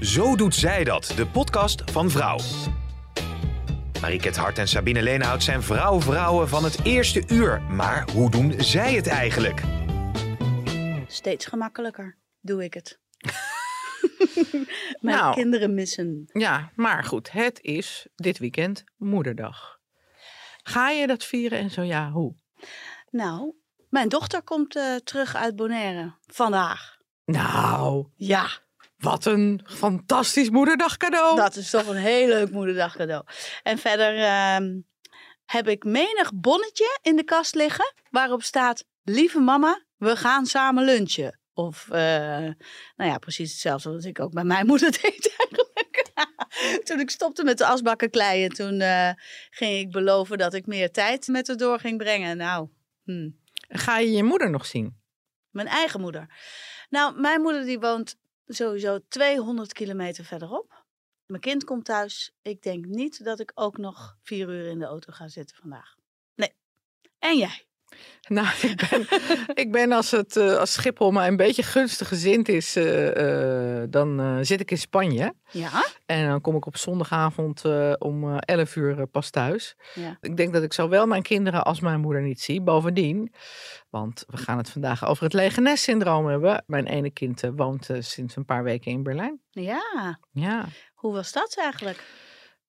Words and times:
Zo 0.00 0.36
doet 0.36 0.54
zij 0.54 0.84
dat, 0.84 1.12
de 1.16 1.26
podcast 1.26 1.90
van 1.90 2.10
Vrouw. 2.10 2.38
Mariket 4.00 4.36
Hart 4.36 4.58
en 4.58 4.68
Sabine 4.68 5.02
Leenhout 5.02 5.42
zijn 5.42 5.62
vrouw-vrouwen 5.62 6.48
van 6.48 6.64
het 6.64 6.84
eerste 6.84 7.22
uur. 7.28 7.62
Maar 7.62 8.10
hoe 8.10 8.30
doen 8.30 8.54
zij 8.60 8.94
het 8.94 9.06
eigenlijk? 9.06 9.62
Steeds 11.06 11.46
gemakkelijker 11.46 12.18
doe 12.40 12.64
ik 12.64 12.74
het. 12.74 12.98
Mijn 15.00 15.16
Nou. 15.16 15.34
kinderen 15.34 15.74
missen. 15.74 16.30
Ja, 16.32 16.72
maar 16.74 17.04
goed, 17.04 17.32
het 17.32 17.58
is 17.62 18.08
dit 18.14 18.38
weekend 18.38 18.84
Moederdag. 18.96 19.78
Ga 20.62 20.90
je 20.90 21.06
dat 21.06 21.24
vieren 21.24 21.58
en 21.58 21.70
zo 21.70 21.82
ja, 21.82 22.10
hoe? 22.10 22.34
Nou, 23.10 23.54
mijn 23.88 24.08
dochter 24.08 24.42
komt 24.42 24.76
eh, 24.76 24.94
terug 24.96 25.34
uit 25.36 25.56
Bonaire 25.56 26.14
vandaag. 26.26 26.98
Nou, 27.24 28.06
Ja, 28.16 28.48
wat 29.00 29.24
een 29.24 29.60
fantastisch 29.64 30.50
Moederdag 30.50 30.96
cadeau. 30.96 31.36
dat 31.36 31.56
is 31.56 31.70
toch 31.70 31.86
een 31.86 31.96
heel 31.96 32.28
leuk 32.28 32.50
moederdag 32.50 32.96
cadeau. 32.96 33.24
En 33.62 33.78
verder 33.78 34.16
ehm, 34.16 34.80
heb 35.44 35.68
ik 35.68 35.84
menig 35.84 36.34
bonnetje 36.34 36.98
in 37.02 37.16
de 37.16 37.24
kast 37.24 37.54
liggen 37.54 37.94
waarop 38.10 38.42
staat: 38.42 38.84
Lieve 39.02 39.40
mama, 39.40 39.84
we 39.96 40.16
gaan 40.16 40.46
samen 40.46 40.84
lunchen. 40.84 41.38
Of, 41.52 41.88
eh, 41.90 42.00
nou 42.96 43.10
ja, 43.10 43.18
precies 43.18 43.50
hetzelfde 43.50 43.90
wat 43.90 44.04
ik 44.04 44.20
ook 44.20 44.32
bij 44.32 44.44
mijn 44.44 44.66
moeder 44.66 44.90
deed 45.02 45.34
eigenlijk. 45.38 46.10
toen 46.86 47.00
ik 47.00 47.10
stopte 47.10 47.44
met 47.44 47.58
de 47.58 47.66
asbakken 47.66 48.10
kleien, 48.10 48.50
toen 48.50 48.80
eh, 48.80 49.10
ging 49.50 49.78
ik 49.78 49.90
beloven 49.90 50.38
dat 50.38 50.54
ik 50.54 50.66
meer 50.66 50.90
tijd 50.90 51.26
met 51.26 51.46
haar 51.46 51.56
door 51.56 51.78
ging 51.78 51.98
brengen. 51.98 52.36
Nou, 52.36 52.68
hm. 53.04 53.30
Ga 53.68 53.98
je 53.98 54.10
je 54.10 54.22
moeder 54.22 54.50
nog 54.50 54.66
zien? 54.66 54.98
Mijn 55.50 55.66
eigen 55.66 56.00
moeder. 56.00 56.26
Nou, 56.88 57.20
mijn 57.20 57.40
moeder 57.40 57.64
die 57.64 57.78
woont 57.78 58.16
sowieso 58.54 58.98
200 59.08 59.72
kilometer 59.72 60.24
verderop. 60.24 60.84
Mijn 61.26 61.40
kind 61.40 61.64
komt 61.64 61.84
thuis. 61.84 62.32
Ik 62.42 62.62
denk 62.62 62.84
niet 62.84 63.24
dat 63.24 63.40
ik 63.40 63.52
ook 63.54 63.78
nog 63.78 64.16
vier 64.22 64.48
uur 64.48 64.66
in 64.66 64.78
de 64.78 64.84
auto 64.84 65.12
ga 65.12 65.28
zitten 65.28 65.56
vandaag. 65.56 65.94
Nee. 66.34 66.52
En 67.18 67.36
jij? 67.36 67.66
Nou, 68.30 68.46
ik 68.62 68.88
ben, 68.90 69.06
ik 69.54 69.72
ben 69.72 69.92
als, 69.92 70.10
het, 70.10 70.36
eh, 70.36 70.56
als 70.56 70.72
Schiphol 70.72 71.10
mij 71.10 71.28
een 71.28 71.36
beetje 71.36 71.62
gunstig 71.62 72.08
gezind 72.08 72.48
is, 72.48 72.76
eh, 72.76 73.80
eh, 73.82 73.90
dan 73.90 74.38
zit 74.44 74.60
ik 74.60 74.70
in 74.70 74.78
Spanje. 74.78 75.34
Ja? 75.50 75.86
En 76.06 76.28
dan 76.28 76.40
kom 76.40 76.56
ik 76.56 76.66
op 76.66 76.76
zondagavond 76.76 77.64
om 77.98 78.36
eh, 78.36 78.36
11 78.40 78.76
uur 78.76 79.06
pas 79.06 79.30
thuis. 79.30 79.76
Ja. 79.94 80.16
Ik 80.20 80.36
denk 80.36 80.52
dat 80.52 80.62
ik 80.62 80.72
zowel 80.72 81.06
mijn 81.06 81.22
kinderen 81.22 81.64
als 81.64 81.80
mijn 81.80 82.00
moeder 82.00 82.22
niet 82.22 82.40
zie. 82.40 82.62
Bovendien, 82.62 83.32
want 83.88 84.24
we 84.26 84.36
gaan 84.36 84.58
het 84.58 84.70
vandaag 84.70 85.06
over 85.06 85.24
het 85.24 85.32
lege 85.32 85.72
syndroom 85.76 86.26
hebben. 86.26 86.64
Mijn 86.66 86.86
ene 86.86 87.10
kind 87.10 87.42
woont 87.54 87.88
sinds 87.98 88.36
een 88.36 88.44
paar 88.44 88.62
weken 88.62 88.90
in 88.90 89.02
Berlijn. 89.02 89.40
Ja. 89.50 90.18
Ja. 90.30 90.64
Hoe 90.94 91.12
was 91.12 91.32
dat 91.32 91.56
eigenlijk? 91.58 92.04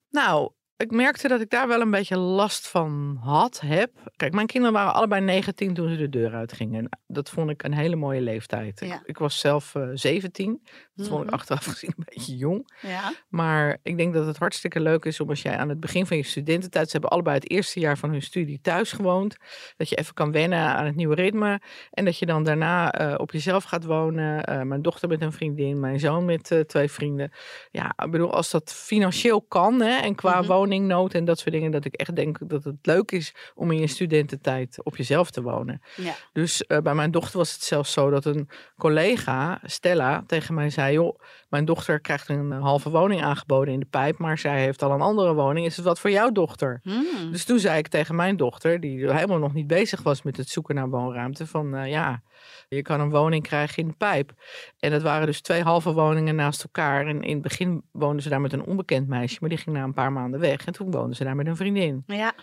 Nou, 0.09 0.51
ik 0.81 0.91
merkte 0.91 1.27
dat 1.27 1.41
ik 1.41 1.49
daar 1.49 1.67
wel 1.67 1.81
een 1.81 1.91
beetje 1.91 2.17
last 2.17 2.67
van 2.67 3.17
had, 3.21 3.59
heb. 3.65 3.91
Kijk, 4.15 4.33
mijn 4.33 4.47
kinderen 4.47 4.73
waren 4.75 4.93
allebei 4.93 5.21
19 5.21 5.73
toen 5.73 5.89
ze 5.89 5.95
de 5.97 6.09
deur 6.09 6.33
uitgingen. 6.33 6.79
En 6.79 6.99
dat 7.07 7.29
vond 7.29 7.49
ik 7.49 7.63
een 7.63 7.73
hele 7.73 7.95
mooie 7.95 8.21
leeftijd. 8.21 8.81
Ik- 8.81 8.87
Ja. 8.87 9.01
Ik, 9.05 9.17
was 9.17 9.39
zelf 9.39 9.75
eh 9.75 9.87
17. 9.93 10.61
Dat 10.95 11.07
vond 11.07 11.19
ik 11.21 11.25
Mhm. 11.25 11.35
achteraf 11.35 11.65
gezien 11.73 11.93
een 11.97 12.03
beetje 12.15 12.35
jong. 12.37 12.71
Ja. 12.81 13.13
Maar 13.29 13.77
ik 13.83 13.97
denk 13.97 14.13
dat 14.13 14.25
het 14.25 14.37
hartstikke 14.37 14.79
leuk 14.79 15.05
is 15.05 15.19
om 15.19 15.29
als 15.29 15.41
jij 15.41 15.57
aan 15.57 15.69
het 15.69 15.79
begin 15.79 16.05
van 16.05 16.17
je 16.17 16.23
studententijd, 16.23 16.85
ze 16.85 16.91
hebben 16.91 17.09
allebei 17.09 17.35
het 17.35 17.49
eerste 17.49 17.79
jaar 17.79 17.97
van 17.97 18.09
hun 18.11 18.21
studie 18.21 18.59
thuis 18.61 18.91
gewoond, 18.91 19.35
dat 19.77 19.89
je 19.89 19.95
even 19.95 20.13
kan 20.13 20.31
wennen 20.31 20.59
aan 20.59 20.85
het 20.85 20.95
nieuwe 20.95 21.15
ritme 21.15 21.61
en 21.91 22.05
dat 22.05 22.17
je 22.17 22.25
dan 22.25 22.43
daarna 22.43 22.91
eh, 22.91 23.13
op 23.17 23.31
jezelf 23.31 23.63
gaat 23.63 23.85
wonen. 23.85 24.43
Eh, 24.43 24.61
mijn 24.61 24.81
dochter 24.81 25.07
met 25.09 25.21
een 25.21 25.31
vriendin, 25.31 25.79
mijn 25.79 25.99
zoon 25.99 26.25
met 26.25 26.51
eh, 26.51 26.59
twee 26.59 26.91
vrienden. 26.91 27.31
Ja, 27.71 27.93
ik 28.05 28.11
bedoel, 28.11 28.33
als 28.33 28.51
dat 28.51 28.73
financieel 28.73 29.41
kan 29.41 29.81
hè, 29.81 29.97
en 29.97 30.15
qua 30.15 30.37
Mhm. 30.39 30.47
Woningnood 30.71 31.13
en 31.13 31.25
dat 31.25 31.39
soort 31.39 31.51
dingen, 31.51 31.71
dat 31.71 31.85
ik 31.85 31.95
echt 31.95 32.15
denk 32.15 32.37
dat 32.49 32.63
het 32.63 32.75
leuk 32.81 33.11
is 33.11 33.33
om 33.55 33.71
in 33.71 33.79
je 33.79 33.87
studententijd 33.87 34.83
op 34.83 34.97
jezelf 34.97 35.31
te 35.31 35.41
wonen. 35.41 35.81
Ja. 35.95 36.13
Dus 36.33 36.65
eh, 36.65 36.77
bij 36.77 36.93
mijn 36.93 37.11
dochter 37.11 37.37
was 37.37 37.53
het 37.53 37.63
zelfs 37.63 37.91
zo 37.91 38.09
dat 38.09 38.25
een 38.25 38.49
collega, 38.77 39.59
Stella, 39.63 40.23
tegen 40.27 40.53
mij 40.53 40.69
zei: 40.69 40.93
Joh, 40.93 41.19
mijn 41.49 41.65
dochter 41.65 41.99
krijgt 41.99 42.29
een 42.29 42.51
halve 42.51 42.89
woning 42.89 43.23
aangeboden 43.23 43.73
in 43.73 43.79
de 43.79 43.85
pijp, 43.85 44.17
maar 44.17 44.37
zij 44.37 44.61
heeft 44.61 44.81
al 44.81 44.91
een 44.91 45.01
andere 45.01 45.33
woning. 45.33 45.65
Is 45.65 45.75
het 45.75 45.85
wat 45.85 45.99
voor 45.99 46.11
jouw 46.11 46.31
dochter? 46.31 46.79
Hmm. 46.83 47.31
Dus 47.31 47.45
toen 47.45 47.59
zei 47.59 47.77
ik 47.77 47.87
tegen 47.87 48.15
mijn 48.15 48.37
dochter, 48.37 48.79
die 48.79 49.11
helemaal 49.11 49.39
nog 49.39 49.53
niet 49.53 49.67
bezig 49.67 50.03
was 50.03 50.21
met 50.21 50.37
het 50.37 50.49
zoeken 50.49 50.75
naar 50.75 50.89
woonruimte, 50.89 51.47
van 51.47 51.75
eh, 51.75 51.89
ja, 51.89 52.21
je 52.67 52.81
kan 52.81 52.99
een 52.99 53.09
woning 53.09 53.43
krijgen 53.43 53.83
in 53.83 53.87
de 53.87 53.95
pijp. 53.97 54.33
En 54.79 54.91
dat 54.91 55.01
waren 55.01 55.25
dus 55.25 55.41
twee 55.41 55.63
halve 55.63 55.93
woningen 55.93 56.35
naast 56.35 56.63
elkaar. 56.63 57.07
En 57.07 57.21
in 57.21 57.33
het 57.33 57.41
begin 57.41 57.83
woonden 57.91 58.23
ze 58.23 58.29
daar 58.29 58.41
met 58.41 58.53
een 58.53 58.65
onbekend 58.65 59.07
meisje, 59.07 59.37
maar 59.39 59.49
die 59.49 59.57
ging 59.57 59.75
na 59.75 59.83
een 59.83 59.93
paar 59.93 60.11
maanden 60.11 60.39
weg. 60.39 60.65
En 60.65 60.73
toen 60.73 60.91
woonden 60.91 61.15
ze 61.15 61.23
daar 61.23 61.35
met 61.35 61.47
een 61.47 61.55
vriendin. 61.55 62.03
Ja. 62.07 62.33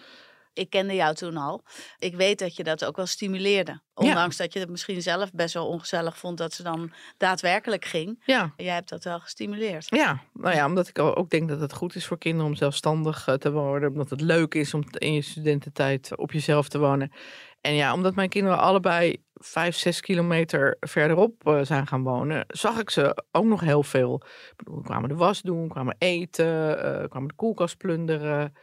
Ik 0.58 0.70
kende 0.70 0.94
jou 0.94 1.14
toen 1.14 1.36
al. 1.36 1.62
Ik 1.98 2.16
weet 2.16 2.38
dat 2.38 2.56
je 2.56 2.64
dat 2.64 2.84
ook 2.84 2.96
wel 2.96 3.06
stimuleerde. 3.06 3.80
Ondanks 3.94 4.36
dat 4.36 4.52
je 4.52 4.58
het 4.58 4.68
misschien 4.68 5.02
zelf 5.02 5.32
best 5.32 5.54
wel 5.54 5.66
ongezellig 5.66 6.18
vond 6.18 6.38
dat 6.38 6.52
ze 6.52 6.62
dan 6.62 6.92
daadwerkelijk 7.16 7.84
ging. 7.84 8.22
Ja, 8.24 8.52
Jij 8.56 8.74
hebt 8.74 8.88
dat 8.88 9.04
wel 9.04 9.20
gestimuleerd. 9.20 9.86
Ja, 9.88 10.22
nou 10.32 10.54
ja, 10.54 10.66
omdat 10.66 10.88
ik 10.88 10.98
ook 10.98 11.30
denk 11.30 11.48
dat 11.48 11.60
het 11.60 11.72
goed 11.72 11.94
is 11.94 12.06
voor 12.06 12.18
kinderen 12.18 12.46
om 12.46 12.56
zelfstandig 12.56 13.26
eh, 13.26 13.34
te 13.34 13.52
worden. 13.52 13.90
Omdat 13.90 14.10
het 14.10 14.20
leuk 14.20 14.54
is 14.54 14.74
om 14.74 14.84
in 14.92 15.12
je 15.12 15.22
studententijd 15.22 16.16
op 16.16 16.32
jezelf 16.32 16.68
te 16.68 16.78
wonen. 16.78 17.12
En 17.60 17.74
ja, 17.74 17.92
omdat 17.92 18.14
mijn 18.14 18.28
kinderen 18.28 18.58
allebei 18.58 19.22
vijf, 19.40 19.76
zes 19.76 20.00
kilometer 20.00 20.76
verderop 20.80 21.46
eh, 21.46 21.60
zijn 21.62 21.86
gaan 21.86 22.02
wonen, 22.02 22.44
zag 22.48 22.78
ik 22.78 22.90
ze 22.90 23.22
ook 23.32 23.44
nog 23.44 23.60
heel 23.60 23.82
veel. 23.82 24.22
Ik 24.24 24.56
bedoel, 24.56 24.76
we 24.76 24.82
kwamen 24.82 25.08
de 25.08 25.14
was 25.14 25.42
doen, 25.42 25.68
kwamen 25.68 25.96
eten, 25.98 26.82
eh, 26.82 27.08
kwamen 27.08 27.28
de 27.28 27.34
koelkast 27.34 27.76
plunderen. 27.76 28.54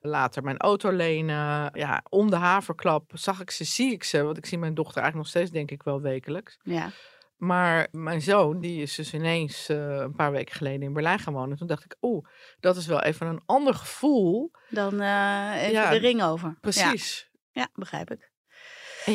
Later 0.00 0.42
mijn 0.42 0.56
auto 0.56 0.90
lenen. 0.92 1.70
Ja, 1.72 2.02
om 2.08 2.30
de 2.30 2.36
haverklap 2.36 3.10
zag 3.14 3.40
ik 3.40 3.50
ze, 3.50 3.64
zie 3.64 3.92
ik 3.92 4.04
ze. 4.04 4.22
Want 4.22 4.36
ik 4.36 4.46
zie 4.46 4.58
mijn 4.58 4.74
dochter 4.74 5.02
eigenlijk 5.02 5.32
nog 5.32 5.42
steeds, 5.42 5.56
denk 5.58 5.70
ik 5.70 5.82
wel 5.82 6.00
wekelijks. 6.00 6.58
Ja. 6.62 6.90
Maar 7.36 7.88
mijn 7.90 8.22
zoon, 8.22 8.60
die 8.60 8.82
is 8.82 8.94
dus 8.94 9.14
ineens 9.14 9.68
eh, 9.68 9.96
een 9.96 10.14
paar 10.14 10.32
weken 10.32 10.54
geleden 10.54 10.82
in 10.82 10.92
Berlijn 10.92 11.18
gaan 11.18 11.32
wonen. 11.32 11.56
Toen 11.56 11.66
dacht 11.66 11.84
ik, 11.84 11.96
oeh, 12.00 12.26
dat 12.60 12.76
is 12.76 12.86
wel 12.86 13.02
even 13.02 13.26
een 13.26 13.42
ander 13.46 13.74
gevoel. 13.74 14.50
Dan 14.68 14.92
even 14.92 15.70
Ja, 15.70 15.90
de 15.90 15.96
ring 15.96 16.22
over. 16.22 16.48
Ja. 16.48 16.56
Precies. 16.60 17.30
Ja, 17.50 17.68
begrijp 17.74 18.10
ik. 18.10 18.27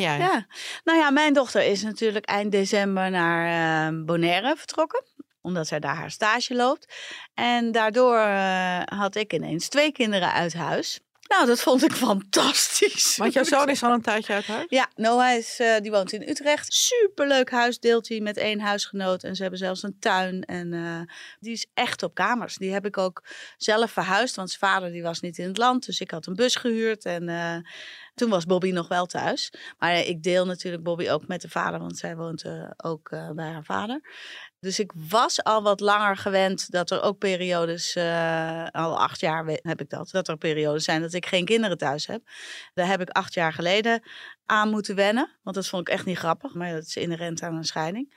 Ja, 0.00 0.46
nou 0.84 0.98
ja, 0.98 1.10
mijn 1.10 1.32
dochter 1.32 1.62
is 1.62 1.82
natuurlijk 1.82 2.24
eind 2.24 2.52
december 2.52 3.10
naar 3.10 3.46
eh, 3.88 4.04
Bonaire 4.04 4.54
vertrokken. 4.56 5.04
Omdat 5.40 5.66
zij 5.66 5.80
daar 5.80 5.96
haar 5.96 6.10
stage 6.10 6.54
loopt. 6.54 6.94
En 7.34 7.72
daardoor 7.72 8.18
eh, 8.18 8.80
had 8.84 9.14
ik 9.14 9.32
ineens 9.32 9.68
twee 9.68 9.92
kinderen 9.92 10.32
uit 10.32 10.54
huis. 10.54 11.00
Nou, 11.28 11.46
dat 11.46 11.60
vond 11.60 11.84
ik 11.84 11.92
fantastisch. 12.08 13.16
Want 13.16 13.32
jouw 13.32 13.44
zoon 13.44 13.68
is 13.68 13.82
al 13.82 13.92
een 13.92 14.02
tijdje 14.02 14.32
uit 14.32 14.46
huis? 14.46 14.66
Ja, 14.68 14.88
Noah 14.94 15.36
is, 15.36 15.58
eh, 15.58 15.80
die 15.80 15.90
woont 15.90 16.12
in 16.12 16.28
Utrecht. 16.28 16.72
Superleuk 16.72 17.50
huis, 17.50 17.78
deelt 17.78 18.08
hij 18.08 18.20
met 18.20 18.36
één 18.36 18.60
huisgenoot. 18.60 19.24
En 19.24 19.36
ze 19.36 19.42
hebben 19.42 19.60
zelfs 19.60 19.82
een 19.82 19.98
tuin. 19.98 20.44
En 20.44 20.72
eh, 20.72 21.14
die 21.40 21.52
is 21.52 21.66
echt 21.74 22.02
op 22.02 22.14
kamers. 22.14 22.56
Die 22.56 22.72
heb 22.72 22.86
ik 22.86 22.98
ook 22.98 23.24
zelf 23.56 23.90
verhuisd. 23.90 24.36
Want 24.36 24.50
zijn 24.50 24.72
vader 24.72 24.92
die 24.92 25.02
was 25.02 25.20
niet 25.20 25.38
in 25.38 25.48
het 25.48 25.58
land. 25.58 25.86
Dus 25.86 26.00
ik 26.00 26.10
had 26.10 26.26
een 26.26 26.34
bus 26.34 26.56
gehuurd. 26.56 27.04
En 27.04 27.28
toen 28.14 28.30
was 28.30 28.44
Bobby 28.44 28.70
nog 28.70 28.88
wel 28.88 29.06
thuis. 29.06 29.52
Maar 29.78 29.96
ik 29.96 30.22
deel 30.22 30.46
natuurlijk 30.46 30.82
Bobby 30.82 31.08
ook 31.08 31.26
met 31.26 31.40
de 31.40 31.48
vader. 31.48 31.80
Want 31.80 31.98
zij 31.98 32.16
woont 32.16 32.42
eh, 32.42 32.70
ook 32.76 33.10
eh, 33.10 33.30
bij 33.30 33.50
haar 33.50 33.64
vader. 33.64 34.00
Dus 34.60 34.78
ik 34.78 34.92
was 34.94 35.42
al 35.42 35.62
wat 35.62 35.80
langer 35.80 36.16
gewend 36.16 36.70
dat 36.70 36.90
er 36.90 37.02
ook 37.02 37.18
periodes, 37.18 37.94
eh, 37.94 38.66
al 38.70 39.00
acht 39.00 39.20
jaar 39.20 39.44
heb 39.46 39.80
ik 39.80 39.90
dat, 39.90 40.10
dat 40.10 40.28
er 40.28 40.36
periodes 40.36 40.84
zijn 40.84 41.00
dat 41.00 41.12
ik 41.12 41.26
geen 41.26 41.44
kinderen 41.44 41.78
thuis 41.78 42.06
heb. 42.06 42.22
Daar 42.74 42.86
heb 42.86 43.00
ik 43.00 43.08
acht 43.08 43.34
jaar 43.34 43.52
geleden 43.52 44.02
aan 44.46 44.70
moeten 44.70 44.94
wennen, 44.94 45.38
want 45.42 45.56
dat 45.56 45.66
vond 45.66 45.88
ik 45.88 45.94
echt 45.94 46.04
niet 46.04 46.18
grappig, 46.18 46.54
maar 46.54 46.72
dat 46.72 46.86
is 46.86 46.96
inherent 46.96 47.42
aan 47.42 47.56
een 47.56 47.64
scheiding. 47.64 48.14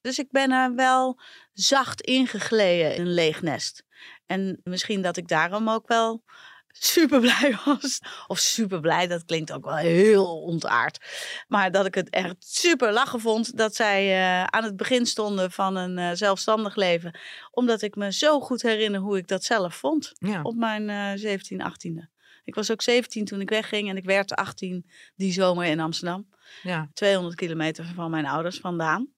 Dus 0.00 0.18
ik 0.18 0.30
ben 0.30 0.50
er 0.50 0.74
wel 0.74 1.20
zacht 1.52 2.00
ingegleden 2.00 2.94
in 2.94 3.00
een 3.00 3.12
leeg 3.12 3.42
nest. 3.42 3.84
En 4.26 4.60
misschien 4.64 5.02
dat 5.02 5.16
ik 5.16 5.28
daarom 5.28 5.68
ook 5.68 5.88
wel 5.88 6.22
super 6.78 7.20
blij 7.20 7.58
was. 7.64 8.00
Of 8.26 8.38
super 8.38 8.80
blij, 8.80 9.06
dat 9.06 9.24
klinkt 9.24 9.52
ook 9.52 9.64
wel 9.64 9.76
heel 9.76 10.42
ontaard. 10.42 10.98
Maar 11.48 11.70
dat 11.72 11.86
ik 11.86 11.94
het 11.94 12.10
echt 12.10 12.34
super 12.38 12.92
lachen 12.92 13.20
vond 13.20 13.56
dat 13.56 13.74
zij 13.74 14.12
eh, 14.16 14.44
aan 14.44 14.64
het 14.64 14.76
begin 14.76 15.06
stonden 15.06 15.50
van 15.50 15.76
een 15.76 15.98
eh, 15.98 16.10
zelfstandig 16.12 16.76
leven. 16.76 17.18
Omdat 17.50 17.82
ik 17.82 17.94
me 17.96 18.12
zo 18.12 18.40
goed 18.40 18.62
herinner 18.62 19.00
hoe 19.00 19.16
ik 19.18 19.28
dat 19.28 19.44
zelf 19.44 19.74
vond 19.74 20.12
Ja. 20.18 20.42
op 20.42 20.54
mijn 20.56 20.90
eh 20.90 21.10
17, 21.14 21.60
18e. 21.60 22.14
Ik 22.44 22.54
was 22.54 22.70
ook 22.70 22.82
17 22.82 23.24
toen 23.24 23.40
ik 23.40 23.48
wegging 23.48 23.88
en 23.88 23.96
ik 23.96 24.04
werd 24.04 24.34
18 24.34 24.90
die 25.16 25.32
zomer 25.32 25.64
in 25.66 25.80
Amsterdam. 25.80 26.28
ja. 26.62 26.90
200 26.92 27.34
kilometer 27.34 27.84
van 27.94 28.10
mijn 28.10 28.26
ouders 28.26 28.58
vandaan. 28.58 29.08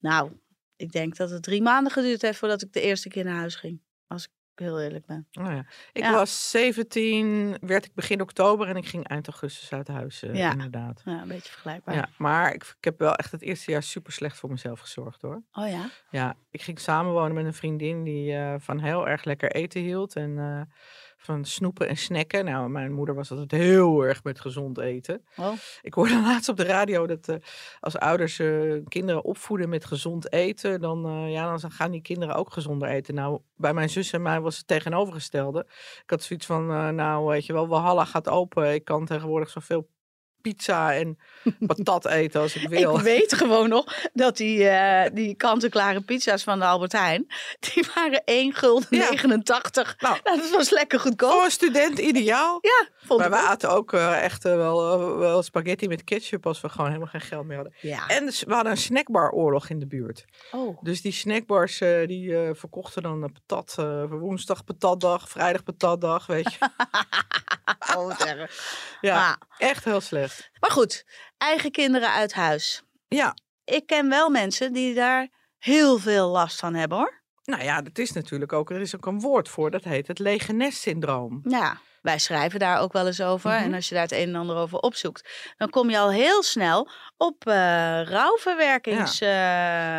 Nou, 0.00 0.32
ik 0.76 0.92
denk 0.92 1.16
dat 1.16 1.30
het 1.30 1.42
drie 1.42 1.62
maanden 1.62 1.92
geduurd 1.92 2.22
heeft 2.22 2.38
voordat 2.38 2.62
ik 2.62 2.72
de 2.72 2.80
eerste 2.80 3.08
keer 3.08 3.24
naar 3.24 3.36
huis 3.38 3.54
ging. 3.56 3.80
Als 4.06 4.24
ik 4.24 4.30
heel 4.58 4.80
eerlijk 4.80 5.06
ben. 5.06 5.28
Oh 5.40 5.46
ja. 5.50 5.64
Ik 5.92 6.02
Ja. 6.02 6.12
was 6.12 6.50
17, 6.50 7.56
werd 7.60 7.84
ik 7.84 7.94
begin 7.94 8.20
oktober 8.20 8.68
en 8.68 8.76
ik 8.76 8.86
ging 8.86 9.06
eind 9.08 9.26
augustus 9.28 9.72
uit 9.72 9.88
huis, 9.88 10.22
eh, 10.22 10.34
Ja. 10.34 10.50
inderdaad. 10.52 11.02
Ja, 11.04 11.22
een 11.22 11.28
beetje 11.28 11.50
vergelijkbaar. 11.52 11.94
Ja, 11.94 12.08
maar 12.18 12.54
ik, 12.54 12.62
ik 12.78 12.84
heb 12.84 12.98
wel 12.98 13.14
echt 13.14 13.32
het 13.32 13.42
eerste 13.42 13.70
jaar 13.70 13.82
super 13.82 14.12
slecht 14.12 14.36
voor 14.38 14.50
mezelf 14.50 14.80
gezorgd 14.80 15.22
hoor. 15.22 15.42
Oh 15.52 15.68
ja? 15.68 15.90
Ja, 16.10 16.34
ik 16.50 16.62
ging 16.62 16.78
samenwonen 16.80 17.34
met 17.34 17.44
een 17.44 17.54
vriendin 17.54 18.04
die 18.04 18.34
eh, 18.36 18.54
van 18.58 18.80
heel 18.80 19.08
erg 19.08 19.24
lekker 19.24 19.52
eten 19.52 19.80
hield. 19.80 20.16
En 20.16 20.38
eh, 20.38 20.60
van 21.18 21.44
snoepen 21.44 21.88
en 21.88 21.96
snacken. 21.96 22.44
Nou, 22.44 22.68
mijn 22.70 22.92
moeder 22.92 23.14
was 23.14 23.30
altijd 23.30 23.50
heel 23.50 24.02
erg 24.02 24.24
met 24.24 24.40
gezond 24.40 24.78
eten. 24.78 25.24
Oh. 25.36 25.52
Ik 25.82 25.94
hoorde 25.94 26.20
laatst 26.28 26.48
op 26.48 26.56
de 26.56 26.64
radio 26.64 27.06
dat 27.06 27.28
eh, 27.28 27.36
als 27.80 27.98
ouders 27.98 28.38
eh, 28.38 28.72
kinderen 28.88 29.24
opvoeden 29.24 29.68
met 29.68 29.84
gezond 29.84 30.32
eten, 30.32 30.80
dan, 30.80 31.06
eh, 31.06 31.32
ja, 31.32 31.56
dan 31.56 31.70
gaan 31.70 31.90
die 31.90 32.02
kinderen 32.02 32.34
ook 32.34 32.52
gezonder 32.52 32.88
eten. 32.88 33.14
Nou, 33.14 33.40
bij 33.56 33.74
mijn 33.74 33.90
zus 33.90 34.12
en 34.12 34.22
mij 34.22 34.40
was 34.40 34.56
het 34.56 34.66
tegenovergestelde. 34.66 35.66
Ik 36.02 36.10
had 36.10 36.22
zoiets 36.22 36.46
van, 36.46 36.66
nou, 36.94 37.26
weet 37.26 37.46
je 37.46 37.52
wel, 37.52 37.68
Walhalla 37.68 38.04
gaat 38.04 38.28
open. 38.28 38.74
Ik 38.74 38.84
kan 38.84 39.04
tegenwoordig 39.04 39.50
zoveel 39.50 39.88
pizza 40.40 40.94
en 40.94 41.18
patat 41.66 42.06
eten 42.06 42.40
als 42.40 42.54
ik 42.54 42.68
wil. 42.78 42.96
Ik 42.96 43.02
weet 43.02 43.34
gewoon 43.34 43.68
nog 43.68 43.94
dat 44.12 44.36
die, 44.36 44.68
eh, 44.68 45.10
die 45.14 45.34
kant-en-klare 45.34 46.00
pizza's 46.00 46.42
van 46.42 46.58
de 46.58 46.64
Albert 46.64 46.92
Heijn, 46.92 47.26
die 47.74 47.86
waren 47.94 48.22
1 48.24 48.54
gulden 48.54 48.86
Ja. 48.90 49.10
89. 49.10 49.96
Nou. 49.98 50.18
Nou, 50.24 50.38
dat 50.38 50.50
was 50.50 50.70
lekker 50.70 51.00
goedkoop. 51.00 51.30
Voor 51.30 51.44
een 51.44 51.50
student 51.50 51.98
ideaal. 51.98 52.58
Ja, 52.68 52.88
vond 53.06 53.20
Maar 53.20 53.30
we 53.30 53.36
aten 53.36 53.70
ook 53.70 53.92
eh, 53.92 54.24
echt 54.24 54.44
eh, 54.44 54.54
wel, 54.54 55.16
wel 55.16 55.42
spaghetti 55.42 55.88
met 55.88 56.04
ketchup 56.04 56.46
als 56.46 56.60
we 56.60 56.68
gewoon 56.68 56.86
helemaal 56.86 57.08
geen 57.08 57.20
geld 57.20 57.46
meer 57.46 57.56
hadden. 57.56 57.74
Ja. 57.80 58.06
En 58.06 58.26
we 58.26 58.54
hadden 58.54 58.72
een 58.72 58.78
snackbaroorlog 58.78 59.68
in 59.68 59.78
de 59.78 59.86
buurt. 59.86 60.24
Oh. 60.50 60.82
Dus 60.82 61.02
die 61.02 61.12
snackbars 61.12 61.78
die 62.06 62.36
verkochten 62.52 63.02
dan 63.02 63.22
een 63.22 63.32
patat. 63.32 63.74
woensdag 64.10 64.64
patatdag, 64.64 65.28
vrijdag 65.28 65.62
patatdag, 65.62 66.26
weet 66.26 66.52
je. 66.52 66.58
Oh, 67.96 68.06
wat 68.06 68.24
erg. 68.24 68.96
Ja, 69.00 69.38
echt 69.58 69.84
heel 69.84 70.00
slecht. 70.00 70.27
Maar 70.60 70.70
goed, 70.70 71.04
eigen 71.38 71.70
kinderen 71.70 72.12
uit 72.12 72.32
huis. 72.32 72.82
Ja, 73.08 73.36
Ik 73.64 73.86
ken 73.86 74.08
wel 74.08 74.30
mensen 74.30 74.72
die 74.72 74.94
daar 74.94 75.28
heel 75.58 75.98
veel 75.98 76.28
last 76.28 76.58
van 76.58 76.74
hebben 76.74 76.98
hoor. 76.98 77.22
nou 77.44 77.62
ja, 77.62 77.82
dat 77.82 77.98
is 77.98 78.12
natuurlijk 78.12 78.52
ook, 78.52 78.70
er 78.70 78.80
is 78.80 78.96
ook 78.96 79.06
een 79.06 79.20
woord 79.20 79.48
voor, 79.48 79.70
dat 79.70 79.84
heet 79.84 80.06
het 80.06 80.18
lege 80.18 80.52
nest 80.52 80.80
syndroom. 80.80 81.40
Ja, 81.42 81.80
wij 82.02 82.18
schrijven 82.18 82.58
daar 82.58 82.80
ook 82.80 82.92
wel 82.92 83.06
eens 83.06 83.20
over. 83.20 83.50
Mhm. 83.50 83.62
En 83.62 83.74
als 83.74 83.88
je 83.88 83.94
daar 83.94 84.02
het 84.02 84.12
een 84.12 84.28
en 84.28 84.34
ander 84.34 84.56
over 84.56 84.78
opzoekt, 84.78 85.52
dan 85.56 85.70
kom 85.70 85.90
je 85.90 85.98
al 85.98 86.10
heel 86.10 86.42
snel 86.42 86.90
op 87.16 87.46
eh 87.46 88.00
rouwverwerkings 88.04 89.20
eh, 89.20 89.28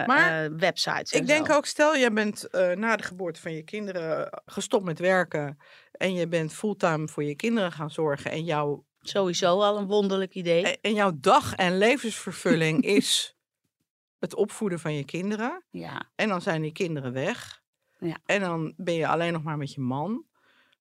Maar 0.06 0.50
eh, 0.60 0.68
en 0.68 1.04
Ik 1.10 1.28
denk 1.28 1.48
zo. 1.48 1.54
ook, 1.54 1.66
stel 1.66 1.96
je 1.96 2.12
bent 2.12 2.44
eh, 2.50 2.72
na 2.72 2.96
de 2.96 3.04
geboorte 3.04 3.42
van 3.42 3.54
je 3.54 3.64
kinderen 3.64 4.42
gestopt 4.46 4.86
met 4.86 5.00
werken 5.00 5.58
en 5.92 6.14
je 6.14 6.28
bent 6.28 6.54
fulltime 6.54 7.08
voor 7.08 7.24
je 7.24 7.36
kinderen 7.36 7.72
gaan 7.72 7.92
zorgen 7.92 8.32
en 8.32 8.44
jouw 8.44 8.86
Sowieso 9.02 9.62
al 9.62 9.78
een 9.78 9.88
wonderlijk 9.88 10.36
idee. 10.36 10.80
En- 10.80 10.94
jouw 10.94 11.12
dag- 11.16 11.56
en 11.56 11.78
levensvervulling 11.78 12.84
is 12.98 13.36
het 14.20 14.36
opvoeden 14.36 14.80
van 14.80 14.94
je 14.94 15.06
kinderen. 15.06 15.64
Ja, 15.70 16.10
En 16.16 16.30
dan 16.30 16.42
zijn 16.42 16.62
die 16.62 16.72
kinderen 16.72 17.14
weg. 17.14 17.62
Ja. 18.00 18.18
En 18.26 18.42
dan 18.42 18.74
ben 18.78 18.94
je 18.94 19.08
alleen 19.08 19.34
nog 19.34 19.44
maar 19.44 19.58
met 19.58 19.74
je 19.74 19.82
man. 19.82 20.24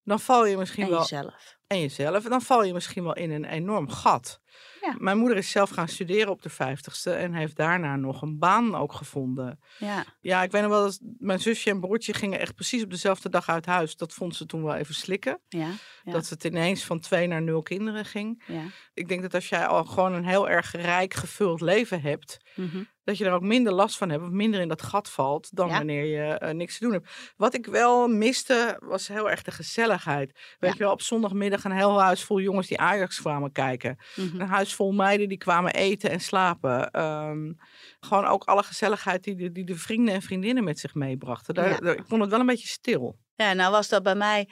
Dan 0.09 0.21
val 0.21 0.47
je 0.47 0.57
misschien 0.57 0.85
en 0.85 0.91
wel. 0.91 0.99
jezelf. 1.01 1.57
En 1.67 1.81
jezelf. 1.81 2.25
En 2.25 2.31
dan 2.31 2.43
val 2.43 2.65
je 2.65 2.73
misschien 2.73 3.03
wel 3.05 3.15
in 3.15 3.31
een 3.31 3.45
enorm 3.45 3.89
gat. 3.91 4.41
Ja. 4.81 4.95
Mijn 4.99 5.19
moeder 5.19 5.37
is 5.37 5.51
zelf 5.51 5.71
gaan 5.71 5.89
studeren 5.89 6.31
op 6.33 6.43
de 6.43 6.49
vijftigste. 6.49 7.11
En 7.13 7.35
heeft 7.35 7.57
daarna 7.57 7.97
nog 7.97 8.23
een 8.23 8.39
baan 8.39 8.75
ook 8.77 8.93
gevonden. 8.93 9.61
Ja, 9.79 10.05
Ja, 10.21 10.43
ik 10.43 10.51
weet 10.51 10.63
nog 10.63 10.71
wel 10.71 10.83
dat 10.83 10.99
mijn 11.19 11.41
zusje 11.41 11.71
en 11.71 11.81
broertje 11.81 12.15
gingen 12.15 12.39
echt 12.41 12.55
precies 12.55 12.83
op 12.83 12.91
dezelfde 12.91 13.29
dag 13.29 13.49
uit 13.49 13.67
huis. 13.67 13.97
Dat 13.97 14.13
vond 14.15 14.37
ze 14.37 14.47
toen 14.47 14.63
wel 14.65 14.75
even 14.75 14.95
slikken. 14.95 15.41
ja, 15.49 15.71
Ja. 16.03 16.13
Dat 16.13 16.29
het 16.29 16.45
ineens 16.45 16.85
van 16.85 17.01
twee 17.01 17.27
naar 17.27 17.43
nul 17.43 17.63
kinderen 17.63 18.05
ging. 18.05 18.43
ja. 18.47 18.63
Ik 18.95 19.09
denk 19.09 19.23
dat 19.23 19.35
als 19.35 19.49
jij 19.49 19.67
al 19.67 19.85
gewoon 19.85 20.13
een 20.13 20.27
heel 20.27 20.49
erg 20.49 20.73
rijk 20.73 21.15
gevuld 21.15 21.61
leven 21.61 22.01
hebt, 22.01 22.37
Mhm. 22.55 22.83
Dat 23.09 23.19
je 23.19 23.25
er 23.25 23.33
ook 23.33 23.43
minder 23.43 23.73
last 23.73 23.97
van 23.99 24.11
hebt 24.11 24.23
of 24.23 24.29
minder 24.31 24.61
in 24.61 24.69
dat 24.69 24.83
gat 24.83 25.11
valt 25.11 25.57
dan 25.57 25.69
Ja. 25.69 25.77
wanneer 25.77 26.05
je 26.05 26.39
eh, 26.39 26.55
niks 26.55 26.79
te 26.79 26.85
doen 26.85 26.93
hebt. 26.93 27.33
Wat 27.37 27.55
ik 27.55 27.67
wel 27.67 28.09
miste 28.09 28.77
was 28.85 29.09
heel 29.09 29.31
erg 29.31 29.43
de 29.43 29.51
gezelligheid. 29.51 30.33
Weet 30.59 30.71
Ja. 30.71 30.77
je 30.77 30.83
wel, 30.85 30.93
op 30.93 31.03
zondagmiddag 31.03 31.65
een 31.65 31.73
heel 31.73 32.01
huis 32.03 32.23
vol 32.25 32.41
jongens 32.41 32.67
die 32.67 32.79
Ajax 32.81 33.21
kwamen 33.21 33.53
kijken. 33.53 33.99
Mhm. 34.17 34.41
Een 34.41 34.49
huis 34.49 34.75
vol 34.75 34.93
meiden 34.93 35.29
die 35.29 35.39
kwamen 35.39 35.73
eten 35.73 36.11
en 36.11 36.21
slapen. 36.21 36.91
Ehm, 36.91 37.53
gewoon 38.01 38.25
ook 38.27 38.45
alle 38.45 38.63
gezelligheid 38.63 39.25
die 39.25 39.35
de, 39.37 39.53
die 39.53 39.65
de 39.65 39.77
vrienden 39.77 40.15
en 40.15 40.23
vriendinnen 40.23 40.65
met 40.65 40.79
zich 40.79 40.95
meebrachten. 40.95 41.55
Daar, 41.55 41.69
Ja. 41.69 41.77
daar- 41.79 41.97
ik 41.97 42.05
vond 42.07 42.21
het 42.21 42.31
wel 42.31 42.41
een 42.41 42.47
beetje 42.47 42.69
stil. 42.69 43.19
Ja, 43.35 43.53
nou 43.53 43.71
was 43.73 43.89
dat 43.89 44.03
bij 44.03 44.15
mij 44.15 44.49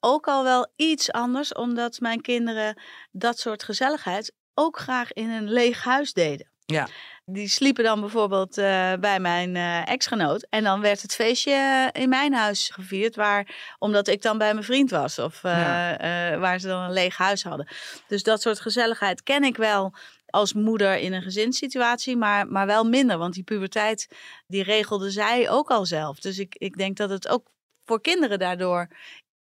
ook 0.00 0.26
al 0.26 0.44
wel 0.44 0.72
iets 0.76 1.12
anders, 1.12 1.52
omdat 1.52 2.00
mijn 2.00 2.20
kinderen 2.20 2.82
dat 3.12 3.38
soort 3.38 3.62
gezelligheid 3.62 4.32
ook 4.54 4.78
graag 4.78 5.12
in 5.12 5.30
een 5.30 5.50
leeg 5.52 5.84
huis 5.84 6.12
deden. 6.12 6.52
Ja. 6.66 6.88
Die 7.26 7.48
sliepen 7.48 7.84
dan 7.84 8.00
bijvoorbeeld 8.00 8.58
eh, 8.58 8.92
bij 9.00 9.20
mijn 9.20 9.56
eh, 9.56 9.88
ex-genoot. 9.88 10.46
En 10.50 10.64
dan 10.64 10.80
werd 10.80 11.02
het 11.02 11.14
feestje 11.14 11.52
eh, 11.92 12.02
in 12.02 12.08
mijn 12.08 12.34
huis 12.34 12.70
gevierd, 12.70 13.16
waar, 13.16 13.74
omdat 13.78 14.08
ik 14.08 14.22
dan 14.22 14.38
bij 14.38 14.52
mijn 14.52 14.64
vriend 14.64 14.90
was. 14.90 15.18
Of 15.18 15.42
Ja. 15.42 16.38
waar 16.38 16.58
ze 16.58 16.66
dan 16.66 16.82
een 16.82 16.92
leeg 16.92 17.16
huis 17.16 17.42
hadden. 17.42 17.68
Dus 18.06 18.22
dat 18.22 18.42
soort 18.42 18.60
gezelligheid 18.60 19.22
ken 19.22 19.44
ik 19.44 19.56
wel 19.56 19.94
als 20.26 20.52
moeder 20.52 20.96
in 20.96 21.12
een 21.12 21.22
gezinssituatie, 21.22 22.16
maar, 22.16 22.46
maar 22.46 22.66
wel 22.66 22.84
minder. 22.84 23.18
Want 23.18 23.34
die 23.34 23.44
puberteit, 23.44 24.08
die 24.46 24.62
regelde 24.62 25.10
zij 25.10 25.50
ook 25.50 25.70
al 25.70 25.86
zelf. 25.86 26.18
Dus 26.18 26.38
ik, 26.38 26.54
ik 26.58 26.76
denk 26.76 26.96
dat 26.96 27.10
het 27.10 27.28
ook 27.28 27.46
voor 27.84 28.00
kinderen 28.00 28.38
daardoor 28.38 28.88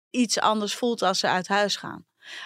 iets 0.10 0.40
anders 0.40 0.76
voelt 0.76 1.02
als 1.02 1.20
ze 1.20 1.28
uit 1.28 1.48
huis 1.48 1.76
gaan. 1.76 2.06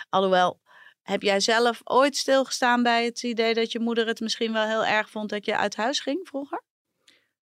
Alhoewel, 0.10 0.60
heb 1.06 1.22
jij 1.22 1.40
zelf 1.40 1.81
ooit 1.84 2.16
stilgestaan 2.16 2.84
bij 2.84 3.06
het 3.06 3.24
idee 3.24 3.54
dat 3.54 3.72
je 3.72 3.80
moeder 3.80 4.07
het 4.07 4.19
misschien 4.19 4.54
wel 4.54 4.68
heel 4.68 4.86
erg 4.86 5.10
vond 5.10 5.30
dat 5.30 5.46
je 5.46 5.57
uit 5.57 5.75
huis 5.75 6.00
ging 6.00 6.28
vroeger? 6.28 6.63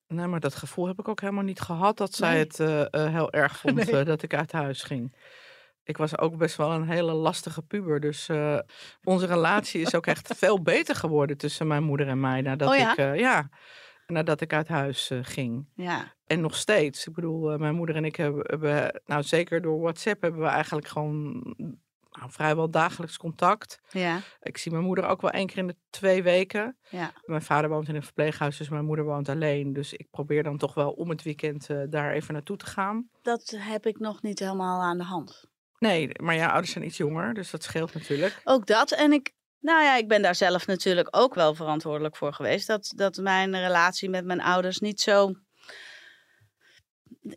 Nee, 0.06 0.26
maar 0.26 0.40
dat 0.40 0.54
gevoel 0.54 0.86
heb 0.86 0.98
ik 0.98 1.08
ook 1.08 1.20
helemaal 1.20 1.44
niet 1.44 1.60
gehad 1.60 1.96
dat 1.96 2.14
zij 2.14 2.32
Nee. 2.32 2.38
het 2.44 2.60
eh, 2.60 2.80
eh, 2.80 3.12
heel 3.12 3.32
erg 3.32 3.56
vond 3.58 3.74
Nee. 3.84 3.98
eh, 3.98 4.06
dat 4.06 4.22
ik 4.22 4.34
uit 4.34 4.52
huis 4.52 4.82
ging. 4.82 5.16
Ik 5.84 5.96
was 5.96 6.18
ook 6.18 6.36
best 6.36 6.56
wel 6.56 6.70
een 6.70 6.88
hele 6.88 7.12
lastige 7.12 7.62
puber. 7.62 8.00
Dus 8.00 8.28
onze 9.04 9.26
relatie 9.26 9.80
is 9.80 9.94
ook 9.94 10.06
echt 10.06 10.34
veel 10.36 10.62
beter 10.72 10.94
geworden 10.94 11.36
tussen 11.36 11.66
mijn 11.66 11.82
moeder 11.82 12.08
en 12.08 12.20
mij. 12.20 12.40
Nadat 12.40 12.68
Oh 12.68 12.76
ja? 12.76 12.90
ik, 12.96 13.18
ja, 13.18 13.48
nadat 14.06 14.40
ik 14.40 14.52
uit 14.52 14.68
huis 14.68 15.10
ging. 15.22 15.68
Ja, 15.74 16.14
En 16.26 16.40
nog 16.40 16.56
steeds. 16.56 17.06
Ik 17.06 17.12
bedoel, 17.12 17.58
mijn 17.58 17.74
moeder 17.74 17.96
en 17.96 18.04
ik 18.04 18.16
hebben, 18.16 18.44
hebben, 18.46 19.00
nou 19.06 19.22
zeker 19.22 19.62
door 19.62 19.80
WhatsApp, 19.80 20.22
hebben 20.22 20.40
we 20.40 20.46
eigenlijk 20.46 20.86
gewoon 20.86 21.42
nou, 22.20 22.32
vrijwel 22.32 22.70
dagelijks 22.70 23.16
contact. 23.16 23.80
ja, 23.90 24.20
Ik 24.40 24.58
zie 24.58 24.72
mijn 24.72 24.84
moeder 24.84 25.04
ook 25.04 25.20
wel 25.20 25.30
één 25.30 25.46
keer 25.46 25.58
in 25.58 25.66
de 25.66 25.76
twee 25.90 26.22
weken. 26.22 26.76
ja. 26.88 27.12
Mijn 27.24 27.42
vader 27.42 27.70
woont 27.70 27.88
in 27.88 27.94
een 27.94 28.02
verpleeghuis, 28.02 28.56
dus 28.56 28.68
mijn 28.68 28.84
moeder 28.84 29.04
woont 29.04 29.28
alleen. 29.28 29.72
Dus 29.72 29.92
ik 29.92 30.10
probeer 30.10 30.42
dan 30.42 30.58
toch 30.58 30.74
wel 30.74 30.90
om 30.90 31.08
het 31.10 31.22
weekend 31.22 31.70
eh, 31.70 31.82
daar 31.88 32.12
even 32.12 32.34
naartoe 32.34 32.56
te 32.56 32.66
gaan. 32.66 33.10
Dat 33.22 33.54
heb 33.56 33.86
ik 33.86 33.98
nog 33.98 34.22
niet 34.22 34.38
helemaal 34.38 34.82
aan 34.82 34.98
de 34.98 35.04
hand. 35.04 35.44
Nee, 35.78 36.10
maar 36.22 36.34
ja, 36.34 36.48
ouders 36.48 36.72
zijn 36.72 36.84
iets 36.84 36.96
jonger, 36.96 37.34
dus 37.34 37.50
dat 37.50 37.62
scheelt 37.62 37.94
natuurlijk. 37.94 38.40
Ook 38.44 38.66
dat. 38.66 38.90
En 38.90 39.12
ik, 39.12 39.32
nou 39.60 39.82
ja, 39.82 39.96
ik 39.96 40.08
ben 40.08 40.22
daar 40.22 40.34
zelf 40.34 40.66
natuurlijk 40.66 41.08
ook 41.10 41.34
wel 41.34 41.54
verantwoordelijk 41.54 42.16
voor 42.16 42.32
geweest. 42.32 42.66
Dat, 42.66 42.92
dat 42.96 43.16
mijn 43.16 43.56
relatie 43.58 44.10
met 44.10 44.24
mijn 44.24 44.40
ouders 44.40 44.78
niet 44.78 45.00
zo. 45.00 45.34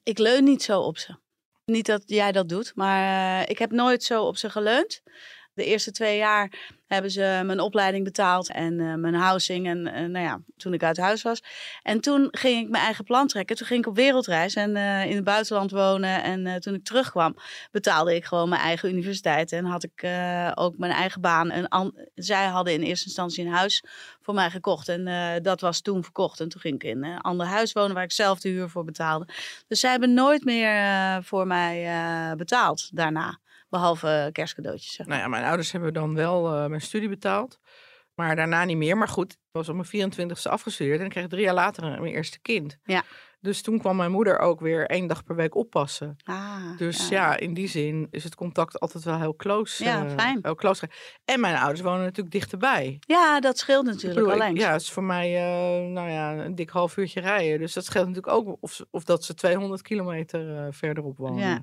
Ik 0.04 0.18
leun 0.18 0.44
niet 0.44 0.64
zo 0.64 0.82
op 0.82 0.98
ze. 0.98 1.16
Niet 1.66 1.86
dat 1.86 2.04
jij 2.06 2.32
dat 2.32 2.50
doet, 2.50 2.72
maar 2.76 3.42
eh, 3.42 3.50
ik 3.50 3.58
heb 3.60 3.72
nooit 3.72 4.04
zo 4.04 4.24
op 4.24 4.38
ze 4.38 4.50
geleund. 4.50 5.02
De 5.54 5.66
eerste 5.66 5.92
twee 5.92 6.18
jaar 6.18 6.52
hebben 6.88 7.12
ze 7.12 7.42
mijn 7.46 7.60
opleiding 7.60 8.04
betaald 8.04 8.52
en 8.52 8.80
eh, 8.80 8.94
mijn 8.94 9.14
housing. 9.14 9.68
En 9.68 9.88
eh, 9.88 10.06
nou 10.06 10.26
ja, 10.26 10.40
toen 10.58 10.74
ik 10.74 10.84
uit 10.84 10.98
huis 10.98 11.22
was. 11.22 11.44
En 11.82 12.02
toen 12.02 12.28
ging 12.32 12.64
ik 12.64 12.70
mijn 12.70 12.84
eigen 12.84 13.04
plan 13.04 13.28
trekken. 13.28 13.56
Toen 13.56 13.68
ging 13.68 13.80
ik 13.80 13.88
op 13.88 13.96
wereldreis 13.96 14.56
en 14.56 14.76
eh, 14.76 15.06
in 15.06 15.16
het 15.16 15.24
buitenland 15.24 15.72
wonen. 15.72 16.24
En 16.24 16.62
toen 16.62 16.74
ik 16.74 16.84
terugkwam, 16.84 17.36
betaalde 17.72 18.16
ik 18.16 18.26
gewoon 18.26 18.50
mijn 18.50 18.62
eigen 18.62 18.90
universiteit. 18.90 19.52
En 19.52 19.66
had 19.66 19.84
ik 19.84 20.08
ook 20.56 20.78
mijn 20.78 20.92
eigen 20.92 21.22
baan. 21.22 21.52
En 21.52 21.94
zij 22.16 22.46
hadden 22.46 22.74
in 22.74 22.82
eerste 22.82 23.06
instantie 23.06 23.46
een 23.46 23.52
huis 23.52 23.84
voor 24.22 24.34
mij 24.34 24.50
gekocht. 24.50 24.90
En 24.90 25.42
dat 25.44 25.62
was 25.62 25.82
toen 25.82 26.04
verkocht. 26.04 26.40
En 26.40 26.50
toen 26.50 26.62
ging 26.62 26.76
ik 26.76 26.84
in 26.84 27.04
een 27.04 27.22
ander 27.22 27.46
huis 27.46 27.72
wonen 27.72 27.94
waar 27.94 28.04
ik 28.04 28.12
zelf 28.12 28.40
de 28.40 28.50
huur 28.50 28.70
voor 28.70 28.84
betaalde. 28.84 29.28
Dus 29.68 29.80
zij 29.80 29.92
hebben 29.92 30.14
nooit 30.14 30.44
meer 30.44 31.24
voor 31.24 31.48
mij 31.48 32.36
betaald 32.36 32.90
daarna. 32.94 33.40
Behalve 33.74 34.30
kerstcadeautjes. 34.32 34.94
Zeg 34.94 35.08
maar. 35.08 35.18
Nou 35.18 35.30
ja, 35.30 35.36
mijn 35.36 35.48
ouders 35.48 35.72
hebben 35.72 35.94
dan 35.94 36.16
wel 36.16 36.56
eh, 36.56 36.66
mijn 36.66 36.82
studie 36.82 37.10
betaald. 37.10 37.60
Maar 38.16 38.36
daarna 38.36 38.64
niet 38.66 38.78
meer. 38.78 38.98
Maar 38.98 39.08
goed, 39.08 39.32
ik 39.32 39.38
was 39.52 39.70
op 39.70 39.76
mijn 39.76 40.12
24ste 40.12 40.50
afgestudeerd. 40.50 41.00
En 41.00 41.06
ik 41.06 41.12
kreeg 41.12 41.28
drie 41.28 41.44
jaar 41.44 41.54
later 41.54 41.84
een- 41.84 42.02
mijn 42.02 42.14
eerste 42.14 42.40
kind. 42.42 42.78
Ja. 42.84 43.04
Dus 43.44 43.62
toen 43.62 43.80
kwam 43.80 43.96
mijn 43.96 44.12
moeder 44.12 44.40
ook 44.40 44.60
weer 44.60 44.86
één 44.86 45.08
dag 45.08 45.24
per 45.24 45.36
week 45.36 45.56
oppassen. 45.56 46.16
Ah, 46.24 46.78
Dus 46.78 47.08
ja. 47.10 47.38
in 47.38 47.54
die 47.54 47.68
zin 47.68 48.08
is 48.12 48.24
het 48.24 48.36
contact 48.36 48.80
altijd 48.80 49.04
wel 49.04 49.20
heel 49.20 49.36
close. 49.36 49.84
Ja, 49.84 50.06
eh, 50.06 50.12
fijn. 50.12 50.40
Heel 50.42 50.56
close. 50.56 50.90
En 51.26 51.40
mijn 51.40 51.56
ouders 51.58 51.82
wonen 51.82 52.02
natuurlijk 52.04 52.32
dichterbij. 52.36 52.98
Ja, 53.00 53.40
dat 53.40 53.58
scheelt 53.58 53.86
natuurlijk 53.86 54.14
bedoel, 54.14 54.32
al 54.32 54.38
ik- 54.38 54.44
eens. 54.44 54.60
ja, 54.60 54.72
het 54.72 54.82
is 54.82 54.92
voor 54.92 55.04
mij 55.04 55.36
eh, 55.36 55.90
nou 55.92 56.10
ja, 56.10 56.34
een 56.34 56.56
dik 56.56 56.70
half 56.70 56.98
uurtje 56.98 57.20
rijden. 57.22 57.60
Dus 57.60 57.74
dat 57.74 57.86
scheelt 57.86 58.08
natuurlijk 58.08 58.34
ook 58.36 58.58
of, 58.60 58.82
of 58.92 59.04
dat 59.04 59.24
ze 59.24 59.34
200 59.34 59.82
kilometer 59.82 60.58
eh, 60.58 60.66
verderop 60.70 61.18
wonen. 61.18 61.48
Ja. 61.48 61.62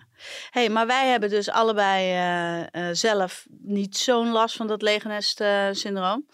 Hey, 0.50 0.68
maar 0.68 0.87
wij 0.87 1.08
hebben 1.08 1.28
dus 1.30 1.50
allebei 1.50 2.18
zelf 2.92 3.46
niet 3.60 3.96
zo'n 3.96 4.30
last 4.32 4.56
van 4.56 4.66
dat 4.66 4.82
legenest-syndroom. 4.82 6.26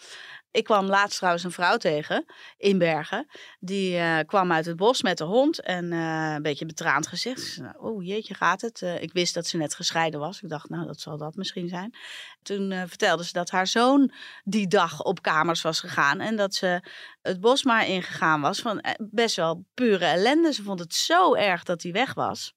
Ik 0.56 0.64
kwam 0.64 0.86
laatst 0.86 1.16
trouwens 1.16 1.44
een 1.44 1.50
vrouw 1.50 1.76
tegen 1.76 2.24
in 2.56 2.78
Bergen. 2.78 3.26
Die 3.60 3.96
eh, 3.96 4.18
kwam 4.26 4.52
uit 4.52 4.66
het 4.66 4.76
bos 4.76 5.02
met 5.02 5.18
de 5.18 5.24
hond 5.24 5.60
en 5.60 5.92
eh, 5.92 6.32
een 6.34 6.42
beetje 6.42 6.66
betraand 6.66 7.06
gezicht. 7.06 7.60
Oh 7.78 8.04
jeetje, 8.04 8.34
gaat 8.34 8.60
het? 8.60 8.82
Eh, 8.82 9.02
ik 9.02 9.12
wist 9.12 9.34
dat 9.34 9.46
ze 9.46 9.56
net 9.56 9.74
gescheiden 9.74 10.20
was. 10.20 10.42
Ik 10.42 10.48
dacht, 10.48 10.68
nou, 10.68 10.86
dat 10.86 11.00
zal 11.00 11.16
dat 11.16 11.34
misschien 11.34 11.68
zijn. 11.68 11.96
Toen 12.42 12.72
vertelde 12.88 13.24
ze 13.24 13.32
dat 13.32 13.50
haar 13.50 13.66
zoon 13.66 14.12
die 14.44 14.66
dag 14.66 15.02
op 15.02 15.22
kamers 15.22 15.62
was 15.62 15.80
gegaan. 15.80 16.20
En 16.20 16.36
dat 16.36 16.54
ze 16.54 16.80
het 17.22 17.40
bos 17.40 17.64
maar 17.64 17.88
ingegaan 17.88 18.40
was 18.40 18.60
van 18.60 18.84
best 18.98 19.36
wel 19.36 19.64
pure 19.74 20.04
ellende. 20.04 20.52
Ze 20.52 20.62
vond 20.62 20.80
het 20.80 20.94
zo 20.94 21.34
erg 21.34 21.62
dat 21.62 21.82
hij 21.82 21.92
weg 21.92 22.14
was. 22.14 22.54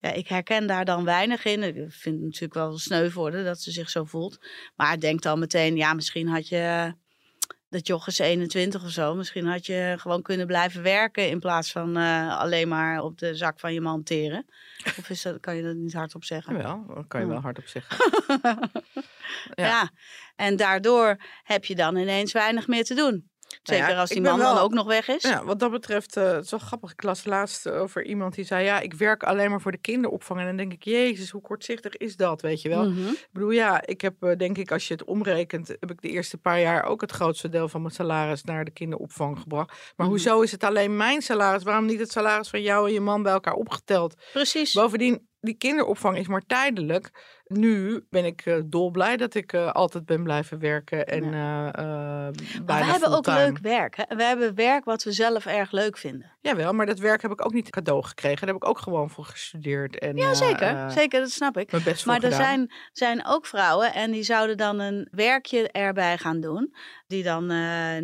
Ja, 0.00 0.12
ik 0.12 0.28
herken 0.28 0.66
daar 0.66 0.84
dan 0.84 1.04
weinig 1.04 1.44
in. 1.44 1.62
Ik 1.62 1.74
vind 1.74 2.14
het 2.14 2.24
natuurlijk 2.24 2.54
wel 2.54 2.78
sneu 2.78 3.10
haar 3.10 3.44
dat 3.44 3.60
ze 3.60 3.70
zich 3.70 3.90
zo 3.90 4.04
voelt. 4.04 4.38
Maar 4.76 4.92
ik 4.92 5.00
denk 5.00 5.22
dan 5.22 5.38
meteen, 5.38 5.76
ja, 5.76 5.94
misschien 5.94 6.28
had 6.28 6.48
je... 6.48 6.94
Dat 7.70 7.86
joch 7.86 8.06
is 8.06 8.18
21 8.18 8.84
of 8.84 8.90
zo. 8.90 9.14
Misschien 9.14 9.46
had 9.46 9.66
je 9.66 9.94
gewoon 9.98 10.22
kunnen 10.22 10.46
blijven 10.46 10.82
werken 10.82 11.28
in 11.28 11.40
plaats 11.40 11.72
van 11.72 11.96
eh, 11.96 12.38
alleen 12.38 12.68
maar 12.68 13.02
op 13.02 13.18
de 13.18 13.34
zak 13.34 13.60
van 13.60 13.72
je 13.72 13.80
man 13.80 14.02
teren. 14.02 14.46
Of 14.98 15.10
is 15.10 15.22
dat, 15.22 15.40
kan 15.40 15.56
je 15.56 15.62
dat 15.62 15.74
niet 15.74 15.92
hardop 15.92 16.24
zeggen? 16.24 16.56
Jawel, 16.56 16.84
dat 16.94 17.04
kan 17.08 17.20
je 17.20 17.26
Ja. 17.26 17.32
wel 17.32 17.42
hardop 17.42 17.66
zeggen. 17.66 17.96
ja. 19.54 19.66
Ja. 19.66 19.90
en 20.36 20.56
daardoor 20.56 21.16
heb 21.42 21.64
je 21.64 21.74
dan 21.74 21.96
ineens 21.96 22.32
weinig 22.32 22.66
meer 22.66 22.84
te 22.84 22.94
doen. 22.94 23.29
Nou 23.62 23.78
ja, 23.78 23.84
Zeker 23.84 24.00
als 24.00 24.10
die 24.10 24.20
man 24.20 24.38
dan 24.38 24.58
ook 24.58 24.72
nog 24.72 24.86
weg 24.86 25.08
is. 25.08 25.22
Ja, 25.22 25.44
wat 25.44 25.58
dat 25.58 25.70
betreft, 25.70 26.16
eh 26.16 26.32
het 26.32 26.44
is 26.44 26.50
wel 26.50 26.60
grappig. 26.60 26.92
Ik 26.92 27.02
las 27.02 27.24
laatst 27.24 27.68
over 27.70 28.04
iemand 28.04 28.34
die 28.34 28.44
zei: 28.44 28.64
Ja, 28.64 28.80
ik 28.80 28.94
werk 28.94 29.22
alleen 29.22 29.50
maar 29.50 29.60
voor 29.60 29.70
de 29.72 29.78
kinderopvang. 29.78 30.40
En 30.40 30.46
dan 30.46 30.56
denk 30.56 30.72
ik: 30.72 30.84
Jezus, 30.84 31.30
hoe 31.30 31.40
kortzichtig 31.40 31.96
is 31.96 32.16
dat? 32.16 32.42
Weet 32.42 32.62
je 32.62 32.68
wel. 32.68 32.90
Mhm. 32.90 33.08
Ik 33.08 33.28
bedoel, 33.32 33.50
ja, 33.50 33.86
ik 33.86 34.00
heb 34.00 34.22
eh, 34.22 34.36
denk 34.36 34.58
ik, 34.58 34.70
als 34.72 34.88
je 34.88 34.94
het 34.94 35.04
omrekent, 35.04 35.68
heb 35.68 35.90
ik 35.90 36.00
de 36.02 36.08
eerste 36.08 36.38
paar 36.38 36.60
jaar 36.60 36.84
ook 36.84 37.00
het 37.00 37.10
grootste 37.12 37.48
deel 37.48 37.68
van 37.68 37.82
mijn 37.82 37.94
salaris 37.94 38.44
naar 38.44 38.64
de 38.64 38.70
kinderopvang 38.70 39.38
gebracht. 39.38 39.68
Maar 39.68 40.06
Mhm. 40.06 40.08
hoezo 40.08 40.40
is 40.40 40.52
het 40.52 40.64
alleen 40.64 40.96
mijn 40.96 41.22
salaris? 41.22 41.62
Waarom 41.62 41.86
niet 41.86 42.00
het 42.00 42.10
salaris 42.12 42.48
van 42.48 42.62
jou 42.62 42.86
en 42.86 42.92
je 42.92 43.00
man 43.00 43.22
bij 43.22 43.32
elkaar 43.32 43.54
opgeteld? 43.54 44.14
Precies. 44.32 44.72
Bovendien, 44.72 45.28
die 45.40 45.54
kinderopvang 45.54 46.16
is 46.18 46.26
maar 46.28 46.42
tijdelijk. 46.46 47.10
Nu 47.52 48.04
ben 48.10 48.24
ik 48.24 48.46
eh, 48.46 48.54
dolblij 48.64 49.16
dat 49.16 49.34
ik 49.34 49.52
eh, 49.52 49.72
altijd 49.72 50.06
ben 50.06 50.22
blijven 50.22 50.58
werken. 50.58 51.06
En 51.06 51.24
eh 51.24 51.68
eh 51.68 51.74
Maar 51.74 52.32
bijna 52.64 52.84
we 52.84 52.90
hebben 52.90 53.10
ook 53.10 53.26
leuk 53.26 53.58
werk. 53.58 53.96
Hè? 53.96 54.16
We 54.16 54.22
hebben 54.22 54.54
werk 54.54 54.84
wat 54.84 55.02
we 55.02 55.12
zelf 55.12 55.46
erg 55.46 55.70
leuk 55.70 55.96
vinden. 55.98 56.32
Jawel, 56.40 56.72
maar 56.72 56.86
dat 56.86 56.98
werk 56.98 57.22
heb 57.22 57.30
ik 57.30 57.44
ook 57.44 57.52
niet 57.52 57.70
cadeau 57.70 58.04
gekregen. 58.04 58.40
Daar 58.46 58.54
heb 58.54 58.62
ik 58.62 58.68
ook 58.68 58.78
gewoon 58.78 59.10
voor 59.10 59.24
gestudeerd. 59.24 59.98
En, 59.98 60.16
Ja, 60.16 60.34
zeker. 60.34 60.90
zeker, 60.90 61.20
dat 61.20 61.30
snap 61.30 61.56
ik. 61.56 61.70
best 61.84 62.06
Maar 62.06 62.16
er 62.16 62.22
gedaan. 62.22 62.44
zijn, 62.44 62.72
zijn 62.92 63.26
ook 63.26 63.46
vrouwen 63.46 63.94
en 63.94 64.10
die 64.10 64.22
zouden 64.22 64.56
dan 64.56 64.78
een 64.78 65.08
werkje 65.10 65.70
erbij 65.70 66.18
gaan 66.18 66.40
doen. 66.40 66.74
Die 67.06 67.22
dan 67.22 67.52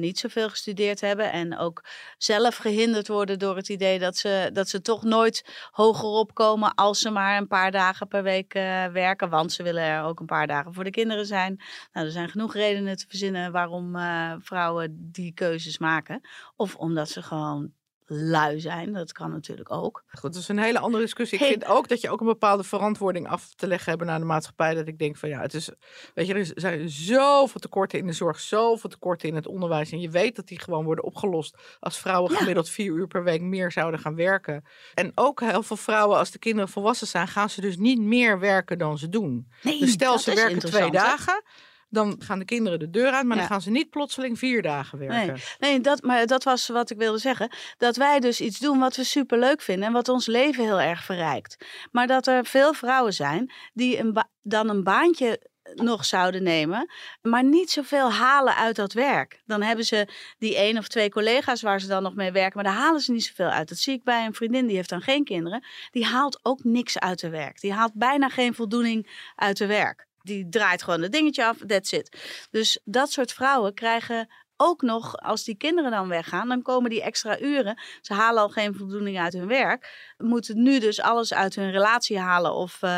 niet 0.00 0.18
zoveel 0.18 0.48
gestudeerd 0.48 1.00
hebben. 1.00 1.32
En 1.32 1.58
ook 1.58 1.84
zelf 2.18 2.56
gehinderd 2.56 3.08
worden 3.08 3.38
door 3.38 3.56
het 3.56 3.68
idee 3.68 3.98
dat 3.98 4.16
ze, 4.16 4.50
dat 4.52 4.68
ze 4.68 4.80
toch 4.80 5.02
nooit 5.02 5.68
hoger 5.70 6.08
opkomen 6.08 6.74
als 6.74 7.00
ze 7.00 7.10
maar 7.10 7.36
een 7.36 7.46
paar 7.46 7.70
dagen 7.70 8.08
per 8.08 8.22
week 8.22 8.52
werken. 8.92 9.30
Want 9.36 9.52
ze 9.52 9.62
willen 9.62 9.82
er 9.82 10.02
ook 10.02 10.20
een 10.20 10.26
paar 10.26 10.46
dagen 10.46 10.74
voor 10.74 10.84
de 10.84 10.90
kinderen 10.90 11.26
zijn. 11.26 11.60
Nou, 11.92 12.06
er 12.06 12.12
zijn 12.12 12.28
genoeg 12.28 12.54
redenen 12.54 12.96
te 12.96 13.06
verzinnen 13.08 13.52
waarom 13.52 13.96
eh, 13.96 14.34
vrouwen 14.38 15.10
die 15.12 15.32
keuzes 15.32 15.78
maken. 15.78 16.20
Of 16.56 16.76
omdat 16.76 17.08
ze 17.08 17.22
gewoon 17.22 17.72
lui 18.06 18.60
zijn. 18.60 18.92
Dat 18.92 19.12
kan 19.12 19.30
natuurlijk 19.30 19.72
ook. 19.72 20.04
Goed, 20.08 20.32
dat 20.32 20.42
is 20.42 20.48
een 20.48 20.58
hele 20.58 20.78
andere 20.78 21.02
discussie. 21.02 21.38
Ik 21.38 21.44
vind 21.46 21.64
ook 21.66 21.88
dat 21.88 22.00
je 22.00 22.10
ook 22.10 22.20
een 22.20 22.26
bepaalde 22.26 22.64
verantwoording 22.64 23.28
af 23.28 23.54
te 23.54 23.66
leggen 23.66 23.88
hebben 23.88 24.06
naar 24.06 24.18
de 24.18 24.24
maatschappij. 24.24 24.74
Dat 24.74 24.88
ik 24.88 24.98
denk 24.98 25.16
van 25.16 25.28
ja, 25.28 25.40
het 25.40 25.54
is, 25.54 25.70
weet 26.14 26.26
je, 26.26 26.34
er 26.34 26.50
zijn 26.54 26.88
zoveel 26.90 27.60
tekorten 27.60 27.98
in 27.98 28.06
de 28.06 28.12
zorg, 28.12 28.40
zoveel 28.40 28.90
tekorten 28.90 29.28
in 29.28 29.34
het 29.34 29.46
onderwijs. 29.46 29.90
En 29.90 30.00
je 30.00 30.10
weet 30.10 30.36
dat 30.36 30.46
die 30.46 30.60
gewoon 30.60 30.84
worden 30.84 31.04
opgelost 31.04 31.56
als 31.80 31.98
vrouwen 31.98 32.32
Ja. 32.32 32.38
gemiddeld 32.38 32.68
vier 32.68 32.92
uur 32.92 33.06
per 33.06 33.24
week 33.24 33.40
meer 33.40 33.72
zouden 33.72 34.00
gaan 34.00 34.14
werken. 34.14 34.64
En 34.94 35.12
ook 35.14 35.40
heel 35.40 35.62
veel 35.62 35.76
vrouwen, 35.76 36.18
als 36.18 36.30
de 36.30 36.38
kinderen 36.38 36.68
volwassen 36.68 37.06
zijn, 37.06 37.28
gaan 37.28 37.50
ze 37.50 37.60
dus 37.60 37.76
niet 37.76 38.00
meer 38.00 38.38
werken 38.38 38.78
dan 38.78 38.98
ze 38.98 39.08
doen. 39.08 39.52
Nee, 39.62 39.80
Dus 39.80 39.90
stel 39.92 40.18
ze 40.18 40.34
werken 40.34 40.58
twee 40.58 40.90
hè? 40.90 41.40
Dan 41.88 42.16
gaan 42.18 42.38
de 42.38 42.44
kinderen 42.44 42.78
de 42.78 42.90
deur 42.90 43.10
uit, 43.12 43.24
maar 43.26 43.36
Ja. 43.36 43.42
dan 43.42 43.50
gaan 43.50 43.60
ze 43.60 43.70
niet 43.70 43.90
plotseling 43.90 44.38
vier 44.38 44.62
dagen 44.62 44.98
werken. 44.98 45.38
Nee, 45.58 45.80
dat, 45.80 46.02
maar 46.02 46.26
dat 46.26 46.44
was 46.44 46.66
wat 46.68 46.90
ik 46.90 46.98
wilde 46.98 47.18
zeggen. 47.18 47.50
Dat 47.78 47.96
wij 47.96 48.20
dus 48.20 48.40
iets 48.40 48.58
doen 48.58 48.78
wat 48.78 48.96
we 48.96 49.04
super 49.04 49.38
leuk 49.38 49.60
vinden 49.60 49.86
en 49.86 49.92
wat 49.92 50.08
ons 50.08 50.26
leven 50.26 50.64
heel 50.64 50.80
erg 50.80 51.04
verrijkt. 51.04 51.64
Maar 51.92 52.06
dat 52.06 52.26
er 52.26 52.44
veel 52.46 52.74
vrouwen 52.74 53.12
zijn 53.12 53.52
die 53.72 53.98
een 53.98 54.24
dan 54.42 54.68
een 54.68 54.82
baantje 54.84 55.40
nog 55.74 56.04
zouden 56.04 56.42
nemen, 56.42 56.90
maar 57.22 57.44
niet 57.44 57.70
zoveel 57.70 58.12
halen 58.12 58.56
uit 58.56 58.76
dat 58.76 58.92
werk. 58.92 59.42
Dan 59.46 59.62
hebben 59.62 59.84
ze 59.84 60.08
die 60.38 60.56
één 60.56 60.78
of 60.78 60.88
twee 60.88 61.10
collega's 61.10 61.62
waar 61.62 61.80
ze 61.80 61.86
dan 61.86 62.02
nog 62.02 62.14
mee 62.14 62.32
werken, 62.32 62.62
maar 62.62 62.72
daar 62.72 62.82
halen 62.82 63.00
ze 63.00 63.12
niet 63.12 63.24
zoveel 63.24 63.48
uit. 63.48 63.68
Dat 63.68 63.78
zie 63.78 63.94
ik 63.94 64.04
bij 64.04 64.24
een 64.26 64.34
vriendin, 64.34 64.66
die 64.66 64.76
heeft 64.76 64.88
dan 64.88 65.00
geen 65.02 65.24
kinderen. 65.24 65.64
Die 65.90 66.04
haalt 66.04 66.40
ook 66.42 66.64
niks 66.64 66.98
uit 66.98 67.22
haar 67.22 67.30
werk. 67.30 67.60
Die 67.60 67.72
haalt 67.72 67.92
bijna 67.94 68.28
geen 68.28 68.54
voldoening 68.54 69.30
uit 69.36 69.58
haar 69.58 69.68
werk. 69.68 70.06
Die 70.26 70.48
draait 70.48 70.82
gewoon 70.82 71.02
het 71.02 71.12
dingetje 71.12 71.44
af, 71.44 71.58
that's 71.66 71.92
it. 71.92 72.46
Dus 72.50 72.80
dat 72.84 73.10
soort 73.10 73.32
vrouwen 73.32 73.74
krijgen 73.74 74.28
ook 74.56 74.82
nog, 74.82 75.16
als 75.16 75.44
die 75.44 75.56
kinderen 75.56 75.90
dan 75.90 76.08
weggaan, 76.08 76.48
dan 76.48 76.62
komen 76.62 76.90
die 76.90 77.02
extra 77.02 77.40
uren. 77.40 77.80
Ze 78.00 78.14
halen 78.14 78.42
al 78.42 78.48
geen 78.48 78.74
voldoening 78.74 79.18
uit 79.18 79.32
hun 79.32 79.46
werk. 79.46 80.14
Moeten 80.16 80.62
nu 80.62 80.78
dus 80.78 81.00
alles 81.00 81.34
uit 81.34 81.54
hun 81.54 81.70
relatie 81.70 82.18
halen. 82.18 82.54
Of 82.54 82.82
eh, 82.82 82.90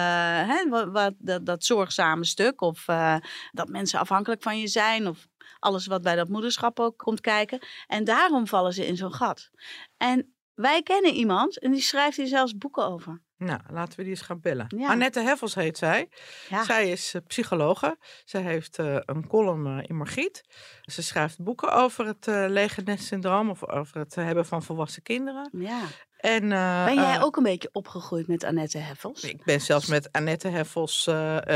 hè, 0.49 0.69
wat, 0.91 1.15
dat 1.43 1.65
zorgzame 1.65 2.25
stuk. 2.25 2.61
Of 2.61 2.89
eh, 2.89 3.17
dat 3.51 3.69
mensen 3.69 3.99
afhankelijk 3.99 4.43
van 4.43 4.59
je 4.59 4.69
zijn. 4.69 5.09
Of 5.09 5.27
alles 5.59 5.87
wat 5.87 6.03
bij 6.03 6.17
dat 6.17 6.29
moederschap 6.29 6.81
ook 6.81 6.97
komt 6.99 7.21
kijken. 7.21 7.59
En 7.87 8.05
daarom 8.05 8.47
vallen 8.47 8.73
ze 8.73 8.87
in 8.87 8.97
zo'n 8.97 9.15
gat. 9.15 9.51
En 9.97 10.38
wij 10.61 10.83
kennen 10.83 11.13
iemand 11.13 11.59
en 11.59 11.71
die 11.71 11.81
schrijft 11.81 12.17
hier 12.17 12.27
zelfs 12.27 12.57
boeken 12.57 12.85
over. 12.87 13.21
Nou, 13.37 13.61
laten 13.71 13.97
we 13.97 14.03
die 14.03 14.11
eens 14.13 14.21
gaan 14.21 14.41
bellen. 14.41 14.67
Ja. 14.77 14.89
Annette 14.89 15.21
Heffels 15.21 15.55
heet 15.55 15.79
zij. 15.79 16.09
Ja. 16.49 16.65
Zij 16.65 16.91
is 16.91 17.15
eh, 17.15 17.21
psychologe. 17.27 17.97
Zij 18.25 18.41
heeft 18.43 18.79
eh, 18.79 18.97
een 19.01 19.27
column 19.27 19.67
eh, 19.79 19.85
in 19.89 19.97
Margriet. 19.97 20.43
Ze 20.83 21.03
schrijft 21.03 21.43
boeken 21.43 21.73
over 21.73 22.07
het 22.07 22.27
lege 22.27 22.81
nestsyndroom 22.85 23.51
of 23.51 23.69
over 23.69 23.99
het 23.99 24.15
hebben 24.15 24.47
van 24.47 24.63
volwassen 24.63 25.03
kinderen. 25.03 25.49
ja. 25.53 25.81
En, 26.19 26.49
Ben 26.85 26.95
jij 26.95 27.23
ook 27.23 27.37
een 27.37 27.43
beetje 27.43 27.69
opgegroeid 27.73 28.27
met 28.27 28.45
Annette 28.45 28.79
Heffels? 28.79 29.23
ik 29.25 29.45
ben 29.45 29.61
zelfs 29.61 29.87
met 29.87 30.13
Annette 30.13 30.49
Heffels. 30.49 31.07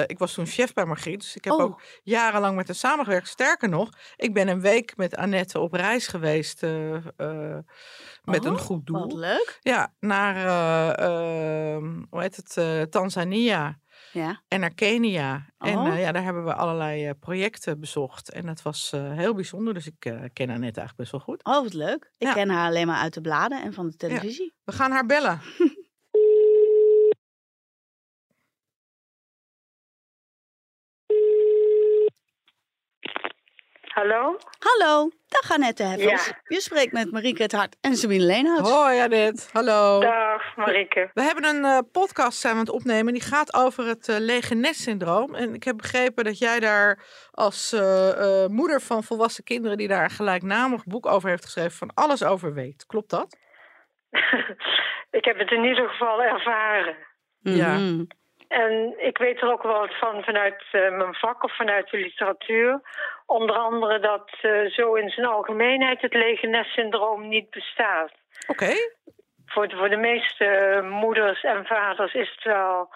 ik 0.06 0.18
was 0.18 0.32
toen 0.35 0.47
chef 0.47 0.73
bij 0.73 0.85
Margriet. 0.85 1.21
Dus 1.21 1.37
ik 1.37 1.44
heb 1.44 1.52
Oh. 1.54 1.61
ook 1.62 1.80
jarenlang 2.02 2.56
met 2.56 2.66
haar 2.66 2.76
samengewerkt. 2.76 3.28
Sterker 3.28 3.68
nog, 3.68 3.88
ik 4.16 4.35
ben 4.35 4.49
een 4.49 4.61
week 4.61 4.97
met 4.97 5.16
Annette 5.16 5.59
op 5.59 5.73
reis 5.73 6.06
geweest. 6.06 6.61
Met 8.25 8.45
een 8.45 8.52
Oh, 8.52 8.59
goed 8.59 8.87
doel. 8.87 8.99
Wat 9.00 9.12
leuk. 9.12 9.59
Ja, 9.61 9.93
naar 10.00 10.37
eh, 10.37 11.07
ehm, 11.75 12.02
hoe 12.11 12.21
heet 12.21 12.37
het, 12.37 12.57
eh, 12.57 12.83
Tanzania. 12.83 13.81
Ja. 14.12 14.43
En 14.49 14.61
naar 14.61 14.75
Kenia. 14.75 15.47
En 15.59 15.79
Oh. 15.79 15.88
eh, 15.88 16.00
ja, 16.00 16.12
daar 16.12 16.23
hebben 16.25 16.45
we 16.45 16.55
allerlei 16.55 17.14
projecten 17.14 17.81
bezocht. 17.81 18.31
En 18.31 18.47
dat 18.47 18.62
was 18.62 18.91
heel 18.91 19.35
bijzonder. 19.35 19.75
Dus 19.75 19.87
ik 19.87 19.99
ken 20.33 20.49
haar 20.49 20.59
net 20.59 20.76
eigenlijk 20.76 20.97
best 20.97 21.11
wel 21.11 21.21
goed. 21.21 21.45
Oh, 21.45 21.62
wat 21.62 21.73
leuk. 21.75 22.11
Ik 22.19 22.26
Ja. 22.26 22.33
ken 22.33 22.49
haar 22.50 22.67
alleen 22.69 22.87
maar 22.87 23.00
uit 23.00 23.14
de 23.14 23.21
bladen 23.21 23.62
en 23.62 23.73
van 23.73 23.87
de 23.87 23.97
televisie. 23.97 24.55
We 24.64 24.73
gaan 24.73 24.91
haar 24.91 25.07
bellen. 25.07 25.41
Hallo? 33.94 34.37
Hallo, 34.58 35.11
dag 35.28 35.50
Annette 35.52 35.82
Heffels. 35.82 36.26
Ja. 36.26 36.40
Je 36.44 36.61
spreekt 36.61 36.92
met 36.92 37.11
Marieke 37.11 37.42
het 37.42 37.52
Hart 37.52 37.76
en 37.80 37.94
Sabine 37.94 38.25
Leenhout. 38.25 38.70
Hoi 38.70 39.00
Annette, 39.00 39.49
hallo. 39.52 40.00
Dag 40.00 40.56
Marike. 40.56 41.11
We 41.14 41.22
hebben 41.22 41.44
een 41.44 41.64
eh, 41.64 41.78
podcast 41.92 42.40
zijn 42.40 42.52
we 42.52 42.58
aan 42.58 42.64
het 42.66 42.75
opnemen. 42.75 43.12
Die 43.12 43.22
gaat 43.22 43.54
over 43.54 43.87
het 43.87 44.08
eh 44.08 44.16
lege 44.18 44.54
nestsyndroom. 44.54 45.34
En 45.34 45.54
ik 45.54 45.64
heb 45.64 45.76
begrepen 45.76 46.25
dat 46.25 46.38
jij 46.38 46.61
daar 46.61 47.04
als 47.30 47.72
eh, 47.72 48.42
eh, 48.44 48.50
moeder 48.50 48.80
van 48.80 49.02
volwassen 49.02 49.44
kinderen... 49.44 49.76
die 49.76 49.88
daar 49.88 50.04
een 50.04 50.11
gelijknamig 50.11 50.84
boek 50.84 51.06
over 51.06 51.28
heeft 51.28 51.44
geschreven... 51.44 51.72
van 51.72 51.90
alles 51.94 52.25
over 52.25 52.54
weet. 52.54 52.87
Klopt 52.87 53.11
dat? 53.11 53.38
ik 55.18 55.25
heb 55.25 55.38
het 55.38 55.50
in 55.50 55.64
ieder 55.64 55.88
geval 55.88 56.22
ervaren. 56.22 56.96
Ja. 57.40 57.78
Mhm. 57.78 58.04
En 58.52 58.94
ik 58.99 59.18
weet 59.18 59.42
er 59.42 59.52
ook 59.52 59.62
wel 59.62 59.78
wat 59.78 59.99
van 59.99 60.23
vanuit 60.23 60.62
eh, 60.73 60.90
mijn 60.90 61.14
vak 61.14 61.44
of 61.44 61.56
vanuit 61.56 61.90
de 61.90 61.97
literatuur. 61.97 62.80
Onder 63.26 63.56
andere 63.56 63.99
dat 63.99 64.30
eh, 64.42 64.64
zo 64.66 64.94
in 64.94 65.09
zijn 65.11 65.26
algemeenheid 65.26 66.00
het 66.00 66.14
lege 66.14 66.47
nestsyndroom 66.47 67.28
niet 67.28 67.50
bestaat. 67.50 68.12
Oké. 68.47 68.73
Voor, 69.47 69.68
de, 69.68 69.76
voor 69.76 69.88
de 69.88 69.97
meeste 69.97 70.80
moeders 70.85 71.42
en 71.42 71.66
vaders 71.66 72.14
is 72.14 72.30
het 72.30 72.44
wel 72.44 72.88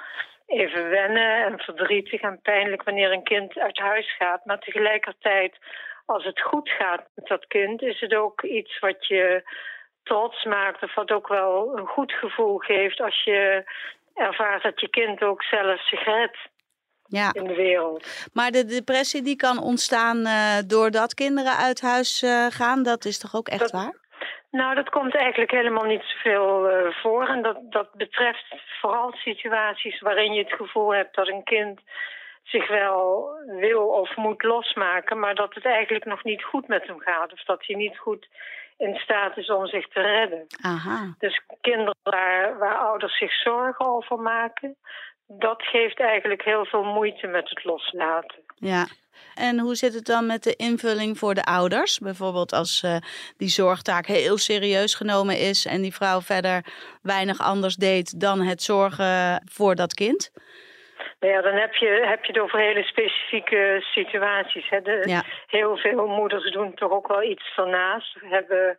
even 0.46 0.88
wennen 0.88 1.44
en 1.44 1.58
verdrietig 1.58 2.20
en 2.20 2.40
pijnlijk 2.42 2.82
wanneer 2.82 3.12
een 3.12 3.24
kind 3.24 3.58
uit 3.58 3.78
huis 3.78 4.16
gaat. 4.16 4.44
Maar 4.44 4.58
tegelijkertijd, 4.58 5.56
als 6.06 6.24
het 6.24 6.40
goed 6.40 6.70
gaat 6.70 7.08
met 7.14 7.26
dat 7.26 7.46
kind, 7.46 7.82
is 7.82 8.00
het 8.00 8.14
ook 8.14 8.42
iets 8.42 8.78
wat 8.78 9.06
je 9.06 9.42
trots 10.02 10.44
maakt 10.44 10.82
of 10.82 10.94
wat 10.94 11.10
ook 11.12 11.28
wel 11.28 11.76
een 11.78 11.86
goed 11.86 12.12
gevoel 12.12 12.58
geeft 12.58 13.00
als 13.00 13.24
je 13.24 13.64
ervaart 14.16 14.62
dat 14.62 14.80
je 14.80 14.88
kind 14.88 15.22
ook 15.22 15.42
zelf 15.42 15.86
zich 15.88 16.04
redt 16.04 16.38
Ja, 17.04 17.30
in 17.32 17.44
de 17.46 17.54
wereld. 17.54 18.28
maar 18.32 18.50
de 18.50 18.64
depressie 18.64 19.22
die 19.22 19.36
kan 19.36 19.58
ontstaan 19.58 20.24
eh, 20.26 20.58
doordat 20.66 21.14
kinderen 21.14 21.56
uit 21.56 21.80
huis 21.80 22.22
eh, 22.22 22.46
gaan, 22.46 22.82
dat 22.82 23.04
is 23.04 23.18
toch 23.18 23.34
ook 23.36 23.48
echt 23.48 23.60
Dat- 23.60 23.70
waar? 23.70 24.04
Nou, 24.50 24.74
dat 24.74 24.88
komt 24.90 25.14
eigenlijk 25.14 25.50
helemaal 25.50 25.84
niet 25.84 26.02
zoveel 26.02 26.68
eh, 26.68 26.92
voor. 27.02 27.26
En 27.28 27.42
dat, 27.42 27.56
dat 27.70 27.92
betreft 27.92 28.44
vooral 28.80 29.12
situaties 29.12 30.00
waarin 30.00 30.32
je 30.32 30.42
het 30.42 30.52
gevoel 30.52 30.94
hebt 30.94 31.14
dat 31.14 31.28
een 31.28 31.44
kind 31.44 31.80
zich 32.42 32.68
wel 32.68 33.28
wil 33.46 33.86
of 33.86 34.16
moet 34.16 34.42
losmaken, 34.42 35.18
maar 35.18 35.34
dat 35.34 35.54
het 35.54 35.64
eigenlijk 35.64 36.04
nog 36.04 36.24
niet 36.24 36.42
goed 36.44 36.68
met 36.68 36.86
hem 36.86 37.00
gaat. 37.00 37.32
Of 37.32 37.42
dat 37.44 37.66
hij 37.66 37.76
niet 37.76 37.98
goed 37.98 38.28
in 38.76 38.94
staat 38.94 39.36
is 39.36 39.50
om 39.50 39.66
zich 39.66 39.88
te 39.88 40.00
redden. 40.00 40.46
Aha. 40.60 41.14
Dus 41.18 41.42
kinderen 41.60 41.96
waar, 42.02 42.58
waar 42.58 42.78
ouders 42.78 43.18
zich 43.18 43.32
zorgen 43.32 43.86
over 43.86 44.18
maken, 44.18 44.76
dat 45.26 45.62
geeft 45.62 46.00
eigenlijk 46.00 46.42
heel 46.42 46.64
veel 46.64 46.84
moeite 46.84 47.26
met 47.26 47.48
het 47.48 47.64
loslaten. 47.64 48.38
Ja. 48.56 48.86
En 49.34 49.58
hoe 49.58 49.74
zit 49.74 49.94
het 49.94 50.04
dan 50.04 50.26
met 50.26 50.42
de 50.42 50.56
invulling 50.56 51.18
voor 51.18 51.34
de 51.34 51.44
ouders? 51.44 51.98
Bijvoorbeeld 51.98 52.52
als 52.52 52.82
eh, 52.82 52.96
die 53.36 53.48
zorgtaak 53.48 54.06
heel 54.06 54.38
serieus 54.38 54.94
genomen 54.94 55.38
is 55.38 55.66
en 55.66 55.82
die 55.82 55.94
vrouw 55.94 56.20
verder 56.20 56.64
weinig 57.02 57.40
anders 57.40 57.76
deed 57.76 58.20
dan 58.20 58.40
het 58.40 58.62
zorgen 58.62 59.42
voor 59.52 59.74
dat 59.74 59.94
kind. 59.94 60.30
Nou 61.20 61.32
ja, 61.32 61.42
dan 61.42 61.54
heb 61.54 61.74
je, 61.74 62.02
heb 62.04 62.24
je 62.24 62.32
het 62.32 62.42
over 62.42 62.58
hele 62.58 62.82
specifieke 62.82 63.78
situaties. 63.80 64.68
Hè. 64.68 64.80
De, 64.82 65.02
Ja. 65.04 65.22
Heel 65.46 65.76
veel 65.76 66.06
moeders 66.06 66.52
doen 66.52 66.74
toch 66.74 66.90
ook 66.90 67.08
wel 67.08 67.22
iets 67.22 67.56
ernaast. 67.56 68.16
Hebben 68.20 68.76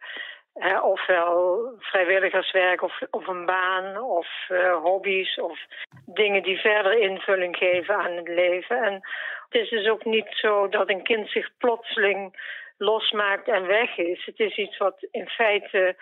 hè, 0.53 0.79
ofwel 0.79 1.59
vrijwilligerswerk 1.79 2.81
of, 2.81 2.99
of 3.11 3.27
een 3.27 3.45
baan 3.45 4.01
of 4.01 4.27
eh, 4.47 4.75
hobby's 4.75 5.39
of 5.39 5.59
dingen 6.05 6.43
die 6.43 6.57
verder 6.57 6.99
invulling 6.99 7.55
geven 7.55 7.95
aan 7.95 8.11
het 8.11 8.27
leven. 8.27 8.83
En 8.83 8.93
het 9.49 9.61
is 9.61 9.69
dus 9.69 9.87
ook 9.87 10.05
niet 10.05 10.27
zo 10.29 10.69
dat 10.69 10.89
een 10.89 11.03
kind 11.03 11.29
zich 11.29 11.49
plotseling 11.57 12.35
losmaakt 12.77 13.47
en 13.47 13.67
weg 13.67 13.97
is. 13.97 14.25
Het 14.25 14.39
is 14.39 14.57
iets 14.57 14.77
wat 14.77 15.07
in 15.11 15.27
feite 15.27 15.95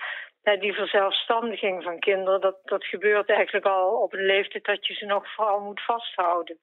die 0.53 0.73
verzelfstandiging 0.73 1.83
van 1.83 1.99
kinderen, 1.99 2.41
dat, 2.41 2.57
dat 2.63 2.85
gebeurt 2.85 3.29
eigenlijk 3.29 3.65
al 3.65 4.01
op 4.01 4.13
een 4.13 4.25
leeftijd 4.25 4.63
dat 4.63 4.87
je 4.87 4.93
ze 4.93 5.05
nog 5.05 5.33
vooral 5.33 5.59
moet 5.59 5.81
vasthouden. 5.81 6.59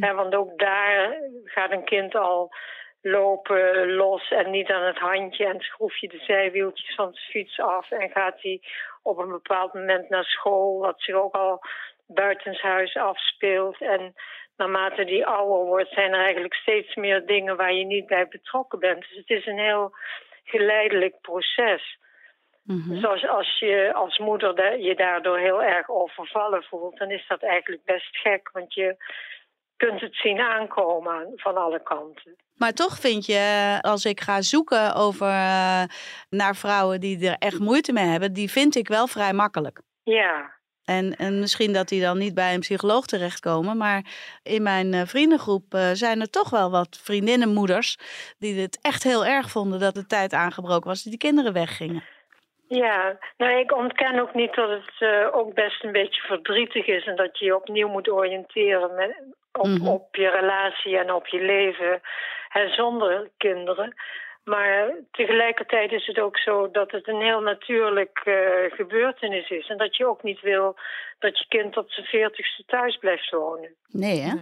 Hè, 0.00 0.14
want 0.14 0.34
ook 0.34 0.58
daar 0.58 1.18
gaat 1.44 1.70
een 1.70 1.84
kind 1.84 2.14
al 2.14 2.54
lopen 3.00 3.92
los 3.94 4.30
en 4.30 4.50
niet 4.50 4.70
aan 4.70 4.86
het 4.86 4.98
handje 4.98 5.46
en 5.46 5.60
schroef 5.60 5.96
je 5.96 6.08
de 6.08 6.18
zijwieltjes 6.18 6.94
van 6.94 7.12
zijn 7.12 7.30
fiets 7.30 7.60
af 7.60 7.90
en 7.90 8.10
gaat 8.10 8.42
hij 8.42 8.60
op 9.02 9.18
een 9.18 9.30
bepaald 9.30 9.74
moment 9.74 10.08
naar 10.08 10.24
school, 10.24 10.78
wat 10.78 11.00
zich 11.00 11.14
ook 11.14 11.34
al 11.34 11.62
buitenshuis 12.06 12.96
afspeelt. 12.96 13.80
En 13.80 14.14
naarmate 14.56 15.04
die 15.04 15.26
ouder 15.26 15.66
wordt, 15.66 15.92
zijn 15.92 16.12
er 16.12 16.20
eigenlijk 16.20 16.54
steeds 16.54 16.94
meer 16.94 17.26
dingen 17.26 17.56
waar 17.56 17.72
je 17.72 17.84
niet 17.84 18.06
bij 18.06 18.28
betrokken 18.28 18.78
bent. 18.78 19.00
Dus 19.00 19.16
het 19.16 19.30
is 19.30 19.46
een 19.46 19.58
heel 19.58 19.94
geleidelijk 20.44 21.20
proces. 21.20 21.98
Dus 22.66 23.04
als, 23.04 23.26
als 23.28 23.58
je 23.58 23.92
als 23.94 24.18
moeder 24.18 24.78
je 24.78 24.94
daardoor 24.94 25.38
heel 25.38 25.62
erg 25.62 25.88
overvallen 25.88 26.62
voelt, 26.62 26.98
dan 26.98 27.10
is 27.10 27.24
dat 27.28 27.42
eigenlijk 27.42 27.84
best 27.84 28.16
gek. 28.16 28.50
Want 28.52 28.74
je 28.74 28.96
kunt 29.76 30.00
het 30.00 30.14
zien 30.16 30.40
aankomen 30.40 31.12
aan- 31.12 31.32
van 31.36 31.56
alle 31.56 31.82
kanten. 31.82 32.36
Maar 32.54 32.72
toch 32.72 32.98
vind 32.98 33.26
je, 33.26 33.78
als 33.80 34.04
ik 34.04 34.20
ga 34.20 34.42
zoeken 34.42 34.94
over, 34.94 35.26
eh, 35.26 35.82
naar 36.28 36.56
vrouwen 36.56 37.00
die 37.00 37.28
er 37.28 37.36
echt 37.38 37.58
moeite 37.58 37.92
mee 37.92 38.04
hebben, 38.04 38.32
die 38.32 38.50
vind 38.50 38.74
ik 38.74 38.88
wel 38.88 39.06
vrij 39.06 39.32
makkelijk. 39.32 39.80
Ja, 40.02 40.54
En, 40.84 41.16
en 41.16 41.38
misschien 41.40 41.72
dat 41.72 41.88
die 41.88 42.00
dan 42.00 42.18
niet 42.18 42.34
bij 42.34 42.54
een 42.54 42.60
psycholoog 42.60 43.06
terechtkomen. 43.06 43.76
Maar 43.76 44.04
in 44.42 44.62
mijn 44.62 44.94
eh, 44.94 45.06
vriendengroep 45.06 45.74
eh, 45.74 45.90
zijn 45.92 46.20
er 46.20 46.30
toch 46.30 46.50
wel 46.50 46.70
wat 46.70 46.98
vriendinnenmoeders 47.02 47.98
die 48.38 48.60
het 48.60 48.78
echt 48.82 49.02
heel 49.02 49.26
erg 49.26 49.50
vonden 49.50 49.80
dat 49.80 49.94
de 49.94 50.06
tijd 50.06 50.32
aangebroken 50.32 50.88
was, 50.88 51.02
dat 51.02 51.12
die 51.12 51.20
kinderen 51.20 51.52
weggingen. 51.52 52.02
Ja. 52.68 53.18
Nou, 53.36 53.52
ik 53.58 53.76
ontken 53.76 54.20
ook 54.20 54.34
niet 54.34 54.54
dat 54.54 54.70
het 54.70 54.94
eh, 54.98 55.28
ook 55.36 55.54
best 55.54 55.84
een 55.84 55.92
beetje 55.92 56.22
verdrietig 56.22 56.86
is 56.86 57.06
en 57.06 57.16
dat 57.16 57.38
je 57.38 57.44
je 57.44 57.56
opnieuw 57.56 57.88
moet 57.88 58.10
oriënteren 58.10 58.94
met, 58.94 59.22
op, 59.52 59.66
Mhm. 59.66 59.88
op 59.88 60.14
je 60.16 60.28
relatie 60.28 60.98
en 60.98 61.12
op 61.12 61.26
je 61.26 61.40
leven 61.40 62.00
hè, 62.48 62.68
zonder 62.68 63.30
kinderen. 63.36 63.94
Maar 64.46 64.90
tegelijkertijd 65.10 65.92
is 65.92 66.06
het 66.06 66.18
ook 66.20 66.38
zo 66.38 66.70
dat 66.70 66.90
het 66.90 67.08
een 67.08 67.20
heel 67.20 67.40
natuurlijk 67.40 68.20
eh, 68.24 68.34
gebeurtenis 68.76 69.48
is. 69.50 69.68
En 69.68 69.78
dat 69.78 69.96
je 69.96 70.06
ook 70.08 70.22
niet 70.22 70.40
wil 70.40 70.76
dat 71.18 71.38
je 71.38 71.44
kind 71.48 71.72
tot 71.72 71.92
zijn 71.92 72.06
veertigste 72.06 72.62
thuis 72.66 72.96
blijft 72.96 73.30
wonen. 73.30 73.74
Nee, 73.88 74.20
hè? 74.20 74.34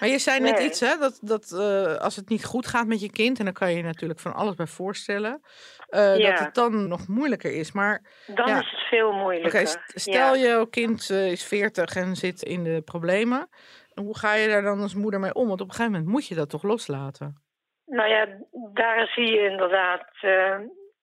Maar 0.00 0.08
je 0.08 0.18
zei 0.18 0.40
net 0.40 0.56
Nee. 0.58 0.66
iets, 0.66 0.80
hè, 0.80 0.96
dat, 0.98 1.18
dat 1.22 1.52
eh, 1.52 1.96
als 1.96 2.16
het 2.16 2.28
niet 2.28 2.44
goed 2.44 2.66
gaat 2.66 2.86
met 2.86 3.00
je 3.00 3.10
kind, 3.10 3.38
en 3.38 3.44
dan 3.44 3.54
kan 3.54 3.70
je 3.70 3.76
je 3.76 3.82
natuurlijk 3.82 4.20
van 4.20 4.34
alles 4.34 4.54
bij 4.54 4.66
voorstellen, 4.66 5.40
eh, 5.88 6.18
Ja. 6.18 6.30
dat 6.30 6.38
het 6.38 6.54
dan 6.54 6.88
nog 6.88 7.08
moeilijker 7.08 7.52
is. 7.52 7.72
Maar 7.72 8.02
Dan 8.26 8.48
Ja. 8.48 8.60
is 8.60 8.70
het 8.70 8.80
veel 8.88 9.12
moeilijker. 9.12 9.66
st- 9.66 9.78
stel 9.94 10.34
Ja. 10.34 10.58
je 10.58 10.66
kind 10.70 11.10
is 11.10 11.44
40 11.44 11.94
en 11.96 12.16
zit 12.16 12.42
in 12.42 12.64
de 12.64 12.82
problemen. 12.84 13.48
Hoe 13.94 14.18
ga 14.18 14.34
je 14.34 14.48
daar 14.48 14.62
dan 14.62 14.80
als 14.80 14.94
moeder 14.94 15.20
mee 15.20 15.34
om? 15.34 15.48
Want 15.48 15.60
op 15.60 15.68
een 15.68 15.74
gegeven 15.74 15.92
moment 15.92 16.10
moet 16.10 16.26
je 16.26 16.34
dat 16.34 16.50
toch 16.50 16.62
loslaten? 16.62 17.42
Nou 17.90 18.08
ja, 18.08 18.26
daar 18.52 19.06
zie 19.06 19.32
je 19.32 19.50
inderdaad. 19.50 20.06
eh, 20.20 20.58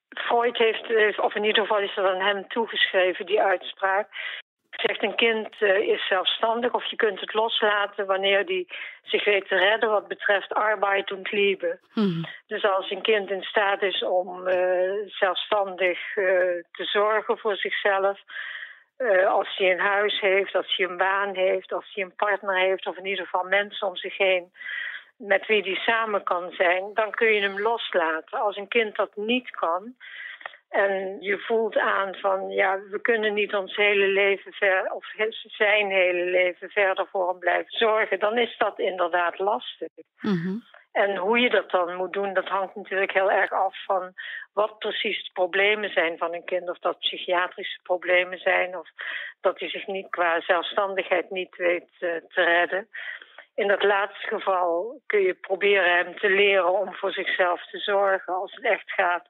Freud 0.09 0.57
heeft, 0.57 0.85
heeft, 0.85 1.19
of 1.19 1.35
in 1.35 1.43
ieder 1.43 1.61
geval 1.61 1.79
is 1.79 1.95
dat 1.95 2.05
aan 2.05 2.21
hem 2.21 2.47
toegeschreven, 2.47 3.25
die 3.25 3.41
uitspraak. 3.41 4.07
Zegt 4.69 5.03
een 5.03 5.15
kind 5.15 5.55
eh, 5.59 5.77
is 5.77 6.07
zelfstandig 6.07 6.73
of 6.73 6.85
je 6.85 6.95
kunt 6.95 7.19
het 7.19 7.33
loslaten 7.33 8.05
wanneer 8.05 8.45
die 8.45 8.67
zich 9.03 9.25
weet 9.25 9.47
te 9.47 9.55
redden 9.55 9.89
wat 9.89 10.07
betreft 10.07 10.53
arbeid 10.53 11.11
und 11.11 11.31
liebe. 11.31 11.79
Mhm. 11.93 12.23
Dus 12.47 12.63
als 12.63 12.91
een 12.91 13.01
kind 13.01 13.31
in 13.31 13.43
staat 13.43 13.81
is 13.81 14.03
om 14.03 14.47
eh, 14.47 14.91
zelfstandig 15.05 16.13
te 16.71 16.83
zorgen 16.83 17.37
voor 17.37 17.55
zichzelf, 17.55 18.19
als 19.27 19.57
hij 19.57 19.71
een 19.71 19.79
huis 19.79 20.19
heeft, 20.19 20.55
als 20.55 20.75
hij 20.75 20.85
een 20.85 20.97
baan 20.97 21.35
heeft, 21.35 21.71
als 21.73 21.91
hij 21.93 22.03
een 22.03 22.15
partner 22.15 22.57
heeft, 22.57 22.87
of 22.87 22.97
in 22.97 23.05
ieder 23.05 23.25
geval 23.25 23.43
mensen 23.43 23.87
om 23.87 23.95
zich 23.95 24.17
heen 24.17 24.51
met 25.17 25.45
wie 25.47 25.61
hij 25.61 25.75
samen 25.75 26.23
kan 26.23 26.51
zijn, 26.51 26.93
dan 26.93 27.11
kun 27.11 27.33
je 27.33 27.41
hem 27.41 27.61
loslaten. 27.61 28.39
Als 28.39 28.55
een 28.57 28.67
kind 28.67 28.95
dat 28.95 29.15
niet 29.15 29.49
kan 29.49 29.95
en 30.69 31.17
je 31.19 31.37
voelt 31.37 31.77
aan 31.77 32.15
van 32.15 32.49
ja, 32.49 32.79
we 32.91 33.01
kunnen 33.01 33.33
niet 33.33 33.55
ons 33.55 33.75
hele 33.75 34.07
leven 34.07 34.53
ver, 34.53 34.91
of 34.91 35.05
zijn 35.41 35.89
hele 35.89 36.25
leven 36.25 36.69
verder 36.69 37.07
voor 37.11 37.29
hem 37.29 37.39
blijven 37.39 37.71
zorgen, 37.71 38.19
dan 38.19 38.37
is 38.37 38.57
dat 38.57 38.79
inderdaad 38.79 39.39
lastig. 39.39 39.87
Mhm. 40.21 40.55
En 40.91 41.15
hoe 41.15 41.39
je 41.39 41.49
dat 41.49 41.71
dan 41.71 41.95
moet 41.95 42.13
doen, 42.13 42.33
dat 42.33 42.47
hangt 42.47 42.75
natuurlijk 42.75 43.13
heel 43.13 43.31
erg 43.31 43.51
af 43.51 43.83
van 43.85 44.13
wat 44.53 44.79
precies 44.79 45.23
de 45.23 45.29
problemen 45.33 45.89
zijn 45.89 46.17
van 46.17 46.33
een 46.33 46.43
kind. 46.43 46.69
Of 46.69 46.79
dat 46.79 46.99
psychiatrische 46.99 47.79
problemen 47.83 48.37
zijn, 48.37 48.77
of 48.77 48.89
dat 49.41 49.59
hij 49.59 49.69
zich 49.69 49.87
niet 49.87 50.09
qua 50.09 50.41
zelfstandigheid 50.41 51.29
niet 51.29 51.55
weet 51.55 51.89
eh, 51.99 52.09
te 52.09 52.43
redden. 52.43 52.87
In 53.57 53.67
dat 53.67 53.83
laatste 53.83 54.27
geval 54.27 55.01
kun 55.05 55.21
je 55.21 55.33
proberen 55.33 55.95
hem 55.95 56.17
te 56.17 56.29
leren 56.29 56.79
om 56.79 56.93
voor 56.93 57.11
zichzelf 57.11 57.65
te 57.65 57.77
zorgen. 57.77 58.33
Als 58.33 58.55
het 58.55 58.63
echt 58.63 58.91
gaat 58.91 59.27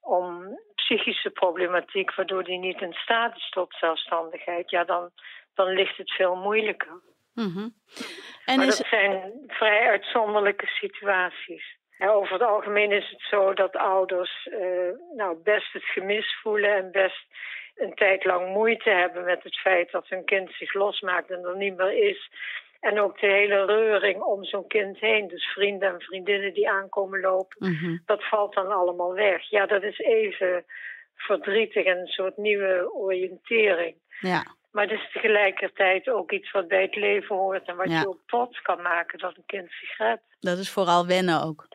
om 0.00 0.58
psychische 0.74 1.30
problematiek, 1.30 2.14
waardoor 2.14 2.42
hij 2.42 2.56
niet 2.56 2.80
in 2.80 2.92
staat 2.92 3.36
is 3.36 3.48
tot 3.50 3.74
zelfstandigheid, 3.74 4.70
ja, 4.70 4.84
dan, 4.84 5.10
dan 5.54 5.68
ligt 5.68 5.96
het 5.96 6.10
veel 6.10 6.34
moeilijker. 6.34 7.00
Mhm. 7.34 7.68
En 8.44 8.56
Maar 8.56 8.66
is, 8.66 8.76
dat 8.76 8.86
zijn 8.86 9.32
vrij 9.46 9.88
uitzonderlijke 9.88 10.66
situaties. 10.66 11.76
Over 11.98 12.32
het 12.32 12.42
algemeen 12.42 12.92
is 12.92 13.10
het 13.10 13.20
zo 13.20 13.54
dat 13.54 13.76
ouders 13.76 14.48
eh, 14.48 15.16
nou, 15.16 15.36
best 15.42 15.72
het 15.72 15.84
gemis 15.84 16.38
voelen 16.42 16.74
en 16.74 16.90
best 16.90 17.26
een 17.74 17.94
tijd 17.94 18.24
lang 18.24 18.48
moeite 18.48 18.90
hebben 18.90 19.24
met 19.24 19.42
het 19.42 19.56
feit 19.56 19.90
dat 19.90 20.08
hun 20.08 20.24
kind 20.24 20.52
zich 20.52 20.74
losmaakt 20.74 21.30
en 21.30 21.44
er 21.44 21.56
niet 21.56 21.76
meer 21.76 22.08
is. 22.08 22.30
En 22.82 23.00
ook 23.00 23.20
de 23.20 23.26
hele 23.26 23.64
reuring 23.64 24.22
om 24.22 24.44
zo'n 24.44 24.66
kind 24.66 24.98
heen. 24.98 25.28
Dus 25.28 25.44
vrienden 25.44 25.88
en 25.92 26.00
vriendinnen 26.00 26.54
die 26.54 26.70
aankomen 26.70 27.20
lopen. 27.20 27.70
Mhm. 27.72 27.96
Dat 28.06 28.28
valt 28.28 28.54
dan 28.54 28.66
allemaal 28.72 29.12
weg. 29.14 29.50
Ja, 29.50 29.66
dat 29.66 29.82
is 29.82 29.98
even 29.98 30.64
verdrietig 31.14 31.84
en 31.84 31.98
een 31.98 32.06
soort 32.06 32.36
nieuwe 32.36 32.92
oriëntering. 32.94 33.96
Ja. 34.20 34.42
Maar 34.70 34.88
het 34.88 34.92
is 35.00 35.10
tegelijkertijd 35.12 36.08
ook 36.08 36.32
iets 36.32 36.50
wat 36.50 36.68
bij 36.68 36.82
het 36.82 36.96
leven 36.96 37.36
hoort 37.36 37.68
en 37.68 37.76
wat 37.76 37.90
Ja. 37.90 38.00
je 38.00 38.08
ook 38.08 38.22
trots 38.26 38.62
kan 38.62 38.82
maken 38.82 39.18
dat 39.18 39.36
een 39.36 39.46
kind 39.46 39.70
zich 39.70 39.96
redt. 39.98 40.22
Dat 40.40 40.58
is 40.58 40.70
vooral 40.70 41.06
wennen 41.06 41.42
ook. 41.44 41.66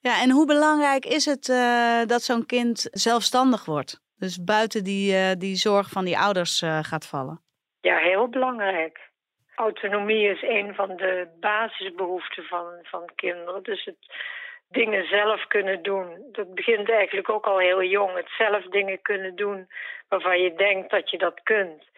Ja, 0.00 0.22
en 0.22 0.30
hoe 0.30 0.46
belangrijk 0.46 1.04
is 1.04 1.24
het 1.24 1.48
eh, 1.48 2.00
dat 2.06 2.22
zo'n 2.22 2.46
kind 2.46 2.88
zelfstandig 2.90 3.64
wordt? 3.64 4.00
Dus 4.16 4.44
buiten 4.44 4.84
die, 4.84 5.14
eh, 5.16 5.30
die 5.38 5.56
zorg 5.56 5.88
van 5.88 6.04
die 6.04 6.18
ouders 6.18 6.62
eh, 6.62 6.78
gaat 6.82 7.06
vallen. 7.06 7.40
Ja, 7.80 7.96
heel 7.96 8.28
belangrijk. 8.28 9.10
Autonomie 9.54 10.28
is 10.28 10.42
een 10.42 10.74
van 10.74 10.96
de 10.96 11.28
basisbehoeften 11.40 12.44
van, 12.44 12.66
van 12.82 13.08
kinderen. 13.14 13.62
Dus 13.62 13.84
het 13.84 13.96
dingen 14.68 15.06
zelf 15.06 15.46
kunnen 15.46 15.82
doen. 15.82 16.28
Dat 16.32 16.54
begint 16.54 16.90
eigenlijk 16.90 17.30
ook 17.30 17.46
al 17.46 17.58
heel 17.58 17.82
jong. 17.82 18.14
Het 18.14 18.30
zelf 18.38 18.64
dingen 18.64 19.02
kunnen 19.02 19.36
doen 19.36 19.68
waarvan 20.08 20.40
je 20.40 20.54
denkt 20.54 20.90
dat 20.90 21.10
je 21.10 21.18
dat 21.18 21.40
kunt. 21.42 21.90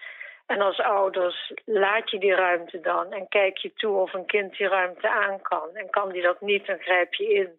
En 0.46 0.60
als 0.60 0.80
ouders 0.80 1.52
laat 1.64 2.10
je 2.10 2.18
die 2.18 2.34
ruimte 2.34 2.80
dan 2.80 3.12
en 3.12 3.28
kijk 3.28 3.56
je 3.56 3.72
toe 3.74 3.96
of 3.96 4.12
een 4.12 4.26
kind 4.26 4.56
die 4.56 4.68
ruimte 4.68 5.10
aan 5.10 5.42
kan. 5.42 5.68
En 5.74 5.90
kan 5.90 6.12
die 6.12 6.22
dat 6.22 6.40
niet, 6.40 6.66
dan 6.66 6.78
grijp 6.78 7.14
je 7.14 7.34
in. 7.34 7.58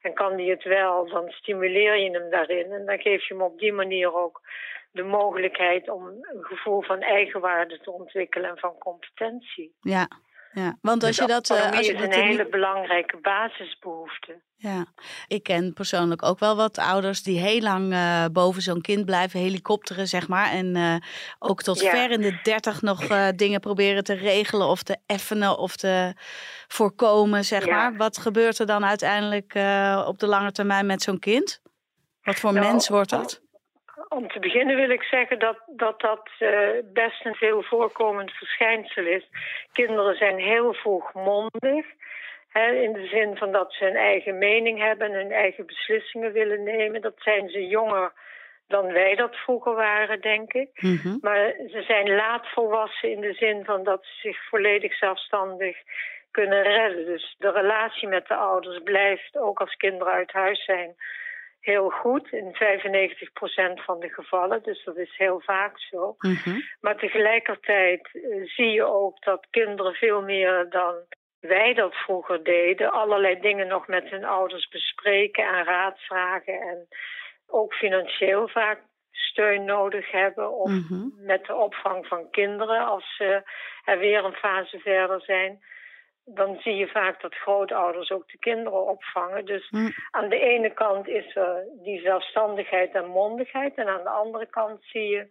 En 0.00 0.14
kan 0.14 0.36
die 0.36 0.50
het 0.50 0.64
wel, 0.64 1.08
dan 1.08 1.28
stimuleer 1.28 1.96
je 1.96 2.10
hem 2.10 2.30
daarin. 2.30 2.72
En 2.72 2.86
dan 2.86 2.98
geef 2.98 3.28
je 3.28 3.34
hem 3.34 3.42
op 3.42 3.58
die 3.58 3.72
manier 3.72 4.14
ook 4.14 4.40
de 4.92 5.02
mogelijkheid 5.02 5.88
om 5.88 6.06
een 6.06 6.44
gevoel 6.44 6.82
van 6.82 7.00
eigenwaarde 7.00 7.80
te 7.80 7.90
ontwikkelen 7.90 8.50
en 8.50 8.58
van 8.58 8.78
competentie. 8.78 9.74
Ja, 9.80 10.08
ja. 10.52 10.78
want 10.82 11.04
als 11.04 11.16
je 11.16 11.26
dat... 11.26 11.50
eh, 11.50 11.56
Autonomie 11.56 11.78
als 11.78 11.86
je 11.86 11.92
is 11.92 12.00
dat 12.00 12.12
een 12.12 12.18
niet- 12.20 12.28
hele 12.38 12.48
belangrijke 12.48 13.16
basisbehoefte. 13.22 14.46
Ja, 14.60 14.86
ik 15.26 15.42
ken 15.42 15.72
persoonlijk 15.72 16.22
ook 16.22 16.38
wel 16.38 16.56
wat 16.56 16.78
ouders 16.78 17.22
die 17.22 17.38
heel 17.40 17.60
lang 17.60 17.92
eh, 17.92 18.24
boven 18.32 18.62
zo'n 18.62 18.80
kind 18.80 19.04
blijven 19.04 19.40
helikopteren, 19.40 20.08
zeg 20.08 20.28
maar. 20.28 20.50
En 20.50 20.76
eh, 20.76 20.94
ook 21.38 21.62
tot 21.62 21.80
Ja. 21.80 21.90
ver 21.90 22.10
in 22.10 22.20
de 22.20 22.38
dertig 22.42 22.82
nog 22.82 23.06
dingen 23.36 23.60
proberen 23.60 24.04
te 24.04 24.14
regelen 24.14 24.66
of 24.66 24.82
te 24.82 24.96
effenen 25.06 25.58
of 25.58 25.76
te 25.76 26.12
voorkomen, 26.68 27.44
zeg 27.44 27.64
Ja. 27.66 27.74
maar. 27.76 27.96
Wat 27.96 28.18
gebeurt 28.18 28.58
er 28.58 28.66
dan 28.66 28.84
uiteindelijk 28.84 29.52
op 30.06 30.18
de 30.18 30.26
lange 30.26 30.52
termijn 30.52 30.86
met 30.86 31.02
zo'n 31.02 31.18
kind? 31.18 31.60
Wat 32.22 32.36
voor 32.38 32.52
Nou, 32.52 32.66
mens 32.66 32.88
wordt 32.88 33.10
dat? 33.10 33.40
Om 34.08 34.28
te 34.28 34.38
beginnen 34.38 34.76
wil 34.76 34.90
ik 34.90 35.02
zeggen 35.02 35.38
dat 35.38 35.58
dat, 35.66 36.00
dat 36.00 36.28
eh, 36.38 36.68
best 36.84 37.24
een 37.24 37.34
veel 37.34 37.62
voorkomend 37.62 38.30
verschijnsel 38.30 39.06
is. 39.06 39.28
Kinderen 39.72 40.16
zijn 40.16 40.38
heel 40.38 40.74
vroegmondig. 40.74 41.86
Hè, 42.48 42.70
in 42.72 42.92
de 42.92 43.06
zin 43.06 43.36
van 43.36 43.52
dat 43.52 43.72
ze 43.72 43.84
hun 43.84 43.96
eigen 43.96 44.38
mening 44.38 44.78
hebben 44.78 45.06
en 45.06 45.18
hun 45.18 45.32
eigen 45.32 45.66
beslissingen 45.66 46.32
willen 46.32 46.62
nemen. 46.62 47.00
Dat 47.00 47.14
zijn 47.18 47.48
ze 47.48 47.66
jonger 47.66 48.12
dan 48.68 48.92
wij 48.92 49.14
dat 49.14 49.36
vroeger 49.36 49.74
waren, 49.74 50.20
denk 50.20 50.52
ik. 50.52 50.68
Mhm. 50.74 51.16
Maar 51.20 51.54
ze 51.70 51.82
zijn 51.82 52.14
laat 52.14 52.48
volwassen 52.48 53.10
in 53.10 53.20
de 53.20 53.32
zin 53.32 53.64
van 53.64 53.84
dat 53.84 54.04
ze 54.04 54.12
zich 54.20 54.48
volledig 54.48 54.96
zelfstandig 54.96 55.76
kunnen 56.30 56.62
redden. 56.62 57.06
Dus 57.06 57.36
de 57.38 57.50
relatie 57.50 58.08
met 58.08 58.26
de 58.26 58.34
ouders 58.34 58.80
blijft, 58.84 59.36
ook 59.36 59.60
als 59.60 59.74
kinderen 59.74 60.12
uit 60.12 60.32
huis 60.32 60.64
zijn, 60.64 60.94
heel 61.60 61.90
goed. 61.90 62.32
In 62.32 62.54
95% 62.54 63.84
van 63.84 64.00
de 64.00 64.08
gevallen, 64.08 64.62
dus 64.62 64.84
dat 64.84 64.96
is 64.96 65.16
heel 65.16 65.40
vaak 65.40 65.78
zo. 65.80 66.14
Mhm. 66.18 66.60
Maar 66.80 66.96
tegelijkertijd 66.96 68.08
eh, 68.12 68.22
zie 68.44 68.70
je 68.70 68.84
ook 68.84 69.22
dat 69.24 69.46
kinderen 69.50 69.94
veel 69.94 70.22
meer 70.22 70.66
dan 70.70 70.94
wij 71.40 71.74
dat 71.74 71.94
vroeger 71.94 72.44
deden, 72.44 72.92
allerlei 72.92 73.40
dingen 73.40 73.66
nog 73.66 73.86
met 73.86 74.08
hun 74.10 74.24
ouders 74.24 74.68
bespreken 74.68 75.44
en 75.44 75.64
raad 75.64 75.98
vragen 75.98 76.60
en 76.60 76.88
ook 77.46 77.74
financieel 77.74 78.48
vaak 78.48 78.80
steun 79.10 79.64
nodig 79.64 80.10
hebben 80.10 80.52
of 80.52 80.70
Mhm. 80.70 81.08
met 81.16 81.46
de 81.46 81.54
opvang 81.54 82.06
van 82.06 82.30
kinderen 82.30 82.86
als 82.86 83.16
ze 83.16 83.42
er 83.84 83.98
weer 83.98 84.24
een 84.24 84.34
fase 84.34 84.78
verder 84.78 85.20
zijn. 85.20 85.58
Dan 86.34 86.56
zie 86.60 86.74
je 86.74 86.88
vaak 86.88 87.20
dat 87.20 87.34
grootouders 87.34 88.10
ook 88.10 88.28
de 88.30 88.38
kinderen 88.38 88.86
opvangen. 88.86 89.44
Dus 89.44 89.70
Mm. 89.70 89.92
aan 90.10 90.28
de 90.28 90.38
ene 90.40 90.70
kant 90.74 91.08
is 91.08 91.36
er 91.36 91.64
die 91.82 92.00
zelfstandigheid 92.00 92.94
en 92.94 93.06
mondigheid. 93.06 93.74
En 93.76 93.88
aan 93.88 94.02
de 94.02 94.08
andere 94.10 94.46
kant 94.46 94.78
zie 94.84 95.08
je 95.08 95.26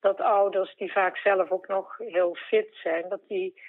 dat 0.00 0.20
ouders 0.20 0.74
die 0.76 0.92
vaak 0.92 1.16
zelf 1.16 1.50
ook 1.50 1.68
nog 1.68 1.98
heel 1.98 2.34
fit 2.34 2.68
zijn, 2.82 3.08
dat 3.08 3.20
die 3.28 3.62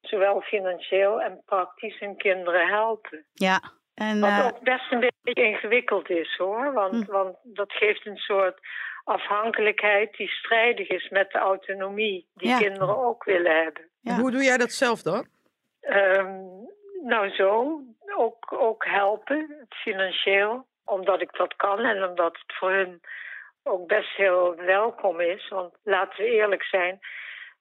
zowel 0.00 0.40
financieel 0.40 1.20
en 1.22 1.42
praktisch 1.46 1.98
hun 1.98 2.16
kinderen 2.16 2.68
helpen. 2.68 3.24
Ja, 3.32 3.60
en 3.94 4.20
Wat 4.20 4.30
eh, 4.30 4.46
ook 4.46 4.60
best 4.62 4.92
een 4.92 5.00
beetje 5.22 5.42
ingewikkeld 5.44 6.10
is 6.10 6.36
hoor. 6.36 6.72
Want, 6.72 7.04
Hm. 7.06 7.10
want 7.12 7.36
dat 7.42 7.72
geeft 7.72 8.06
een 8.06 8.16
soort 8.16 8.58
afhankelijkheid 9.04 10.16
die 10.16 10.28
strijdig 10.28 10.88
is 10.88 11.08
met 11.08 11.30
de 11.30 11.38
autonomie 11.38 12.26
die 12.34 12.48
Ja. 12.48 12.58
kinderen 12.58 12.96
ook 13.06 13.24
willen 13.24 13.62
hebben. 13.62 13.88
Ja. 14.00 14.16
Hoe 14.18 14.30
doe 14.30 14.42
jij 14.42 14.56
dat 14.56 14.72
zelf 14.72 15.02
dan? 15.02 15.26
Ehm, 15.82 16.40
nou 17.04 17.30
zo, 17.30 17.80
ook, 18.16 18.52
ook 18.52 18.84
helpen, 18.86 19.66
financieel, 19.68 20.66
omdat 20.84 21.20
ik 21.20 21.36
dat 21.36 21.56
kan 21.56 21.78
en 21.78 22.08
omdat 22.08 22.32
het 22.32 22.56
voor 22.56 22.70
hun 22.70 23.00
ook 23.64 23.86
best 23.86 24.16
heel 24.16 24.54
welkom 24.56 25.20
is. 25.20 25.48
Want 25.48 25.74
laten 25.82 26.24
we 26.24 26.30
eerlijk 26.30 26.62
zijn, 26.64 26.98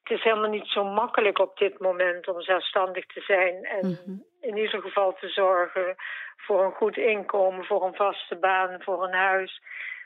het 0.04 0.18
is 0.18 0.24
helemaal 0.24 0.50
niet 0.50 0.68
zo 0.68 0.84
makkelijk 0.84 1.40
op 1.40 1.58
dit 1.58 1.80
moment 1.80 2.28
om 2.28 2.42
zelfstandig 2.42 3.06
te 3.06 3.22
zijn 3.22 3.64
en 3.66 3.88
Mhm. 3.90 4.18
in 4.42 4.58
ieder 4.58 4.82
geval 4.82 5.14
te 5.14 5.30
zorgen 5.30 5.96
voor 6.38 6.64
een 6.64 6.72
goed 6.74 6.98
inkomen, 6.98 7.66
voor 7.66 7.84
een 7.86 7.96
vaste 7.96 8.36
baan, 8.36 8.82
voor 8.82 9.04
een 9.04 9.14
huis. 9.14 9.62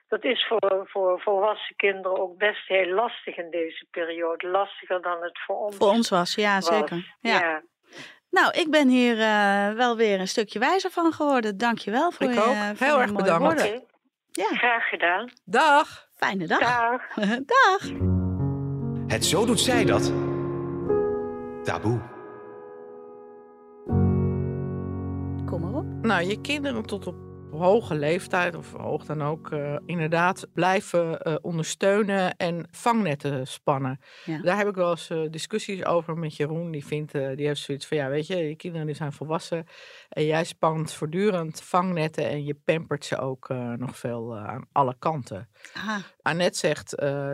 Dat 0.08 0.24
is 0.24 0.48
voor, 0.48 0.82
voor 0.88 1.22
volwassen 1.22 1.76
kinderen 1.76 2.18
ook 2.20 2.38
best 2.38 2.68
heel 2.68 2.94
lastig 2.94 3.38
in 3.38 3.50
deze 3.50 3.86
periode. 3.92 4.48
Lastiger 4.48 5.02
dan 5.02 5.24
het 5.24 5.40
voor 5.46 5.56
ons 5.58 5.78
voor 5.78 5.88
ons 5.90 6.10
was, 6.10 6.36
ja 6.36 6.54
was. 6.56 6.66
zeker. 6.68 7.16
Ja. 7.20 7.40
ja. 7.40 7.62
Nou, 8.30 8.52
ik 8.60 8.72
ben 8.72 8.88
hier 8.88 9.20
eh, 9.20 9.72
wel 9.76 9.98
weer 9.98 10.20
een 10.20 10.28
stukje 10.28 10.60
wijzer 10.60 10.92
van 10.92 11.14
geworden. 11.14 11.58
Dank 11.58 11.78
je 11.78 11.92
wel 11.92 12.12
voor 12.12 12.28
Ik 12.28 12.34
je 12.34 12.40
ook. 12.40 12.56
voor 12.78 12.88
Heel 12.88 13.02
erg 13.02 13.12
mooie 13.12 13.24
bedankt. 13.24 13.62
Oké, 13.62 13.82
Ja, 14.32 14.46
graag 14.58 14.90
gedaan. 14.90 15.32
Dag! 15.46 16.04
fijne 16.16 16.48
dag. 16.48 16.60
Dag. 16.60 17.02
dag. 17.56 17.82
Het 19.08 19.26
Zo 19.26 19.46
Doet 19.46 19.60
Zij 19.60 19.86
Dat. 19.86 20.14
Taboe. 21.64 22.00
Kom 25.46 25.62
maar 25.62 25.74
op. 25.74 25.86
Nou, 26.02 26.24
je 26.24 26.42
kinderen 26.42 26.84
tot 26.84 27.08
op 27.08 27.16
hoge 27.58 27.96
leeftijd, 27.96 28.56
of 28.56 28.72
hoog 28.74 29.06
dan 29.06 29.24
ook, 29.24 29.52
eh, 29.52 29.76
inderdaad 29.86 30.48
blijven 30.54 31.22
eh, 31.22 31.36
ondersteunen 31.42 32.36
en 32.38 32.68
vangnetten 32.72 33.48
spannen. 33.48 34.00
Ja. 34.26 34.42
Daar 34.42 34.58
heb 34.58 34.68
ik 34.68 34.76
wel 34.76 34.90
eens 34.90 35.10
eh, 35.10 35.22
discussies 35.30 35.86
over 35.86 36.18
met 36.18 36.36
Jeroen. 36.36 36.72
Die, 36.72 36.86
vindt, 36.86 37.12
die 37.12 37.48
heeft 37.48 37.62
zoiets 37.62 37.88
van, 37.88 37.98
ja, 37.98 38.10
weet 38.10 38.28
je, 38.28 38.36
je 38.38 38.56
kinderen 38.56 38.86
die 38.88 38.96
zijn 38.96 39.14
volwassen 39.14 39.66
en 40.10 40.26
jij 40.26 40.44
spant 40.44 40.94
voortdurend 40.94 41.62
vangnetten 41.62 42.30
en 42.30 42.46
je 42.46 42.54
pampert 42.66 43.06
ze 43.06 43.18
ook 43.18 43.50
nog 43.78 43.98
veel 43.98 44.38
aan 44.38 44.66
alle 44.72 44.96
kanten. 45.00 45.50
Aha. 45.74 46.00
Annette 46.22 46.58
zegt, 46.58 46.90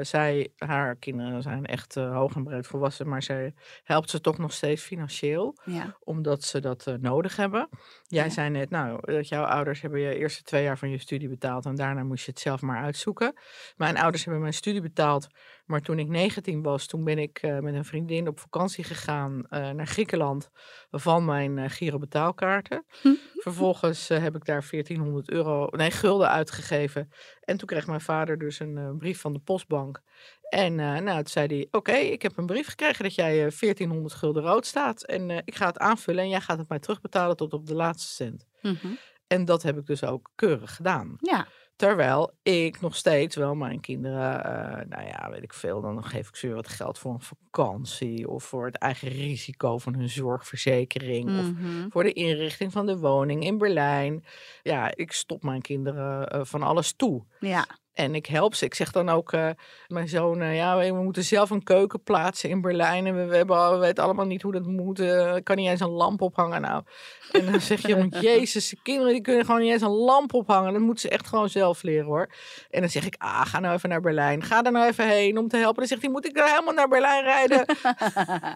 zij, 0.08 0.50
haar 0.58 0.96
kinderen 0.96 1.42
zijn 1.42 1.66
echt 1.66 1.96
hoog 1.96 2.36
en 2.36 2.44
breed 2.44 2.68
volwassen, 2.68 3.08
maar 3.10 3.24
zij 3.24 3.54
helpt 3.84 4.10
ze 4.10 4.22
toch 4.22 4.38
nog 4.38 4.54
steeds 4.54 4.82
financieel 4.84 5.58
Ja. 5.66 5.96
omdat 6.04 6.44
ze 6.44 6.60
dat 6.60 6.96
nodig 7.00 7.36
hebben. 7.36 7.70
Jij 8.08 8.24
Ja. 8.24 8.30
zei 8.30 8.50
net, 8.50 8.70
nou, 8.70 9.12
dat 9.14 9.28
jouw 9.28 9.44
ouders 9.44 9.82
hebben 9.82 10.00
je 10.00 10.11
eerste 10.16 10.44
twee 10.44 10.64
jaar 10.64 10.78
van 10.78 10.90
je 10.90 10.98
studie 10.98 11.30
betaald 11.30 11.66
en 11.66 11.76
daarna 11.76 12.04
moest 12.04 12.26
je 12.26 12.32
het 12.32 12.40
zelf 12.40 12.62
maar 12.62 12.84
uitzoeken. 12.84 13.34
Mijn 13.78 13.98
ouders 13.98 14.24
hebben 14.24 14.42
mijn 14.42 14.54
studie 14.54 14.82
betaald, 14.82 15.28
maar 15.66 15.82
toen 15.82 16.00
ik 16.00 16.08
19 16.08 16.62
was, 16.62 16.86
toen 16.86 17.04
ben 17.04 17.18
ik 17.18 17.38
eh, 17.38 17.60
met 17.60 17.74
een 17.74 17.86
vriendin 17.86 18.28
op 18.28 18.40
vakantie 18.40 18.84
gegaan 18.84 19.46
eh, 19.50 19.70
naar 19.70 19.88
Griekenland 19.88 20.50
van 20.92 21.26
mijn 21.26 21.58
eh 21.58 21.70
Giro 21.70 21.98
betaalkaarten. 21.98 22.86
Vervolgens 23.44 24.08
heb 24.08 24.36
ik 24.36 24.46
daar 24.46 24.68
1400 24.70 25.30
euro, 25.30 25.68
nee, 25.72 25.92
gulden 25.92 26.30
uitgegeven. 26.30 27.12
En 27.42 27.58
toen 27.58 27.68
kreeg 27.68 27.88
mijn 27.88 28.02
vader 28.02 28.38
dus 28.38 28.60
een 28.60 28.98
brief 28.98 29.22
van 29.22 29.34
de 29.34 29.40
postbank. 29.40 30.02
En 30.52 30.76
nou, 30.76 31.16
toen 31.16 31.28
zei 31.28 31.48
hij, 31.48 31.68
oké, 31.72 31.92
ik 31.92 32.22
heb 32.22 32.38
een 32.38 32.46
brief 32.46 32.68
gekregen 32.68 33.04
dat 33.04 33.16
jij 33.16 33.46
eh, 33.46 33.52
1400 33.60 34.14
gulden 34.14 34.44
rood 34.44 34.66
staat. 34.66 35.04
En 35.04 35.30
ik 35.30 35.56
ga 35.56 35.66
het 35.66 35.78
aanvullen 35.78 36.24
en 36.24 36.30
jij 36.30 36.42
gaat 36.42 36.58
het 36.58 36.70
mij 36.70 36.80
terugbetalen 36.80 37.38
tot 37.38 37.54
op 37.54 37.68
de 37.68 37.76
laatste 37.76 38.14
cent. 38.14 38.46
Mhm. 38.62 38.88
En 39.32 39.46
dat 39.46 39.64
heb 39.64 39.78
ik 39.78 39.86
dus 39.86 40.04
ook 40.04 40.32
keurig 40.36 40.76
gedaan. 40.76 41.16
Ja. 41.18 41.48
Terwijl 41.76 42.38
ik 42.42 42.82
nog 42.82 42.96
steeds 42.96 43.36
wel 43.36 43.56
mijn 43.56 43.80
kinderen, 43.80 44.44
eh, 44.44 44.86
nou 44.88 45.08
ja, 45.08 45.30
weet 45.30 45.44
ik 45.44 45.54
veel, 45.54 45.82
dan 45.82 46.04
geef 46.04 46.28
ik 46.28 46.36
ze 46.36 46.48
weer 46.48 46.56
wat 46.56 46.68
geld 46.68 47.00
voor 47.00 47.14
een 47.14 47.22
vakantie. 47.56 48.30
Of 48.30 48.44
voor 48.44 48.66
het 48.66 48.76
eigen 48.78 49.08
risico 49.08 49.78
van 49.78 49.94
hun 49.96 50.10
zorgverzekering. 50.10 51.40
Of 51.40 51.52
Mhm. 51.52 51.90
voor 51.90 52.04
de 52.04 52.14
inrichting 52.14 52.72
van 52.72 52.86
de 52.86 52.98
woning 52.98 53.44
in 53.44 53.58
Berlijn. 53.58 54.24
Ja, 54.64 54.92
ik 54.96 55.12
stop 55.12 55.44
mijn 55.44 55.62
kinderen 55.62 56.28
eh, 56.28 56.40
van 56.44 56.64
alles 56.64 56.94
toe. 56.94 57.24
Ja. 57.40 57.66
En 57.92 58.16
ik 58.16 58.26
help 58.26 58.56
ze. 58.56 58.66
Ik 58.66 58.74
zeg 58.76 58.92
dan 58.92 59.10
ook, 59.10 59.34
uh, 59.34 59.50
mijn 59.88 60.08
zoon, 60.08 60.42
uh, 60.42 60.56
ja, 60.56 60.78
we 60.78 61.04
moeten 61.04 61.24
zelf 61.24 61.50
een 61.50 61.64
keuken 61.64 62.04
plaatsen 62.04 62.50
in 62.50 62.62
Berlijn. 62.62 63.06
En 63.06 63.16
we, 63.16 63.26
we, 63.26 63.36
hebben, 63.36 63.72
we 63.72 63.78
weten 63.78 64.04
allemaal 64.04 64.26
niet 64.26 64.42
hoe 64.42 64.52
dat 64.52 64.66
moet. 64.66 65.00
Uh, 65.00 65.36
kan 65.44 65.56
niet 65.56 65.70
eens 65.70 65.80
een 65.80 65.90
lamp 65.90 66.22
ophangen 66.22 66.62
nou. 66.62 66.84
En 67.32 67.52
dan 67.52 67.62
zeg 67.62 67.88
je, 67.88 68.08
jezus, 68.20 68.70
de 68.70 68.78
kinderen 68.84 69.14
die 69.14 69.22
kunnen 69.22 69.46
gewoon 69.46 69.62
niet 69.62 69.72
eens 69.72 69.82
een 69.82 69.90
lamp 69.90 70.34
ophangen. 70.34 70.74
Dat 70.74 70.82
moeten 70.82 71.02
ze 71.02 71.10
echt 71.10 71.28
gewoon 71.28 71.50
zelf 71.50 71.84
leren 71.84 72.06
hoor. 72.06 72.30
En 72.70 72.80
dan 72.80 72.90
zeg 72.90 73.06
ik, 73.06 73.16
ah, 73.18 73.46
ga 73.46 73.60
nou 73.60 73.76
even 73.76 73.90
naar 73.90 74.02
Berlijn. 74.02 74.44
Ga 74.44 74.64
er 74.64 74.72
nou 74.72 74.88
even 74.88 75.08
heen 75.08 75.38
om 75.38 75.48
te 75.48 75.58
helpen. 75.58 75.80
Dan 75.80 75.88
zegt 75.88 76.02
hij, 76.02 76.12
moet 76.12 76.26
ik 76.26 76.38
er 76.38 76.46
helemaal 76.50 76.74
naar 76.74 76.88
Berlijn 76.88 77.24
rijden? 77.24 77.41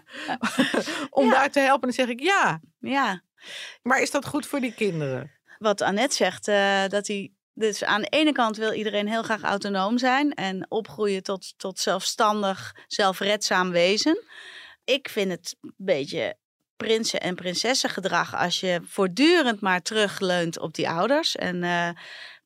om 1.10 1.24
Ja. 1.24 1.30
daar 1.30 1.50
te 1.50 1.60
helpen. 1.60 1.80
Dan 1.88 1.92
zeg 1.92 2.08
ik, 2.08 2.20
ja. 2.20 2.60
Ja, 2.78 3.22
Maar 3.82 4.00
is 4.02 4.10
dat 4.10 4.26
goed 4.26 4.46
voor 4.46 4.60
die 4.60 4.74
kinderen? 4.74 5.30
wat 5.58 5.80
Annette 5.80 6.16
zegt, 6.16 6.48
eh, 6.48 6.86
dat 6.88 7.06
hij. 7.06 7.30
Dus 7.58 7.84
aan 7.84 8.00
de 8.00 8.08
ene 8.08 8.32
kant 8.32 8.56
wil 8.56 8.72
iedereen 8.72 9.08
heel 9.08 9.22
graag 9.22 9.42
autonoom 9.42 9.98
zijn 9.98 10.34
en 10.34 10.66
opgroeien 10.70 11.22
tot, 11.22 11.54
tot 11.58 11.78
zelfstandig, 11.78 12.74
zelfredzaam 12.86 13.70
wezen. 13.70 14.22
Ik 14.84 15.08
vind 15.08 15.30
het 15.30 15.56
een 15.60 15.74
beetje 15.76 16.36
prinsen- 16.76 17.20
en 17.20 17.34
prinsessengedrag 17.34 18.34
als 18.34 18.60
je 18.60 18.80
voortdurend 18.84 19.60
maar 19.60 19.82
terugleunt 19.82 20.58
op 20.58 20.74
die 20.74 20.88
ouders. 20.88 21.36
En 21.36 21.62
eh, 21.64 21.88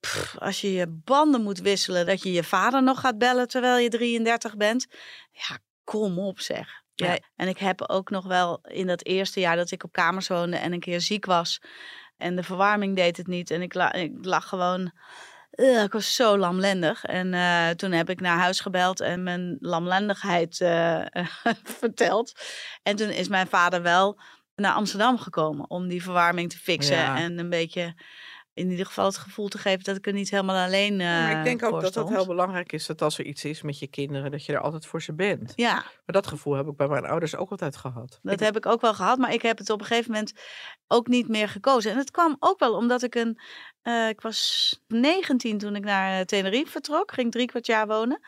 pff, 0.00 0.38
als 0.38 0.60
je 0.60 0.72
je 0.72 0.86
banden 0.88 1.42
moet 1.42 1.60
wisselen, 1.60 2.06
dat 2.06 2.22
je 2.22 2.32
je 2.32 2.44
vader 2.44 2.82
nog 2.82 3.00
gaat 3.00 3.18
bellen 3.18 3.48
terwijl 3.48 3.78
je 3.78 3.88
33 3.88 4.56
bent. 4.56 4.86
Ja, 5.32 5.58
kom 5.90 6.18
op 6.18 6.40
zeg. 6.40 6.82
Ja. 6.94 7.18
En 7.36 7.48
ik 7.48 7.58
heb 7.58 7.88
ook 7.88 8.10
nog 8.10 8.26
wel 8.26 8.60
in 8.62 8.86
dat 8.86 9.04
eerste 9.04 9.40
jaar 9.40 9.56
dat 9.56 9.70
ik 9.70 9.84
op 9.84 9.92
kamers 9.92 10.28
woonde 10.28 10.56
en 10.56 10.72
een 10.72 10.80
keer 10.80 11.00
ziek 11.00 11.24
was. 11.24 11.62
En 12.16 12.36
de 12.36 12.42
verwarming 12.42 12.96
deed 12.96 13.16
het 13.16 13.26
niet. 13.26 13.50
En 13.50 13.62
ik, 13.62 13.74
la, 13.74 13.92
ik 13.92 14.12
lag 14.20 14.48
gewoon. 14.48 14.92
Ugh, 15.50 15.82
ik 15.82 15.92
was 15.92 16.14
zo 16.14 16.38
lamlendig. 16.38 17.04
En 17.04 17.34
eh, 17.34 17.68
toen 17.68 17.92
heb 17.92 18.10
ik 18.10 18.20
naar 18.20 18.38
huis 18.38 18.60
gebeld 18.60 19.00
en 19.00 19.22
mijn 19.22 19.56
lamlendigheid 19.60 20.60
eh, 20.60 21.04
verteld. 21.80 22.32
En 22.82 22.96
toen 22.96 23.10
is 23.10 23.28
mijn 23.28 23.46
vader 23.46 23.82
wel 23.82 24.20
naar 24.54 24.72
Amsterdam 24.72 25.18
gekomen 25.18 25.70
om 25.70 25.88
die 25.88 26.02
verwarming 26.02 26.50
te 26.50 26.58
fixen. 26.58 26.96
Ja. 26.96 27.18
En 27.18 27.38
een 27.38 27.50
beetje 27.50 27.94
in 28.54 28.70
ieder 28.70 28.86
geval 28.86 29.04
het 29.04 29.16
gevoel 29.16 29.48
te 29.48 29.58
geven 29.58 29.84
dat 29.84 29.96
ik 29.96 30.06
er 30.06 30.12
niet 30.12 30.30
helemaal 30.30 30.64
alleen 30.66 30.92
uh, 30.92 30.98
maar 31.06 31.38
ik 31.38 31.44
denk 31.44 31.62
ook 31.62 31.80
dat 31.80 31.94
dat 31.94 32.08
heel 32.08 32.26
belangrijk 32.26 32.72
is. 32.72 32.86
Dat 32.86 33.02
als 33.02 33.18
er 33.18 33.24
iets 33.24 33.44
is 33.44 33.62
met 33.62 33.78
je 33.78 33.86
kinderen, 33.86 34.30
dat 34.30 34.44
je 34.44 34.52
er 34.52 34.60
altijd 34.60 34.86
voor 34.86 35.02
ze 35.02 35.14
bent. 35.14 35.52
Ja, 35.56 35.72
Maar 35.74 35.82
dat 36.06 36.26
gevoel 36.26 36.54
heb 36.54 36.66
ik 36.66 36.76
bij 36.76 36.88
mijn 36.88 37.06
ouders 37.06 37.36
ook 37.36 37.50
altijd 37.50 37.76
gehad. 37.76 38.18
Dat 38.22 38.32
Ik- 38.32 38.40
heb 38.40 38.56
ik 38.56 38.66
ook 38.66 38.80
wel 38.80 38.94
gehad, 38.94 39.18
maar 39.18 39.32
ik 39.32 39.42
heb 39.42 39.58
het 39.58 39.70
op 39.70 39.80
een 39.80 39.86
gegeven 39.86 40.10
moment 40.12 40.32
ook 40.92 41.06
niet 41.08 41.28
meer 41.28 41.48
gekozen. 41.48 41.90
En 41.92 41.96
het 41.98 42.10
kwam 42.10 42.36
ook 42.38 42.58
wel 42.58 42.74
omdat 42.74 43.02
ik 43.02 43.14
een. 43.14 43.38
eh, 43.82 44.08
ik 44.08 44.20
was 44.20 44.78
19 44.88 45.58
toen 45.58 45.76
ik 45.76 45.84
naar 45.84 46.18
eh, 46.18 46.24
Tenerife 46.24 46.70
vertrok, 46.70 47.12
ging 47.12 47.30
drie 47.32 47.46
kwart 47.46 47.66
jaar 47.66 47.86
wonen. 47.86 48.20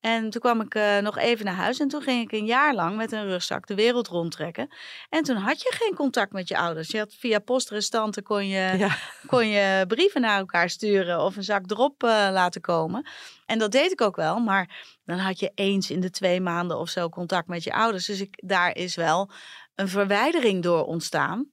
En 0.00 0.30
toen 0.30 0.40
kwam 0.40 0.60
ik 0.60 0.74
eh, 0.74 0.98
nog 0.98 1.18
even 1.18 1.44
naar 1.44 1.54
huis 1.54 1.78
en 1.80 1.88
toen 1.88 2.02
ging 2.02 2.22
ik 2.22 2.32
een 2.32 2.46
jaar 2.46 2.74
lang 2.74 2.96
met 2.96 3.12
een 3.12 3.24
rugzak 3.26 3.66
de 3.66 3.74
wereld 3.74 4.08
rondtrekken. 4.08 4.74
En 5.08 5.22
toen 5.22 5.36
had 5.36 5.60
je 5.62 5.72
geen 5.78 5.94
contact 5.94 6.32
met 6.32 6.48
je 6.48 6.56
ouders. 6.58 6.90
Je 6.90 6.98
had 6.98 7.14
via 7.18 7.38
postrestanten 7.38 8.22
kon 8.22 8.46
je, 8.48 8.74
Ja. 8.78 8.96
kon 9.26 9.48
je 9.48 9.84
brieven 9.88 10.20
naar 10.20 10.38
elkaar 10.38 10.70
sturen 10.70 11.20
of 11.24 11.36
een 11.36 11.42
zak 11.44 11.66
drop 11.66 12.02
eh, 12.02 12.08
laten 12.32 12.60
komen. 12.60 13.08
En 13.46 13.58
dat 13.58 13.72
deed 13.72 13.92
ik 13.92 14.00
ook 14.00 14.16
wel, 14.16 14.38
maar 14.38 14.84
dan 15.04 15.18
had 15.18 15.38
je 15.40 15.52
eens 15.54 15.90
in 15.90 16.00
de 16.00 16.10
twee 16.10 16.40
maanden 16.40 16.78
of 16.78 16.88
zo 16.88 17.08
contact 17.08 17.48
met 17.48 17.64
je 17.64 17.72
ouders. 17.72 18.06
Dus 18.06 18.20
ik, 18.20 18.42
daar 18.46 18.76
is 18.76 18.94
wel 18.96 19.30
een 19.74 19.88
verwijdering 19.88 20.62
door 20.62 20.84
ontstaan, 20.84 21.50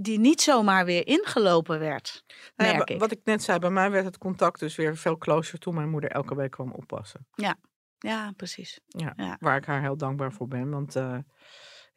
die 0.00 0.18
niet 0.18 0.40
zomaar 0.40 0.84
weer 0.84 1.06
ingelopen 1.06 1.78
werd. 1.78 2.24
Nou 2.56 2.72
ja, 2.72 2.86
ik. 2.86 2.98
Wat 2.98 3.12
ik 3.12 3.20
net 3.24 3.42
zei, 3.42 3.58
bij 3.58 3.70
mij 3.70 3.90
werd 3.90 4.04
het 4.04 4.18
contact 4.18 4.60
dus 4.60 4.76
weer 4.76 4.96
veel 4.96 5.18
closer 5.18 5.58
toen 5.58 5.74
mijn 5.74 5.90
moeder 5.90 6.10
elke 6.10 6.34
week 6.34 6.50
kwam 6.50 6.72
oppassen. 6.72 7.26
Ja, 7.98 8.32
precies. 8.36 8.80
Ja, 8.86 9.12
Ja. 9.16 9.36
Waar 9.40 9.56
ik 9.56 9.64
haar 9.64 9.80
heel 9.82 9.96
dankbaar 9.96 10.32
voor 10.32 10.48
ben. 10.48 10.70
Want 10.70 10.96
eh, 10.96 11.18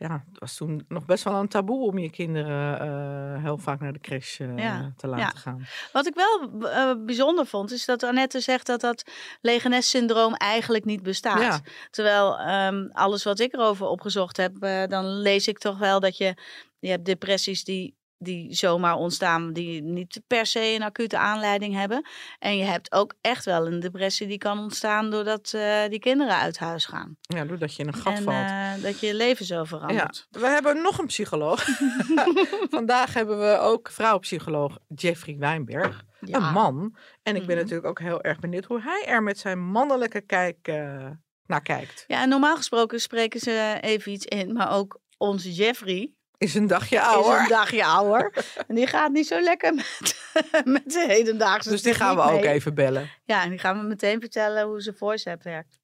ja, 0.02 0.24
het 0.30 0.40
was 0.40 0.56
toen 0.56 0.86
nog 0.88 1.06
best 1.06 1.24
wel 1.24 1.34
een 1.34 1.48
taboe 1.48 1.88
om 1.88 1.98
je 1.98 2.10
kinderen 2.10 2.80
eh, 2.80 3.44
heel 3.44 3.58
vaak 3.58 3.80
naar 3.80 3.94
de 3.94 4.00
crash 4.00 4.40
eh, 4.40 4.58
Ja, 4.58 4.94
te 4.98 5.08
laten 5.08 5.24
ja. 5.24 5.40
gaan. 5.40 5.66
Wat 5.92 6.08
ik 6.08 6.14
wel 6.14 6.70
eh, 6.70 7.06
bijzonder 7.06 7.46
vond, 7.46 7.72
is 7.72 7.86
dat 7.86 8.04
Annette 8.04 8.40
zegt 8.40 8.66
dat 8.66 8.82
dat 8.82 9.04
Legenes-syndroom 9.42 10.34
eigenlijk 10.34 10.86
niet 10.86 11.04
bestaat. 11.04 11.42
Ja. 11.42 11.62
Terwijl 11.90 12.40
ehm, 12.40 12.88
alles 12.92 13.24
wat 13.24 13.40
ik 13.40 13.54
erover 13.54 13.88
opgezocht 13.88 14.38
heb, 14.38 14.60
dan 14.90 15.06
lees 15.06 15.48
ik 15.48 15.58
toch 15.58 15.78
wel 15.78 16.00
dat 16.00 16.18
je, 16.18 16.36
je 16.80 16.90
hebt 16.90 17.06
depressies 17.06 17.64
die, 17.64 17.96
die 18.24 18.54
zomaar 18.54 18.96
ontstaan, 18.96 19.54
die 19.54 19.82
niet 19.82 20.22
per 20.28 20.46
se 20.46 20.60
een 20.76 20.84
acute 20.84 21.18
aanleiding 21.18 21.74
hebben. 21.76 22.06
En 22.40 22.58
je 22.58 22.64
hebt 22.64 22.92
ook 22.92 23.14
echt 23.22 23.46
wel 23.46 23.68
een 23.68 23.80
depressie 23.80 24.28
die 24.28 24.38
kan 24.38 24.60
ontstaan 24.60 25.10
doordat 25.10 25.54
eh, 25.54 25.82
die 25.90 26.00
kinderen 26.00 26.36
uit 26.36 26.58
huis 26.60 26.86
gaan. 26.86 27.18
Ja, 27.22 27.46
doordat 27.46 27.76
je 27.76 27.82
in 27.82 27.88
een 27.88 27.94
gat 27.94 28.14
en 28.18 28.24
valt. 28.24 28.50
eh, 28.50 28.84
dat 28.84 29.00
je 29.00 29.14
leven 29.16 29.46
zo 29.46 29.56
Ja, 29.56 29.66
verandert. 29.66 30.28
we 30.32 30.48
hebben 30.48 30.82
nog 30.82 30.98
een 31.00 31.06
psycholoog. 31.06 31.66
Vandaag 32.70 33.14
hebben 33.14 33.40
we 33.40 33.58
ook 33.58 33.90
vrouwenpsycholoog 33.92 34.78
Jeffrey 34.96 35.36
Wijnberg. 35.38 36.04
Ja. 36.20 36.38
Een 36.48 36.54
man. 36.54 36.96
En 37.24 37.36
ik 37.36 37.42
ben 37.46 37.56
Mhm. 37.56 37.64
natuurlijk 37.64 37.88
ook 37.88 38.00
heel 38.00 38.22
erg 38.22 38.40
benieuwd 38.40 38.66
hoe 38.66 38.82
hij 38.82 39.06
er 39.08 39.24
met 39.24 39.38
zijn 39.40 39.60
mannelijke 39.60 40.22
kijk 40.22 40.58
eh, 40.62 41.08
naar 41.46 41.62
kijkt. 41.62 42.04
Ja, 42.08 42.22
en 42.22 42.30
normaal 42.30 42.56
gesproken 42.56 43.00
spreken 43.00 43.40
ze 43.40 43.78
even 43.82 44.12
iets 44.12 44.26
in, 44.26 44.54
maar 44.54 44.72
ook 44.72 45.00
onze 45.18 45.54
Jeffrey, 45.54 46.12
Is 46.42 46.56
een 46.56 46.68
dagje 46.68 46.96
is 46.96 47.02
ouder. 47.02 47.40
een 47.40 47.48
dagje 47.48 47.86
ouder. 47.86 48.46
en 48.68 48.76
die 48.76 48.88
gaat 48.88 49.12
niet 49.12 49.28
zo 49.28 49.40
lekker 49.40 49.74
met, 49.74 50.16
met 50.66 50.84
de 50.92 51.06
hedendaagse 51.08 51.70
Dus 51.70 51.82
die 51.82 51.94
gaan 51.94 52.16
we 52.16 52.22
ook 52.22 52.42
mee. 52.42 52.48
even 52.50 52.74
bellen. 52.74 53.10
Ja, 53.26 53.44
en 53.44 53.50
die 53.50 53.60
gaan 53.60 53.80
we 53.82 53.88
meteen 53.88 54.20
vertellen 54.20 54.66
hoe 54.68 54.82
zijn 54.82 54.96
voice 54.96 55.30
app 55.32 55.44
werkt. 55.44 55.80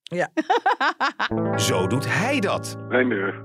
Zo 1.61 1.87
doet 1.87 2.05
hij 2.07 2.39
dat. 2.39 2.75
Wijnberg. 2.87 3.35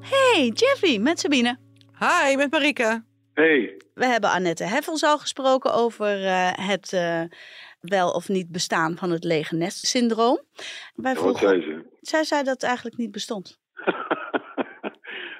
Hey, 0.00 0.50
Jeffrey, 0.54 0.98
met 0.98 1.20
Sabine. 1.20 1.58
Hi, 1.98 2.36
met 2.36 2.50
Marike. 2.50 3.04
Hey, 3.34 3.76
We 3.94 4.06
hebben 4.06 4.30
Annette 4.30 4.64
Heffels 4.64 5.02
al 5.02 5.18
gesproken 5.18 5.74
over 5.74 6.24
eh, 6.26 6.50
het 6.52 6.92
eh, 6.92 7.20
wel 7.80 8.10
of 8.10 8.28
niet 8.28 8.48
bestaan 8.50 8.96
van 8.96 9.10
het 9.10 9.24
lege 9.24 9.54
nest 9.54 9.86
syndroom. 9.86 10.40
Wij 10.94 11.14
wat 11.14 11.22
vroegen, 11.22 11.48
zei 11.48 11.62
ze? 11.62 11.84
zij 12.00 12.24
zei 12.24 12.42
dat 12.42 12.52
het 12.54 12.62
eigenlijk 12.62 12.96
niet 12.96 13.10
bestond. 13.10 13.58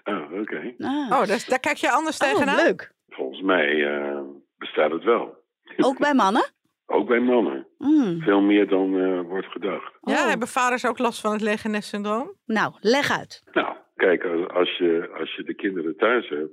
Oh, 0.07 0.41
oké. 0.41 0.75
Ah. 0.79 1.11
Oh, 1.21 1.27
daar, 1.27 1.45
daar 1.49 1.61
kijk 1.61 1.77
je 1.77 1.91
anders 1.91 2.19
Oh, 2.19 2.29
tegenaan? 2.29 2.65
leuk. 2.65 2.93
Volgens 3.09 3.41
mij 3.41 3.87
eh, 3.97 4.21
bestaat 4.59 4.91
het 4.91 5.05
wel. 5.05 5.45
Ook 5.77 5.99
bij 5.99 6.15
mannen? 6.15 6.51
Ook 6.89 7.07
bij 7.09 7.21
mannen. 7.21 7.67
Mm. 7.79 8.21
Veel 8.23 8.41
meer 8.41 8.69
dan 8.69 8.99
eh, 8.99 9.21
wordt 9.21 9.47
gedacht. 9.47 9.93
Ja, 10.01 10.23
Oh. 10.23 10.29
hebben 10.29 10.49
vaders 10.49 10.87
ook 10.87 10.99
last 10.99 11.21
van 11.21 11.33
het 11.33 11.41
lege 11.41 11.69
nest 11.69 11.89
syndroom? 11.89 12.33
Nou, 12.45 12.75
leg 12.81 13.11
uit. 13.19 13.43
Nou, 13.53 13.77
kijk, 13.97 14.25
als, 14.25 14.49
als, 14.49 14.77
je, 14.77 15.09
als 15.19 15.35
je 15.35 15.43
de 15.43 15.55
kinderen 15.55 15.97
thuis 15.97 16.29
hebt, 16.29 16.53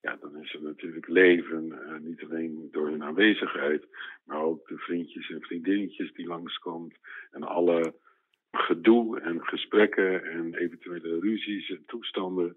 ja, 0.00 0.16
dan 0.20 0.36
is 0.42 0.54
er 0.54 0.62
natuurlijk 0.62 1.08
leven. 1.08 1.72
eh, 1.72 2.00
niet 2.00 2.22
alleen 2.22 2.68
door 2.70 2.88
hun 2.88 3.02
aanwezigheid, 3.04 3.86
maar 4.24 4.40
ook 4.42 4.68
de 4.68 4.76
vriendjes 4.78 5.30
en 5.30 5.40
vriendinnetjes 5.40 6.12
die 6.12 6.26
langskomt. 6.26 6.94
En 7.30 7.42
alle 7.42 7.94
gedoe 8.52 9.20
en 9.20 9.44
gesprekken 9.44 10.24
en 10.24 10.54
eventuele 10.54 11.18
ruzies 11.20 11.70
en 11.70 11.82
toestanden. 11.86 12.56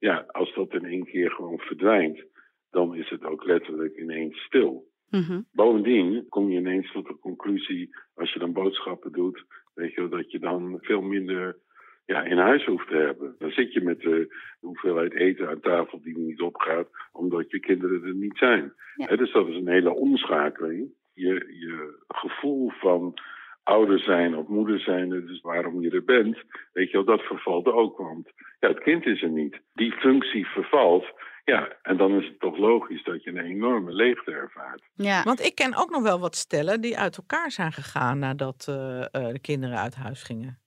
Ja, 0.00 0.24
als 0.26 0.54
dat 0.54 0.72
in 0.72 0.84
één 0.84 1.04
keer 1.04 1.30
gewoon 1.30 1.58
verdwijnt, 1.58 2.24
dan 2.70 2.94
is 2.94 3.08
het 3.08 3.24
ook 3.24 3.44
letterlijk 3.44 3.96
ineens 3.96 4.38
stil. 4.38 4.88
Mhm. 5.10 5.40
Bovendien 5.52 6.26
kom 6.28 6.50
je 6.50 6.58
ineens 6.58 6.92
tot 6.92 7.06
de 7.06 7.18
conclusie, 7.18 7.96
als 8.14 8.32
je 8.32 8.38
dan 8.38 8.52
boodschappen 8.52 9.12
doet, 9.12 9.44
weet 9.74 9.94
je 9.94 10.08
dat 10.08 10.30
je 10.30 10.38
dan 10.38 10.78
veel 10.80 11.00
minder 11.00 11.58
ja, 12.04 12.22
in 12.22 12.38
huis 12.38 12.64
hoeft 12.64 12.88
te 12.88 12.96
hebben. 12.96 13.34
Dan 13.38 13.50
zit 13.50 13.72
je 13.72 13.80
met 13.80 14.00
de 14.00 14.36
hoeveelheid 14.60 15.12
eten 15.12 15.48
aan 15.48 15.60
tafel 15.60 16.00
die 16.02 16.18
niet 16.18 16.40
opgaat, 16.40 16.88
omdat 17.12 17.50
je 17.50 17.60
kinderen 17.60 18.04
er 18.04 18.14
niet 18.14 18.36
zijn. 18.36 18.72
Ja. 18.94 19.16
Dus 19.16 19.32
dat 19.32 19.48
is 19.48 19.56
een 19.56 19.68
hele 19.68 19.94
omschakeling. 19.94 20.92
Je, 21.14 21.32
je 21.60 22.04
gevoel 22.08 22.70
van 22.70 23.14
ouder 23.62 23.98
zijn 23.98 24.36
of 24.36 24.46
moeder 24.46 24.80
zijn, 24.80 25.08
dus 25.08 25.40
waarom 25.40 25.80
je 25.80 25.90
er 25.90 26.04
bent, 26.04 26.38
weet 26.72 26.90
je 26.90 26.96
wel, 26.96 27.16
dat 27.16 27.26
vervalt 27.26 27.66
ook. 27.66 27.98
Want 27.98 28.30
ja, 28.60 28.68
het 28.68 28.82
kind 28.82 29.06
is 29.06 29.22
er 29.22 29.30
niet. 29.30 29.60
Die 29.72 29.92
functie 29.92 30.46
vervalt. 30.46 31.12
Ja, 31.44 31.76
en 31.82 31.96
dan 31.96 32.20
is 32.20 32.26
het 32.26 32.40
toch 32.40 32.56
logisch 32.56 33.04
dat 33.04 33.22
je 33.22 33.30
een 33.30 33.44
enorme 33.44 33.92
leegte 33.92 34.30
ervaart. 34.30 34.82
Ja. 34.94 35.22
Want 35.22 35.44
ik 35.44 35.54
ken 35.54 35.76
ook 35.76 35.90
nog 35.90 36.02
wel 36.02 36.20
wat 36.20 36.36
stellen 36.36 36.80
die 36.80 36.98
uit 36.98 37.16
elkaar 37.16 37.50
zijn 37.50 37.72
gegaan 37.72 38.18
nadat 38.18 38.66
eh, 38.68 39.00
eh, 39.00 39.32
de 39.32 39.40
kinderen 39.40 39.78
uit 39.78 39.94
huis 39.94 40.22
gingen. 40.22 40.58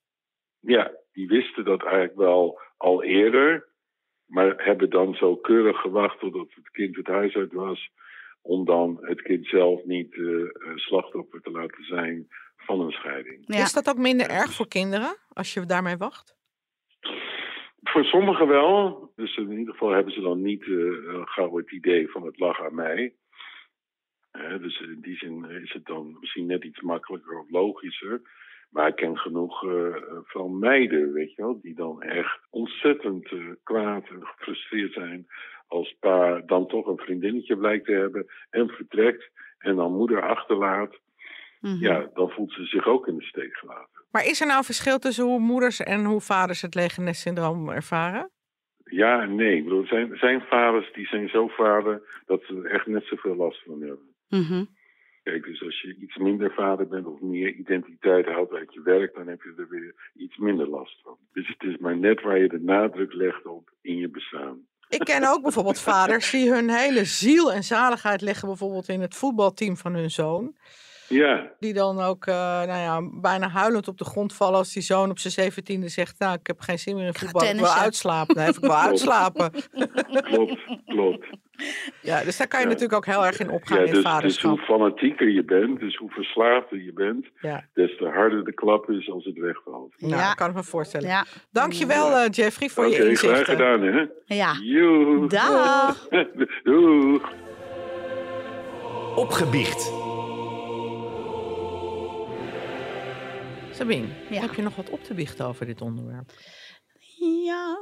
Ja, 0.60 0.92
die 1.12 1.28
wisten 1.28 1.66
dat 1.66 1.84
eigenlijk 1.84 2.16
wel 2.16 2.60
al 2.78 3.04
eerder, 3.04 3.68
maar 4.26 4.54
hebben 4.58 4.90
dan 4.90 5.14
zo 5.14 5.36
keurig 5.36 5.82
gewacht 5.82 6.20
totdat 6.20 6.48
het 6.54 6.70
kind 6.70 6.96
het 6.96 7.08
huis 7.08 7.36
uit 7.36 7.54
was, 7.54 7.90
om 8.42 8.66
dan 8.66 8.98
het 9.02 9.22
kind 9.22 9.48
zelf 9.48 9.84
niet 9.84 10.14
eh, 10.14 10.42
eh, 10.42 10.50
slachtoffer 10.76 11.42
te 11.42 11.52
laten 11.52 11.84
zijn 11.84 12.28
van 12.78 12.86
een 12.86 12.92
scheiding. 12.92 13.44
Ja. 13.46 13.62
Is 13.62 13.74
dat 13.74 13.90
ook 13.90 13.98
minder 13.98 14.30
erg 14.30 14.54
voor 14.54 14.68
kinderen 14.68 15.18
als 15.34 15.54
je 15.54 15.66
daarmee 15.66 15.98
wacht? 15.98 16.36
Voor 17.84 18.04
sommigen 18.04 18.48
wel, 18.48 19.12
dus 19.16 19.38
in 19.38 19.52
ieder 19.52 19.74
geval 19.74 19.92
hebben 19.92 20.14
ze 20.14 20.22
dan 20.22 20.42
niet 20.42 20.64
eh, 20.64 20.88
eh, 20.88 21.22
gauw 21.26 21.58
het 21.58 21.72
idee 21.72 22.10
van 22.10 22.26
het 22.26 22.40
lag 22.40 22.62
aan 22.62 22.76
mij. 22.76 23.14
Hè, 24.32 24.60
dus 24.60 24.80
in 24.80 25.02
die 25.02 25.18
zin 25.18 25.46
is 25.50 25.74
het 25.74 25.86
dan 25.86 26.18
misschien 26.20 26.46
net 26.46 26.64
iets 26.64 26.82
makkelijker 26.82 27.40
of 27.40 27.50
logischer. 27.50 28.22
Maar 28.70 28.88
ik 28.88 28.96
ken 28.96 29.18
genoeg 29.18 29.64
uh, 29.64 29.96
van 30.24 30.60
meiden, 30.60 31.14
weet 31.14 31.36
je 31.36 31.42
wel, 31.42 31.62
die 31.62 31.76
dan 31.76 32.02
echt 32.02 32.40
ontzettend 32.50 33.32
uh, 33.32 33.52
kwaad 33.64 34.08
en 34.08 34.26
gefrustreerd 34.26 34.94
zijn 34.94 35.28
als 35.68 35.96
pa 36.00 36.42
dan 36.46 36.68
toch 36.68 36.88
een 36.88 36.98
vriendinnetje 36.98 37.58
blijkt 37.58 37.86
te 37.86 37.92
hebben 37.92 38.26
en 38.50 38.70
vertrekt 38.70 39.32
en 39.58 39.76
dan 39.76 39.98
moeder 39.98 40.22
achterlaat. 40.22 41.00
Mm 41.64 41.72
-hmm. 41.72 41.82
Ja, 41.82 42.10
dan 42.14 42.30
voelt 42.30 42.52
ze 42.52 42.66
zich 42.66 42.86
ook 42.88 43.08
in 43.08 43.18
de 43.18 43.24
steek 43.24 43.54
gelaten. 43.56 44.06
Maar 44.12 44.26
is 44.26 44.42
er 44.42 44.48
nou 44.48 44.64
verschil 44.64 45.00
tussen 45.00 45.24
hoe 45.24 45.40
moeders 45.40 45.80
en 45.80 46.06
hoe 46.06 46.22
vaders 46.22 46.62
het 46.62 46.76
lege 46.76 47.14
syndroom 47.14 47.70
ervaren? 47.70 48.32
Ja 48.84 49.22
en 49.22 49.36
nee. 49.36 49.58
Ik 49.58 49.64
bedoel, 49.64 49.86
zijn, 49.86 50.18
zijn 50.18 50.42
vaders 50.42 50.94
die 50.94 51.08
zijn 51.08 51.30
zo 51.30 51.48
vader 51.48 52.22
dat 52.26 52.44
ze 52.44 52.56
er 52.56 52.72
echt 52.72 52.88
net 52.88 53.06
zoveel 53.06 53.36
last 53.36 53.64
van 53.64 53.82
hebben. 53.82 54.16
Mm 54.30 54.44
-hmm. 54.44 54.68
Kijk, 55.24 55.44
dus 55.44 55.64
als 55.64 55.82
je 55.82 55.96
iets 55.96 56.18
minder 56.18 56.54
vader 56.54 56.88
bent 56.88 57.06
of 57.06 57.22
meer 57.22 57.54
identiteit 57.54 58.26
houdt 58.26 58.54
uit 58.54 58.74
je 58.74 58.82
werk, 58.82 59.14
dan 59.16 59.28
heb 59.28 59.42
je 59.42 59.54
er 59.58 59.70
weer 59.70 60.12
iets 60.14 60.38
minder 60.38 60.70
last 60.70 61.02
van. 61.04 61.18
Dus 61.32 61.48
het 61.48 61.64
is 61.70 61.78
maar 61.78 61.98
net 61.98 62.22
waar 62.22 62.40
je 62.40 62.48
de 62.50 62.60
nadruk 62.62 63.14
legt 63.14 63.46
op 63.46 63.70
in 63.82 63.98
je 63.98 64.10
bestaan. 64.10 64.68
Ik 64.90 65.00
ken 65.00 65.30
ook 65.30 65.42
bijvoorbeeld 65.42 65.80
vaders 65.80 66.32
die 66.32 66.52
hun 66.52 66.70
hele 66.70 67.06
ziel 67.06 67.54
en 67.54 67.64
zaligheid 67.64 68.22
leggen 68.22 68.48
bijvoorbeeld 68.48 68.90
in 68.90 69.02
het 69.02 69.16
voetbalteam 69.16 69.78
van 69.78 69.94
hun 69.94 70.12
zoon. 70.12 70.56
Ja. 71.14 71.52
Die 71.60 71.74
dan 71.74 72.00
ook 72.00 72.26
uh, 72.26 72.36
nou 72.36 72.68
ja, 72.68 73.02
bijna 73.22 73.50
huilend 73.50 73.88
op 73.88 73.98
de 73.98 74.06
grond 74.06 74.34
vallen 74.34 74.58
als 74.58 74.74
die 74.74 74.84
zoon 74.84 75.10
op 75.10 75.20
zijn 75.20 75.34
zeventiende 75.34 75.88
zegt... 75.90 76.20
nou, 76.20 76.34
ik 76.34 76.48
heb 76.48 76.60
geen 76.60 76.80
zin 76.80 76.96
meer 76.96 77.06
in 77.06 77.14
voetbal, 77.14 77.44
ik 77.44 77.56
wil 77.56 77.68
uitslapen. 77.68 78.36
Nee, 78.36 78.48
ik 78.48 78.60
wil 78.60 78.76
uitslapen. 78.76 79.52
Klopt, 80.24 80.60
klopt. 80.86 81.26
Ja, 82.02 82.24
dus 82.24 82.38
daar 82.38 82.48
kan 82.48 82.60
je 82.60 82.66
ja. 82.66 82.72
natuurlijk 82.72 82.98
ook 82.98 83.14
heel 83.14 83.26
erg 83.26 83.40
in 83.40 83.50
opgaan 83.50 83.80
ja, 83.80 83.86
in 83.86 83.94
dus, 83.94 84.02
vaderschap. 84.02 84.52
Dus 84.56 84.66
hoe 84.66 84.78
fanatieker 84.78 85.30
je 85.30 85.44
bent, 85.44 85.80
dus 85.80 85.96
hoe 85.96 86.10
verslaafder 86.10 86.84
je 86.84 86.94
bent... 86.94 87.26
Ja. 87.42 87.66
des 87.74 87.98
te 87.98 88.06
harder 88.06 88.44
de 88.46 88.54
klap 88.54 88.90
is 88.90 89.10
als 89.12 89.26
het 89.26 89.38
wegvalt. 89.38 89.94
Nou, 89.98 90.16
Ja. 90.16 90.30
ik 90.32 90.36
kan 90.38 90.50
ik 90.50 90.56
me 90.56 90.64
voorstellen. 90.64 91.08
Ja. 91.08 91.26
Dankjewel 91.52 92.12
uh, 92.12 92.30
Jeffrey 92.30 92.70
voor 92.70 92.86
Oké, 92.86 92.96
je 92.96 93.10
inzichten. 93.10 93.30
graag 93.30 93.46
gedaan 93.46 93.82
hè. 93.82 94.06
Ja. 94.26 94.54
Joe. 94.62 95.28
Dag. 95.28 96.08
Doeg. 96.64 97.32
Opgebiecht. 99.16 100.13
Sabine, 103.74 104.08
Ja. 104.30 104.42
heb 104.42 104.54
je 104.54 104.62
nog 104.62 104.76
wat 104.76 104.90
op 104.90 105.04
te 105.04 105.14
biechten 105.14 105.46
over 105.46 105.66
dit 105.66 105.82
onderwerp? 105.82 106.32
Ja. 107.44 107.78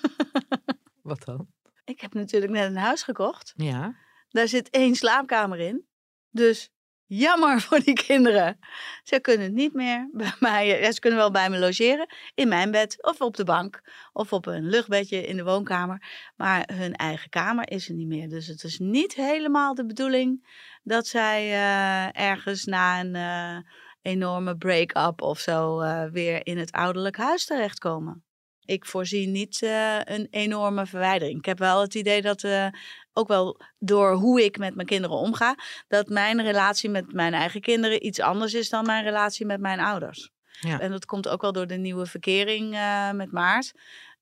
Wat 1.02 1.24
dan? 1.24 1.46
Ik 1.84 2.00
heb 2.00 2.14
natuurlijk 2.14 2.52
net 2.52 2.70
een 2.70 2.76
huis 2.76 3.02
gekocht. 3.02 3.52
Ja. 3.56 3.94
Daar 4.28 4.48
zit 4.48 4.70
één 4.70 4.94
slaapkamer 4.94 5.58
in. 5.58 5.86
Dus 6.30 6.70
jammer 7.06 7.60
voor 7.66 7.80
die 7.80 7.94
kinderen. 7.94 8.58
Ze 9.02 9.20
kunnen 9.20 9.54
niet 9.54 9.72
meer 9.74 10.08
bij 10.12 10.34
mij. 10.40 10.66
ja, 10.80 10.92
Ze 10.92 11.00
kunnen 11.00 11.18
wel 11.18 11.30
bij 11.30 11.50
me 11.50 11.58
logeren. 11.58 12.06
In 12.34 12.48
mijn 12.48 12.70
bed 12.70 13.04
of 13.04 13.20
op 13.20 13.36
de 13.36 13.44
bank. 13.44 13.80
Of 14.12 14.32
op 14.32 14.46
een 14.46 14.68
luchtbedje 14.68 15.26
in 15.26 15.36
de 15.36 15.44
woonkamer. 15.44 16.02
Maar 16.36 16.68
hun 16.72 16.94
eigen 16.94 17.28
kamer 17.30 17.70
is 17.70 17.88
er 17.88 17.94
niet 17.94 18.08
meer. 18.08 18.28
Dus 18.28 18.46
het 18.46 18.64
is 18.64 18.78
niet 18.78 19.14
helemaal 19.14 19.74
de 19.74 19.86
bedoeling 19.86 20.48
dat 20.82 21.06
zij 21.06 21.42
eh, 21.52 22.20
ergens 22.28 22.64
na 22.64 23.00
een 23.00 23.14
eh, 23.14 23.72
enorme 24.02 24.56
break-up 24.56 25.22
of 25.22 25.38
zo 25.38 25.80
eh, 25.80 26.04
weer 26.04 26.46
in 26.46 26.58
het 26.58 26.72
ouderlijk 26.72 27.16
huis 27.16 27.44
terechtkomen. 27.44 28.24
Ik 28.64 28.86
voorzie 28.86 29.26
niet 29.26 29.62
eh, 29.62 29.98
een 30.04 30.26
enorme 30.30 30.86
verwijdering. 30.86 31.38
Ik 31.38 31.44
heb 31.44 31.58
wel 31.58 31.80
het 31.80 31.94
idee 31.94 32.22
dat, 32.22 32.44
eh, 32.44 32.66
ook 33.12 33.28
wel 33.28 33.60
door 33.78 34.12
hoe 34.12 34.44
ik 34.44 34.58
met 34.58 34.74
mijn 34.74 34.86
kinderen 34.86 35.16
omga, 35.16 35.54
dat 35.88 36.08
mijn 36.08 36.42
relatie 36.42 36.90
met 36.90 37.12
mijn 37.12 37.34
eigen 37.34 37.60
kinderen 37.60 38.06
iets 38.06 38.20
anders 38.20 38.54
is 38.54 38.68
dan 38.68 38.86
mijn 38.86 39.04
relatie 39.04 39.46
met 39.46 39.60
mijn 39.60 39.80
ouders. 39.80 40.30
Ja. 40.60 40.80
En 40.80 40.90
dat 40.90 41.04
komt 41.04 41.28
ook 41.28 41.40
wel 41.40 41.52
door 41.52 41.66
de 41.66 41.76
nieuwe 41.76 42.06
verkering 42.06 42.70
met 43.12 43.32
Maart. 43.32 43.72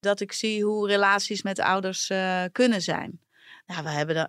Dat 0.01 0.21
ik 0.21 0.33
zie 0.33 0.65
hoe 0.65 0.89
relaties 0.89 1.43
met 1.43 1.61
ouders 1.61 2.13
kunnen 2.53 2.83
zijn. 2.83 3.21
Nou, 3.69 3.83
we 3.83 3.89
hebben 3.89 4.17
er 4.17 4.29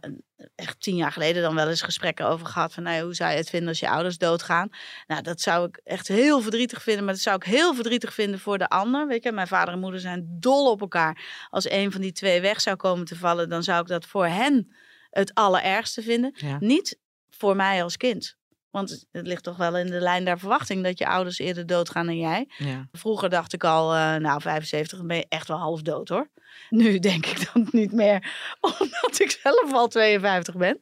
echt 0.55 0.81
tien 0.81 0.95
jaar 0.95 1.11
geleden 1.11 1.41
dan 1.41 1.55
wel 1.55 1.69
eens 1.69 1.81
gesprekken 1.81 2.27
over 2.27 2.47
gehad. 2.47 2.73
Van 2.73 2.83
nou, 2.83 3.03
hoe 3.03 3.13
zou 3.13 3.31
je 3.31 3.37
het 3.37 3.49
vinden 3.49 3.69
als 3.69 3.79
je 3.79 3.89
ouders 3.89 4.17
doodgaan? 4.17 4.69
Nou, 5.07 5.21
dat 5.21 5.41
zou 5.41 5.67
ik 5.67 5.81
echt 5.83 6.07
heel 6.07 6.41
verdrietig 6.41 6.83
vinden. 6.83 7.05
Maar 7.05 7.13
dat 7.13 7.23
zou 7.23 7.35
ik 7.35 7.43
heel 7.43 7.73
verdrietig 7.73 8.13
vinden 8.13 8.39
voor 8.39 8.57
de 8.57 8.67
ander. 8.67 9.07
Weet 9.07 9.23
je, 9.23 9.31
mijn 9.31 9.47
vader 9.47 9.73
en 9.73 9.79
moeder 9.79 9.99
zijn 9.99 10.37
dol 10.39 10.71
op 10.71 10.81
elkaar. 10.81 11.47
Als 11.49 11.69
een 11.69 11.91
van 11.91 12.01
die 12.01 12.11
twee 12.11 12.41
weg 12.41 12.61
zou 12.61 12.75
komen 12.75 13.05
te 13.05 13.15
vallen, 13.15 13.49
dan 13.49 13.63
zou 13.63 13.81
ik 13.81 13.87
dat 13.87 14.05
voor 14.05 14.25
hen 14.25 14.71
het 15.09 15.33
allerergste 15.33 16.01
vinden. 16.01 16.31
Ja. 16.35 16.57
Niet 16.59 16.99
voor 17.29 17.55
mij 17.55 17.83
als 17.83 17.97
kind. 17.97 18.37
Want 18.71 19.05
het 19.11 19.27
ligt 19.27 19.43
toch 19.43 19.57
wel 19.57 19.77
in 19.77 19.87
de 19.87 19.99
lijn 19.99 20.25
der 20.25 20.39
verwachting 20.39 20.83
dat 20.83 20.97
je 20.97 21.07
ouders 21.07 21.39
eerder 21.39 21.65
doodgaan 21.65 22.05
dan 22.05 22.17
jij. 22.17 22.49
ja. 22.57 22.87
Vroeger 22.91 23.29
dacht 23.29 23.53
ik 23.53 23.63
al, 23.63 23.93
eh, 23.93 24.15
nou 24.15 24.41
75, 24.41 24.97
dan 24.97 25.07
ben 25.07 25.17
je 25.17 25.25
echt 25.29 25.47
wel 25.47 25.57
half 25.57 25.81
dood 25.81 26.09
hoor. 26.09 26.29
Nu 26.69 26.99
denk 26.99 27.25
ik 27.25 27.51
dat 27.53 27.71
niet 27.73 27.91
meer, 27.91 28.33
omdat 28.79 29.19
ik 29.19 29.39
zelf 29.41 29.73
al 29.73 29.87
52 29.87 30.55
ben. 30.57 30.79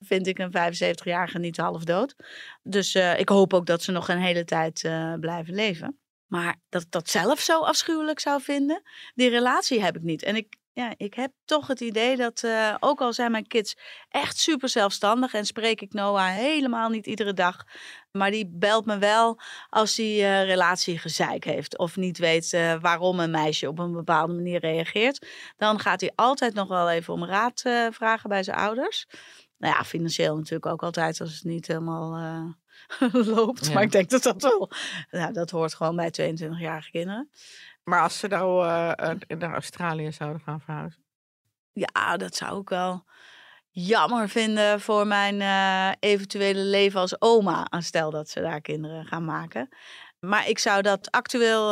Vind 0.00 0.26
ik 0.26 0.38
een 0.38 0.74
75-jarige 0.74 1.38
niet 1.38 1.56
half 1.56 1.84
dood. 1.84 2.14
Dus 2.62 2.94
eh, 2.94 3.18
ik 3.18 3.28
hoop 3.28 3.54
ook 3.54 3.66
dat 3.66 3.82
ze 3.82 3.92
nog 3.92 4.08
een 4.08 4.20
hele 4.20 4.44
tijd 4.44 4.84
eh, 4.84 5.14
blijven 5.20 5.54
leven. 5.54 5.98
Maar 6.26 6.56
dat 6.68 6.82
ik 6.82 6.90
dat 6.90 7.08
zelf 7.08 7.40
zo 7.40 7.60
afschuwelijk 7.60 8.20
zou 8.20 8.42
vinden, 8.42 8.82
die 9.14 9.28
relatie 9.28 9.82
heb 9.82 9.96
ik 9.96 10.02
niet. 10.02 10.22
En 10.22 10.36
ik, 10.36 10.56
ja, 10.76 10.94
ik 10.96 11.14
heb 11.14 11.32
toch 11.44 11.66
het 11.66 11.80
idee 11.80 12.16
dat, 12.16 12.42
eh, 12.42 12.74
ook 12.80 13.00
al 13.00 13.12
zijn 13.12 13.30
mijn 13.30 13.46
kids 13.46 13.76
echt 14.08 14.38
super 14.38 14.68
zelfstandig 14.68 15.34
en 15.34 15.46
spreek 15.46 15.80
ik 15.80 15.92
Noah 15.92 16.34
helemaal 16.34 16.88
niet 16.88 17.06
iedere 17.06 17.32
dag, 17.32 17.64
maar 18.10 18.30
die 18.30 18.50
belt 18.52 18.86
me 18.86 18.98
wel 18.98 19.40
als 19.68 19.96
hij 19.96 20.06
eh 20.06 20.44
relatiegezeik 20.44 21.44
heeft 21.44 21.78
of 21.78 21.96
niet 21.96 22.18
weet 22.18 22.52
eh, 22.52 22.74
waarom 22.80 23.20
een 23.20 23.30
meisje 23.30 23.68
op 23.68 23.78
een 23.78 23.92
bepaalde 23.92 24.32
manier 24.32 24.60
reageert. 24.60 25.26
Dan 25.56 25.80
gaat 25.80 26.00
hij 26.00 26.12
altijd 26.14 26.54
nog 26.54 26.68
wel 26.68 26.90
even 26.90 27.14
om 27.14 27.24
raad 27.24 27.60
vragen 27.90 28.28
bij 28.28 28.42
zijn 28.42 28.56
ouders. 28.56 29.06
Nou 29.58 29.74
ja, 29.74 29.84
financieel 29.84 30.36
natuurlijk 30.36 30.66
ook 30.66 30.82
altijd 30.82 31.20
als 31.20 31.34
het 31.34 31.44
niet 31.44 31.66
helemaal 31.66 32.44
loopt. 33.36 33.66
Ja. 33.66 33.72
Maar 33.72 33.82
ik 33.82 33.92
denk 33.92 34.10
dat 34.10 34.22
dat 34.22 34.42
wel, 34.42 34.70
nou, 35.10 35.32
dat 35.32 35.50
hoort 35.50 35.74
gewoon 35.74 35.96
bij 35.96 36.10
22-jarige 36.10 36.90
kinderen. 36.90 37.30
Maar 37.88 38.02
als 38.02 38.18
ze 38.18 38.26
nou 38.26 38.66
eh, 38.66 39.10
eh, 39.10 39.38
naar 39.38 39.52
Australië 39.52 40.12
zouden 40.12 40.40
gaan 40.40 40.60
verhuizen? 40.60 41.04
Ja, 41.72 42.16
dat 42.16 42.36
zou 42.36 42.60
ik 42.60 42.68
wel 42.68 43.04
jammer 43.70 44.28
vinden 44.28 44.80
voor 44.80 45.06
mijn 45.06 45.40
eh, 45.40 46.10
eventuele 46.10 46.60
leven 46.60 47.00
als 47.00 47.20
oma. 47.20 47.66
Stel 47.78 48.10
dat 48.10 48.28
ze 48.28 48.40
daar 48.40 48.60
kinderen 48.60 49.06
gaan 49.06 49.24
maken. 49.24 49.68
Maar 50.18 50.48
ik 50.48 50.58
zou 50.58 50.82
dat 50.82 51.10
actueel 51.10 51.70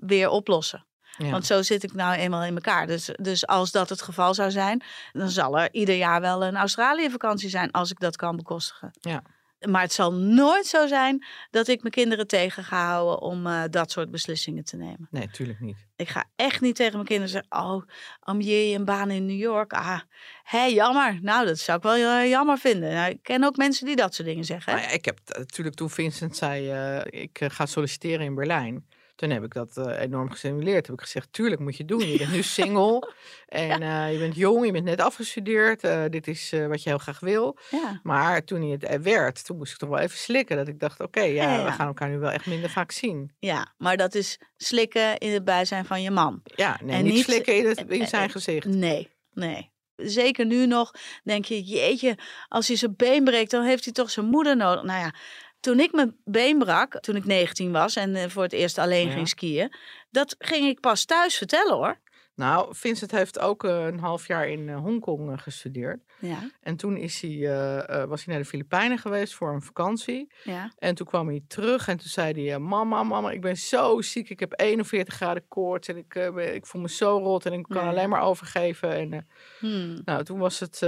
weer 0.00 0.28
oplossen. 0.28 0.86
Ja. 1.16 1.30
Want 1.30 1.46
zo 1.46 1.62
zit 1.62 1.82
ik 1.82 1.92
nou 1.92 2.14
eenmaal 2.14 2.44
in 2.44 2.54
elkaar. 2.54 2.86
Dus, 2.86 3.10
dus 3.14 3.46
als 3.46 3.70
dat 3.70 3.88
het 3.88 4.02
geval 4.02 4.34
zou 4.34 4.50
zijn, 4.50 4.84
dan 5.12 5.28
zal 5.28 5.58
er 5.58 5.72
ieder 5.72 5.96
jaar 5.96 6.20
wel 6.20 6.44
een 6.44 6.56
Australië-vakantie 6.56 7.48
zijn 7.48 7.70
als 7.70 7.90
ik 7.90 8.00
dat 8.00 8.16
kan 8.16 8.36
bekostigen. 8.36 8.90
Ja. 9.00 9.22
Maar 9.68 9.82
het 9.82 9.92
zal 9.92 10.12
nooit 10.12 10.66
zo 10.66 10.86
zijn 10.86 11.26
dat 11.50 11.68
ik 11.68 11.80
mijn 11.80 11.92
kinderen 11.94 12.26
tegen 12.26 12.64
ga 12.64 12.86
houden 12.86 13.20
om 13.20 13.46
eh, 13.46 13.62
dat 13.70 13.90
soort 13.90 14.10
beslissingen 14.10 14.64
te 14.64 14.76
nemen. 14.76 15.08
Nee, 15.10 15.30
tuurlijk 15.30 15.60
niet. 15.60 15.86
Ik 15.96 16.08
ga 16.08 16.24
echt 16.36 16.60
niet 16.60 16.76
tegen 16.76 16.92
mijn 16.92 17.06
kinderen 17.06 17.30
zeggen: 17.32 17.64
Oh, 17.64 17.82
ambieer 18.20 18.74
een 18.74 18.84
baan 18.84 19.10
in 19.10 19.26
New 19.26 19.38
York? 19.38 19.72
Ah, 19.72 20.00
hé, 20.42 20.64
jammer. 20.64 21.18
Nou, 21.22 21.46
dat 21.46 21.58
zou 21.58 21.76
ik 21.78 21.84
wel 21.84 21.94
eh, 21.94 22.28
jammer 22.28 22.58
vinden. 22.58 22.92
Nou, 22.92 23.10
ik 23.10 23.22
ken 23.22 23.44
ook 23.44 23.56
mensen 23.56 23.86
die 23.86 23.96
dat 23.96 24.14
soort 24.14 24.28
dingen 24.28 24.44
zeggen. 24.44 24.72
hè. 24.72 24.78
Nou 24.78 24.90
ja, 24.90 24.96
ik 24.96 25.04
heb 25.04 25.18
natuurlijk 25.38 25.76
toen 25.76 25.90
Vincent 25.90 26.36
zei, 26.36 26.70
eh, 26.70 27.20
ik 27.22 27.40
ga 27.48 27.66
solliciteren 27.66 28.26
in 28.26 28.34
Berlijn. 28.34 28.86
Toen 29.14 29.30
heb 29.30 29.44
ik 29.44 29.54
dat 29.54 29.76
eh, 29.76 30.00
enorm 30.00 30.30
gestimuleerd. 30.30 30.86
Heb 30.86 30.94
ik 30.94 31.00
gezegd, 31.00 31.28
tuurlijk 31.32 31.60
moet 31.60 31.76
je 31.76 31.84
doen. 31.84 32.08
Je 32.08 32.18
bent 32.18 32.32
nu 32.32 32.42
single 32.58 33.12
en 33.46 33.82
eh, 33.82 34.12
je 34.12 34.18
bent 34.18 34.36
jong, 34.36 34.66
je 34.66 34.72
bent 34.72 34.84
net 34.84 35.00
afgestudeerd. 35.00 35.84
eh, 35.84 36.04
dit 36.10 36.26
is 36.28 36.52
wat 36.68 36.82
je 36.82 36.88
heel 36.88 36.98
graag 36.98 37.20
wil. 37.20 37.58
Ja. 37.70 38.00
Maar 38.02 38.44
toen 38.44 38.60
hij 38.60 38.70
het 38.70 38.88
er 38.88 39.02
werd, 39.02 39.44
toen 39.44 39.56
moest 39.56 39.72
ik 39.72 39.78
toch 39.78 39.88
wel 39.88 39.98
even 39.98 40.18
slikken. 40.18 40.56
Dat 40.56 40.68
ik 40.68 40.80
dacht, 40.80 41.00
oké, 41.00 41.20
ja, 41.20 41.42
Ja, 41.42 41.56
ja. 41.58 41.64
we 41.64 41.70
gaan 41.72 41.86
elkaar 41.86 42.08
nu 42.08 42.18
wel 42.18 42.30
echt 42.30 42.46
minder 42.46 42.70
vaak 42.70 42.90
zien. 42.92 43.32
ja, 43.38 43.74
maar 43.78 43.96
dat 43.96 44.14
is 44.14 44.38
slikken 44.56 45.18
in 45.18 45.32
het 45.32 45.44
bijzijn 45.44 45.84
van 45.84 46.02
je 46.02 46.10
man. 46.10 46.40
Ja, 46.44 46.78
nee, 46.82 46.96
En 46.96 47.04
niet, 47.04 47.12
niet- 47.14 47.24
slikken 47.24 47.56
in, 47.56 47.66
het, 47.68 47.84
in 47.90 48.06
zijn 48.06 48.30
gezicht. 48.30 48.66
Nee, 48.66 49.08
nee. 49.32 49.70
Zeker 49.96 50.46
nu 50.46 50.66
nog 50.66 50.90
denk 51.24 51.44
je, 51.44 51.62
jeetje, 51.62 52.18
als 52.48 52.68
hij 52.68 52.76
zijn 52.76 52.94
been 52.96 53.24
breekt, 53.24 53.50
dan 53.50 53.64
heeft 53.64 53.84
hij 53.84 53.92
toch 53.92 54.10
zijn 54.10 54.26
moeder 54.26 54.56
nodig. 54.56 54.82
Nou 54.82 55.00
ja, 55.00 55.14
toen 55.62 55.80
ik 55.80 55.92
mijn 55.92 56.16
been 56.24 56.58
brak, 56.58 57.00
toen 57.00 57.16
ik 57.16 57.24
19 57.24 57.72
was 57.72 57.96
en 57.96 58.14
eh, 58.16 58.28
voor 58.28 58.42
het 58.42 58.52
eerst 58.52 58.78
alleen 58.78 59.06
Ja. 59.06 59.12
ging 59.12 59.28
skiën, 59.28 59.72
dat 60.10 60.34
ging 60.38 60.68
ik 60.68 60.80
pas 60.80 61.04
thuis 61.04 61.36
vertellen 61.36 61.74
hoor. 61.74 61.98
Nou, 62.34 62.74
Vincent 62.74 63.10
heeft 63.10 63.38
ook 63.38 63.64
eh, 63.64 63.84
een 63.86 63.98
half 63.98 64.26
jaar 64.26 64.48
in 64.48 64.68
eh, 64.68 64.76
Hongkong 64.76 65.30
eh, 65.32 65.38
gestudeerd. 65.38 66.00
Ja, 66.20 66.50
En 66.60 66.76
toen 66.76 66.96
is 66.96 67.20
hij, 67.20 67.38
was 68.06 68.24
hij 68.24 68.34
naar 68.34 68.42
de 68.42 68.48
Filipijnen 68.48 68.98
geweest 68.98 69.34
voor 69.34 69.52
een 69.54 69.62
vakantie. 69.62 70.32
ja. 70.44 70.72
En 70.78 70.94
toen 70.94 71.06
kwam 71.06 71.26
hij 71.28 71.42
terug 71.48 71.88
en 71.88 71.96
toen 71.96 72.08
zei 72.08 72.48
hij... 72.48 72.58
mama, 72.58 73.02
mama, 73.02 73.30
ik 73.30 73.40
ben 73.40 73.56
zo 73.56 74.00
ziek. 74.00 74.30
Ik 74.30 74.40
heb 74.40 74.52
41 74.60 75.14
graden 75.14 75.48
koorts 75.48 75.88
en 75.88 75.96
ik, 75.96 76.14
ik 76.54 76.66
voel 76.66 76.80
me 76.82 76.88
zo 76.88 77.18
rot 77.18 77.46
en 77.46 77.52
ik 77.52 77.62
kan 77.68 77.82
Ja. 77.82 77.88
alleen 77.88 78.08
maar 78.08 78.22
overgeven. 78.22 78.92
En, 78.96 79.26
Hmm. 79.58 80.00
nou, 80.04 80.24
toen 80.24 80.38
was 80.38 80.60
het 80.60 80.78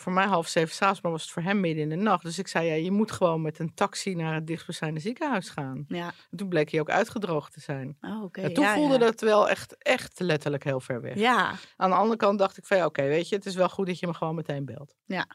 voor 0.00 0.12
mij 0.12 0.26
half 0.26 0.48
zeven 0.48 0.74
s'avonds, 0.74 1.00
maar 1.00 1.12
was 1.12 1.22
het 1.22 1.30
voor 1.30 1.42
hem 1.42 1.60
midden 1.60 1.82
in 1.82 1.88
de 1.88 1.96
nacht. 1.96 2.22
Dus 2.22 2.38
ik 2.38 2.48
zei, 2.48 2.66
ja, 2.66 2.74
je 2.74 2.90
moet 2.90 3.10
gewoon 3.12 3.42
met 3.42 3.58
een 3.58 3.74
taxi 3.74 4.14
naar 4.14 4.34
het 4.34 4.46
dichtstbijzijnde 4.46 5.00
ziekenhuis 5.00 5.48
gaan. 5.48 5.84
Ja, 5.88 6.12
En 6.30 6.36
toen 6.36 6.48
bleek 6.48 6.70
hij 6.70 6.80
ook 6.80 6.90
uitgedroogd 6.90 7.52
te 7.52 7.60
zijn. 7.60 7.96
oh, 8.00 8.22
oké. 8.22 8.40
En 8.40 8.52
toen 8.54 8.66
voelde 8.66 8.98
dat 8.98 9.20
wel 9.20 9.48
echt, 9.48 9.76
echt 9.78 10.20
letterlijk 10.20 10.64
heel 10.64 10.80
ver 10.80 10.91
weg. 11.00 11.14
Ja, 11.16 11.54
Aan 11.76 11.90
de 11.90 11.96
andere 11.96 12.16
kant 12.16 12.38
dacht 12.38 12.56
ik 12.58 12.64
van 12.66 12.76
ja, 12.76 12.84
oké, 12.86 13.02
weet 13.02 13.28
je, 13.28 13.34
het 13.36 13.46
is 13.46 13.54
wel 13.54 13.68
goed 13.68 13.86
dat 13.86 13.98
je 13.98 14.06
me 14.06 14.14
gewoon 14.14 14.34
meteen 14.34 14.64
belt. 14.64 14.94
Ja. 15.04 15.26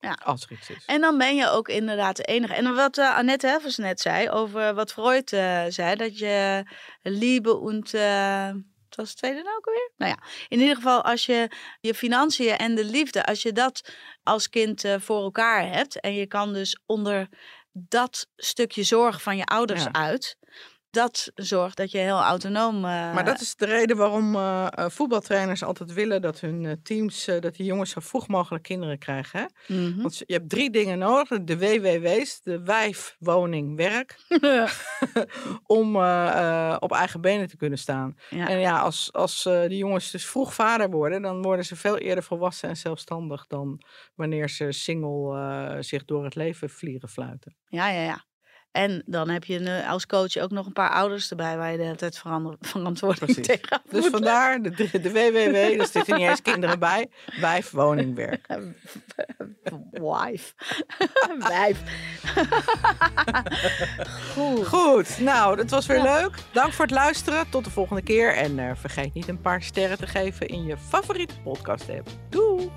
Ja. 0.00 0.18
Als 0.24 0.42
er 0.44 0.52
iets 0.52 0.70
is. 0.70 0.84
en 0.86 1.00
dan 1.00 1.18
ben 1.18 1.36
je 1.36 1.48
ook 1.50 1.68
inderdaad 1.68 2.16
de 2.16 2.22
enige. 2.22 2.54
En 2.54 2.74
wat 2.74 2.98
eh, 2.98 3.16
Annette 3.16 3.46
Heffers 3.46 3.76
net 3.76 4.00
zei 4.00 4.30
over 4.30 4.74
wat 4.74 4.92
Freud 4.92 5.32
eh, 5.32 5.64
zei, 5.68 5.96
dat 5.96 6.18
je 6.18 6.64
liebe 7.02 7.56
und... 7.56 7.94
eh, 7.94 8.50
wat 8.88 8.96
was 8.96 9.08
het 9.08 9.18
tweede 9.18 9.42
nou 9.42 9.56
ook 9.56 9.66
alweer? 9.66 9.90
Nou 9.96 10.10
ja, 10.12 10.18
in 10.48 10.60
ieder 10.60 10.74
geval 10.76 11.02
als 11.04 11.26
je 11.26 11.50
je 11.80 11.94
financiën 11.94 12.56
en 12.56 12.74
de 12.74 12.84
liefde, 12.84 13.24
als 13.24 13.42
je 13.42 13.52
dat 13.52 13.94
als 14.22 14.48
kind 14.48 14.84
voor 14.98 15.22
elkaar 15.22 15.72
hebt 15.72 16.00
en 16.00 16.14
je 16.14 16.26
kan 16.26 16.52
dus 16.52 16.80
onder 16.86 17.28
dat 17.72 18.28
stukje 18.36 18.82
zorg 18.82 19.22
van 19.22 19.36
je 19.36 19.44
ouders 19.44 19.82
Ja. 19.84 19.92
uit, 19.92 20.36
dat 20.90 21.30
zorgt 21.34 21.76
dat 21.76 21.90
je 21.90 21.98
heel 21.98 22.20
autonoom... 22.20 22.74
eh, 22.74 23.14
Maar 23.14 23.24
dat 23.24 23.40
is 23.40 23.54
de 23.56 23.66
reden 23.66 23.96
waarom 23.96 24.34
eh, 24.34 24.66
eh, 24.70 24.88
voetbaltrainers 24.88 25.62
altijd 25.62 25.92
willen 25.92 26.22
dat 26.22 26.40
hun 26.40 26.80
teams, 26.82 27.26
eh, 27.26 27.40
dat 27.40 27.54
die 27.56 27.66
jongens 27.66 27.90
zo 27.90 28.00
vroeg 28.00 28.28
mogelijk 28.28 28.64
kinderen 28.64 28.98
krijgen. 28.98 29.40
Hè? 29.40 29.74
Mhm. 29.74 30.00
Want 30.02 30.18
je 30.26 30.32
hebt 30.34 30.48
drie 30.48 30.70
dingen 30.70 30.98
nodig: 30.98 31.44
de 31.44 31.58
WWW's, 31.58 32.40
de 32.42 32.62
wijf, 32.62 33.16
woning, 33.18 33.76
werk. 33.76 34.16
om 35.66 35.96
op 36.78 36.92
eigen 36.92 37.20
benen 37.20 37.48
te 37.48 37.56
kunnen 37.56 37.78
staan. 37.78 38.16
ja. 38.30 38.48
En 38.48 38.58
ja, 38.58 38.78
als, 38.78 39.12
als 39.12 39.42
die 39.42 39.76
jongens 39.76 40.10
dus 40.10 40.26
vroeg 40.26 40.54
vader 40.54 40.90
worden, 40.90 41.22
dan 41.22 41.42
worden 41.42 41.64
ze 41.64 41.76
veel 41.76 41.98
eerder 41.98 42.24
volwassen 42.24 42.68
en 42.68 42.76
zelfstandig 42.76 43.46
dan 43.46 43.82
wanneer 44.14 44.48
ze 44.48 44.72
single 44.72 45.76
zich 45.80 46.04
door 46.04 46.24
het 46.24 46.34
leven 46.34 46.70
vlieren 46.70 47.08
fluiten. 47.08 47.56
Ja, 47.68 47.88
ja, 47.88 48.02
ja. 48.02 48.24
En 48.78 49.02
dan 49.06 49.28
heb 49.28 49.44
je 49.44 49.58
eh, 49.58 49.90
als 49.90 50.06
coach 50.06 50.36
ook 50.36 50.50
nog 50.50 50.66
een 50.66 50.72
paar 50.72 50.90
ouders 50.90 51.30
erbij 51.30 51.56
waar 51.56 51.70
je 51.70 51.76
de 51.76 51.82
hele 51.82 51.96
tijd 51.96 52.18
verantwoording 52.60 53.24
Precies. 53.24 53.46
tegen 53.46 53.82
Dus 53.90 54.00
moet 54.00 54.10
vandaar 54.10 54.62
de, 54.62 54.70
de, 54.70 55.12
WWW, 55.12 55.80
er 55.80 55.86
zitten 55.86 56.16
niet 56.16 56.28
eens 56.28 56.42
kinderen 56.42 56.78
bij. 56.78 57.08
Wijf, 57.40 57.70
woning, 57.70 58.14
werk. 58.14 58.46
Wife. 59.90 60.52
Wijf. 61.48 61.80
Goed. 64.34 64.66
Goed, 64.66 65.18
nou, 65.20 65.56
dat 65.56 65.70
was 65.70 65.86
weer 65.86 66.02
leuk. 66.02 66.30
Dank 66.52 66.72
voor 66.72 66.84
het 66.84 66.94
luisteren. 66.94 67.50
Tot 67.50 67.64
de 67.64 67.70
volgende 67.70 68.02
keer. 68.02 68.34
En 68.34 68.58
eh, 68.58 68.70
vergeet 68.74 69.14
niet 69.14 69.28
een 69.28 69.40
paar 69.40 69.62
sterren 69.62 69.98
te 69.98 70.06
geven 70.06 70.46
in 70.46 70.64
je 70.64 70.76
favoriete 70.76 71.34
podcast 71.40 71.90
app. 71.90 72.08
Doei! 72.28 72.70